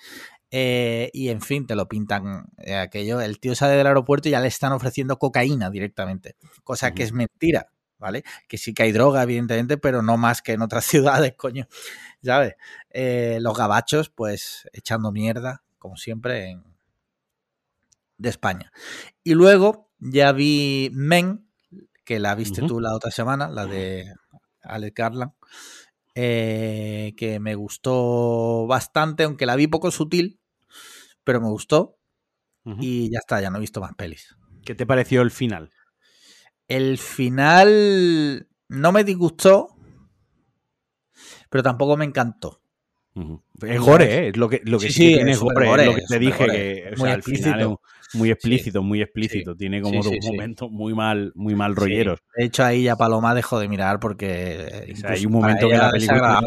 [0.51, 2.45] Eh, y en fin, te lo pintan
[2.79, 3.23] aquello.
[3.23, 7.12] El tío sale del aeropuerto y ya le están ofreciendo cocaína directamente, cosa que es
[7.15, 7.70] mentira,
[8.03, 8.24] ¿vale?
[8.49, 11.66] Que sí que hay droga, evidentemente, pero no más que en otras ciudades, coño.
[12.23, 12.57] ¿sabes?
[12.91, 16.65] Eh, los gabachos, pues echando mierda, como siempre, en...
[18.19, 18.73] de España.
[19.24, 21.49] Y luego ya vi Men,
[22.05, 24.12] que la viste tú la otra semana, la de
[24.62, 25.33] Alex Garland,
[26.16, 30.41] eh, que me gustó bastante, aunque la vi poco sutil,
[31.24, 31.99] pero me gustó.
[32.79, 34.37] Y ya está, ya no he visto más pelis.
[34.65, 35.73] ¿Qué te pareció el final?
[36.69, 39.77] El final no me disgustó,
[41.51, 42.63] pero tampoco me encantó.
[43.61, 44.29] Es gore, ¿eh?
[44.29, 47.11] Es lo que, lo que sí, tiene es gore, lo que te dije, que muy
[47.11, 47.81] explícito.
[48.15, 49.55] muy explícito, muy explícito.
[49.55, 52.21] tiene como dos momentos muy mal, muy mal rolleros.
[52.35, 56.41] De hecho, ahí ya Paloma dejó de mirar porque hay un momento que la película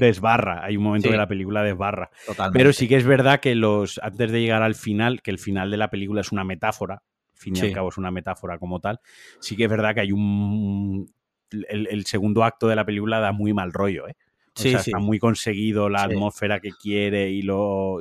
[0.00, 0.64] desbarra.
[0.64, 2.10] Hay un momento que la película desbarra.
[2.52, 5.70] Pero sí que es verdad que los, antes de llegar al final, que el final
[5.70, 7.02] de la película es una metáfora,
[7.36, 9.00] fin y al cabo es una metáfora como tal,
[9.40, 11.10] sí que es verdad que hay un.
[11.50, 14.16] El, el segundo acto de la película da muy mal rollo, ¿eh?
[14.56, 17.98] sí, está muy conseguido la atmósfera que quiere y lo.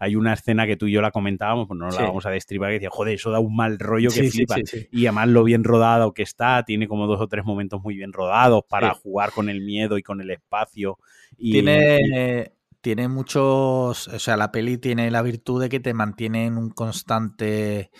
[0.00, 2.70] hay una escena que tú y yo la comentábamos, pues no la vamos a destribar,
[2.70, 4.56] que decía, joder, eso da un mal rollo que flipa.
[4.90, 8.12] Y además lo bien rodado que está, tiene como dos o tres momentos muy bien
[8.12, 10.98] rodados para jugar con el miedo y con el espacio.
[11.36, 12.52] Y, tiene.
[12.80, 14.06] Tiene muchos.
[14.06, 17.90] O sea, la peli tiene la virtud de que te mantiene en un constante,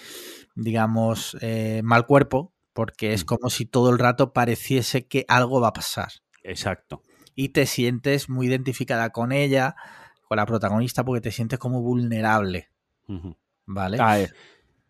[0.57, 3.27] digamos, eh, mal cuerpo, porque es mm.
[3.27, 6.09] como si todo el rato pareciese que algo va a pasar.
[6.43, 7.03] Exacto
[7.37, 9.77] y te sientes muy identificada con ella,
[10.27, 12.71] con la protagonista, porque te sientes como vulnerable.
[13.67, 13.99] ¿Vale?
[14.01, 14.31] Ah, eh,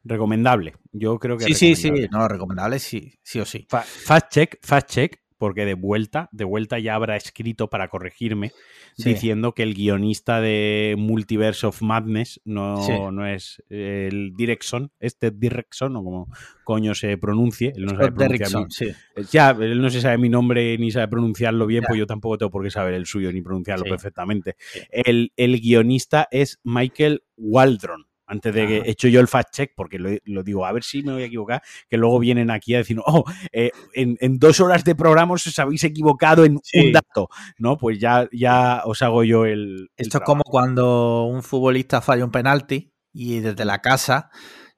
[0.05, 0.75] recomendable.
[0.93, 1.45] Yo creo que.
[1.45, 1.91] Sí, sí, sí.
[2.11, 3.67] No, recomendable sí, sí o sí.
[3.69, 8.53] fast check, fast check porque de vuelta, de vuelta ya habrá escrito para corregirme,
[8.97, 15.97] diciendo que el guionista de Multiverse of Madness no, no es el Direction, este Direction,
[15.97, 16.29] o como
[16.65, 18.87] coño se pronuncie, él no sabe pronunciar sí.
[19.17, 22.39] Eh, ya, él no se sabe mi nombre ni sabe pronunciarlo bien, pues yo tampoco
[22.39, 24.57] tengo por qué saber el suyo ni pronunciarlo perfectamente.
[24.91, 29.73] El, el guionista es Michael Waldron antes de que he hecho yo el fact check,
[29.77, 32.79] porque lo, digo, a ver si me voy a equivocar, que luego vienen aquí a
[32.79, 37.29] decir, oh, eh, en, dos horas de programa os habéis equivocado en un dato,
[37.59, 37.77] ¿no?
[37.77, 39.91] Pues ya, ya os hago yo el...
[39.97, 44.31] Esto es como cuando un futbolista falla un penalti y desde la casa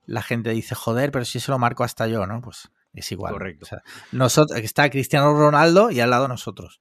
[0.04, 2.40] la gente dice, joder, pero si se lo marco hasta yo, ¿no?
[2.40, 3.32] Pues es igual.
[3.32, 3.66] Correcto.
[4.12, 6.80] nosotros, está Cristiano Ronaldo y al lado nosotros.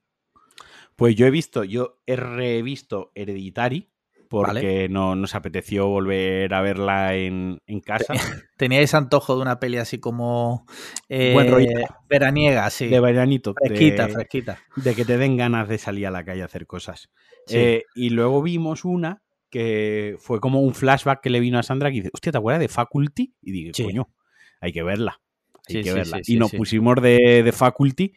[0.96, 3.92] Pues yo he visto, yo he revisto Hereditary,
[4.30, 8.14] porque no nos apeteció volver a verla en, casa.
[8.58, 10.66] Teníais antojo de una peli así como
[11.10, 11.68] eh, Buen
[12.10, 12.88] veraniega, sí.
[12.88, 13.54] De veranito.
[13.54, 14.60] Fresquita, fresquita.
[14.76, 17.10] De que te den ganas de salir a la calle a hacer cosas.
[17.50, 21.90] Eh, y luego vimos una que fue como un flashback que le vino a Sandra
[21.90, 23.34] que dice, hostia, ¿te acuerdas de Faculty?
[23.42, 24.10] Y dije, coño,
[24.60, 25.22] hay que verla.
[25.70, 26.20] Hay que verla.
[26.26, 28.14] y nos pusimos de, de Faculty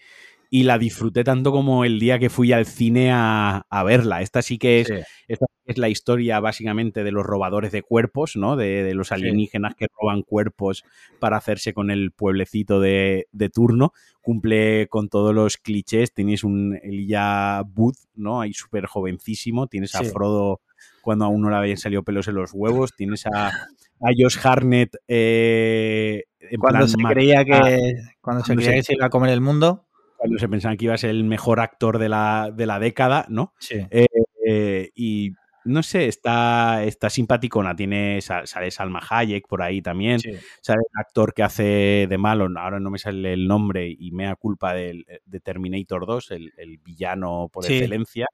[0.51, 4.21] y la disfruté tanto como el día que fui al cine a, verla.
[4.21, 4.91] Esta sí que es,
[5.29, 8.57] esta es la historia básicamente de los robadores de cuerpos, ¿no?
[8.57, 10.85] De, los alienígenas que roban cuerpos
[11.19, 13.93] para hacerse con el pueblecito de, turno.
[14.21, 16.13] Cumple con todos los clichés.
[16.13, 18.41] Tienes un Elijah Booth, ¿no?
[18.41, 19.67] Ahí súper jovencísimo.
[19.67, 20.61] Tienes a Frodo
[21.03, 22.95] cuando aún no le habían salido pelos en los huevos.
[22.97, 23.49] Tienes a,
[24.01, 24.97] a Josh Harnett.
[25.09, 26.25] Eh,
[26.59, 29.87] cuando se creía que, cuando se creía que se iba a comer el mundo
[30.17, 33.55] cuando se pensaba que iba a ser el mejor actor de la, década, ¿no?
[33.59, 33.77] Sí.
[33.91, 34.05] Eh,
[34.47, 35.33] eh, y
[35.65, 37.75] no sé, está, está simpaticona.
[37.75, 40.21] Tiene, sale Salma Hayek por ahí también.
[40.61, 44.25] Sale el actor que hace de malo, ahora no me sale el nombre y me
[44.25, 45.05] da culpa de,
[45.43, 48.27] Terminator 2, el, villano por excelencia.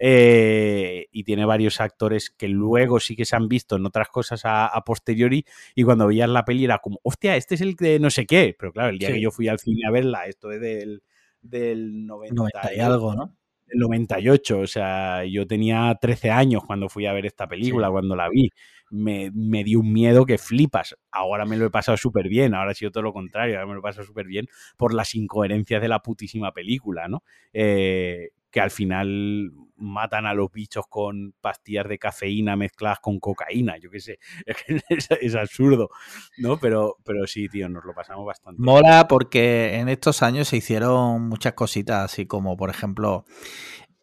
[0.00, 4.42] Eh, y tiene varios actores que luego sí que se han visto en otras cosas
[4.44, 8.10] a, posteriori y cuando veías la peli era como, hostia, este es el de no
[8.10, 8.54] sé qué.
[8.58, 11.02] Pero claro, el día que yo fui al cine a verla, esto es del
[11.40, 13.36] del 90, y algo, ¿no?
[13.68, 18.16] Del 98, o sea, yo tenía 13 años cuando fui a ver esta película, cuando
[18.16, 18.50] la vi.
[18.90, 20.96] Me, me, dio un miedo que flipas.
[21.10, 23.74] Ahora me lo he pasado súper bien, ahora ha sido todo lo contrario, ahora me
[23.74, 24.46] lo he pasado súper bien
[24.78, 27.22] por las incoherencias de la putísima película, ¿no?
[27.52, 33.76] Eh, que al final matan a los bichos con pastillas de cafeína mezcladas con cocaína,
[33.78, 34.18] yo qué sé,
[35.20, 35.90] es, absurdo,
[36.38, 36.58] ¿no?
[36.58, 38.60] Pero, pero sí, tío, nos lo pasamos bastante.
[38.60, 43.24] Mola porque en estos años se hicieron muchas cositas, así como, por ejemplo,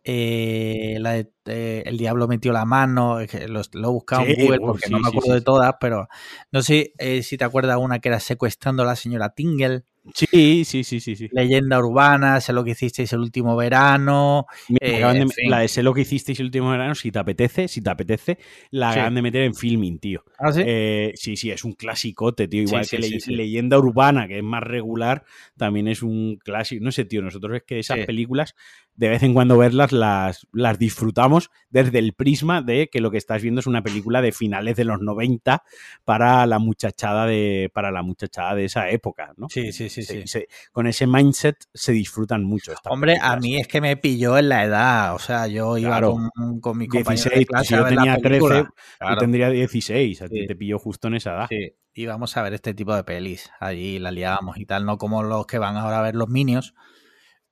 [0.07, 4.99] eh, eh, El Diablo metió la mano, lo, lo he buscado en Google porque no
[4.99, 6.07] me acuerdo de todas, pero
[6.51, 9.83] no sé eh, si te acuerdas una que era secuestrando a la señora Tingle.
[10.13, 11.29] Sí, sí, sí, sí, sí.
[11.31, 14.45] Leyenda urbana, sé lo que hicisteis el último verano.
[14.79, 17.89] Eh, la de sé lo que hicisteis el último verano, si te apetece, si te
[17.89, 18.37] apetece,
[18.69, 20.23] la acaban de meter en filming, tío.
[20.37, 20.61] ¿Ah, sí?
[20.65, 22.61] Eh, sí, sí, es un clasicote, tío.
[22.61, 25.23] Igual que Leyenda urbana, que es más regular,
[25.57, 26.83] también es un clásico.
[26.83, 28.55] No sé, tío, nosotros es que esas películas
[28.95, 33.17] de vez en cuando verlas las, las disfrutamos desde el prisma de que lo que
[33.17, 35.63] estás viendo es una película de finales de los 90
[36.05, 39.49] para la muchachada de para la muchachada de esa época, ¿no?
[39.49, 40.45] Sí, sí, sí, sí.
[40.71, 42.73] con ese mindset se disfrutan mucho.
[42.85, 46.29] Hombre, a mí es que me pilló en la edad, o sea, yo iba con,
[46.59, 50.79] con, mi compañero 16, si yo tenía 13, yo tendría 16, a ti te pilló
[50.79, 51.47] justo en esa edad.
[51.49, 55.23] Sí, íbamos a ver este tipo de pelis, allí la liábamos y tal, no como
[55.23, 56.73] los que van ahora a ver los Minions,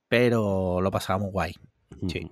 [0.07, 1.53] pero lo pasábamos guay.
[2.07, 2.29] Sí.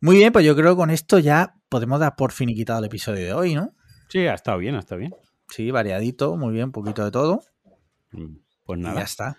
[0.00, 3.24] Muy bien, pues yo creo que con esto ya podemos dar por finiquitado el episodio
[3.24, 3.74] de hoy, ¿no?
[4.08, 5.14] Sí, ha estado bien, ha estado bien.
[5.48, 7.42] Sí, variadito, muy bien, un poquito de todo.
[8.10, 9.00] Mm, pues nada.
[9.00, 9.36] ya está.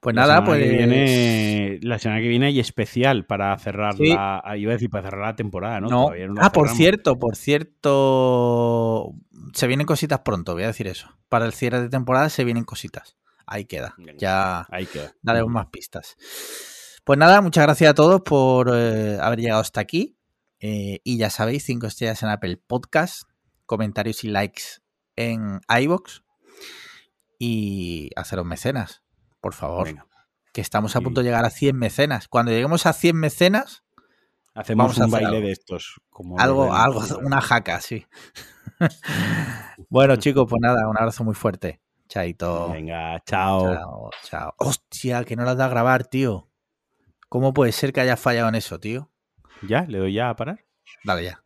[0.00, 0.60] Pues nada, pues.
[0.60, 4.42] viene, la semana que viene hay especial para cerrar la.
[4.56, 6.10] Iba a decir para cerrar la temporada, ¿no?
[6.40, 9.12] ah, por cierto, por cierto.
[9.52, 11.08] Se vienen cositas pronto, voy a decir eso.
[11.28, 13.16] Para el cierre de temporada se vienen cositas
[13.48, 13.94] ahí queda.
[14.18, 15.14] Ya ahí queda.
[15.22, 16.16] daremos más pistas.
[17.04, 20.16] Pues nada, muchas gracias a todos por eh, haber llegado hasta aquí.
[20.60, 23.22] Eh, y ya sabéis, cinco estrellas en Apple Podcast,
[23.64, 24.62] comentarios y likes
[25.16, 26.22] en iBox
[27.38, 29.02] y haceros mecenas,
[29.40, 29.88] por favor.
[30.52, 32.26] Que estamos a punto de llegar a 100 mecenas.
[32.26, 33.84] Cuando lleguemos a 100 mecenas,
[34.54, 36.00] hacemos un baile de estos.
[36.10, 38.06] Como algo, algo, una jaca, sí.
[39.88, 41.80] bueno, chicos, pues nada, un abrazo muy fuerte.
[42.08, 42.72] Chaito.
[42.72, 43.74] Venga, chao.
[43.74, 44.54] Chao, chao.
[44.58, 46.48] Hostia, que no las da a grabar, tío.
[47.28, 49.10] ¿Cómo puede ser que haya fallado en eso, tío?
[49.62, 49.82] ¿Ya?
[49.82, 50.64] ¿Le doy ya a parar?
[51.04, 51.44] Dale, ya.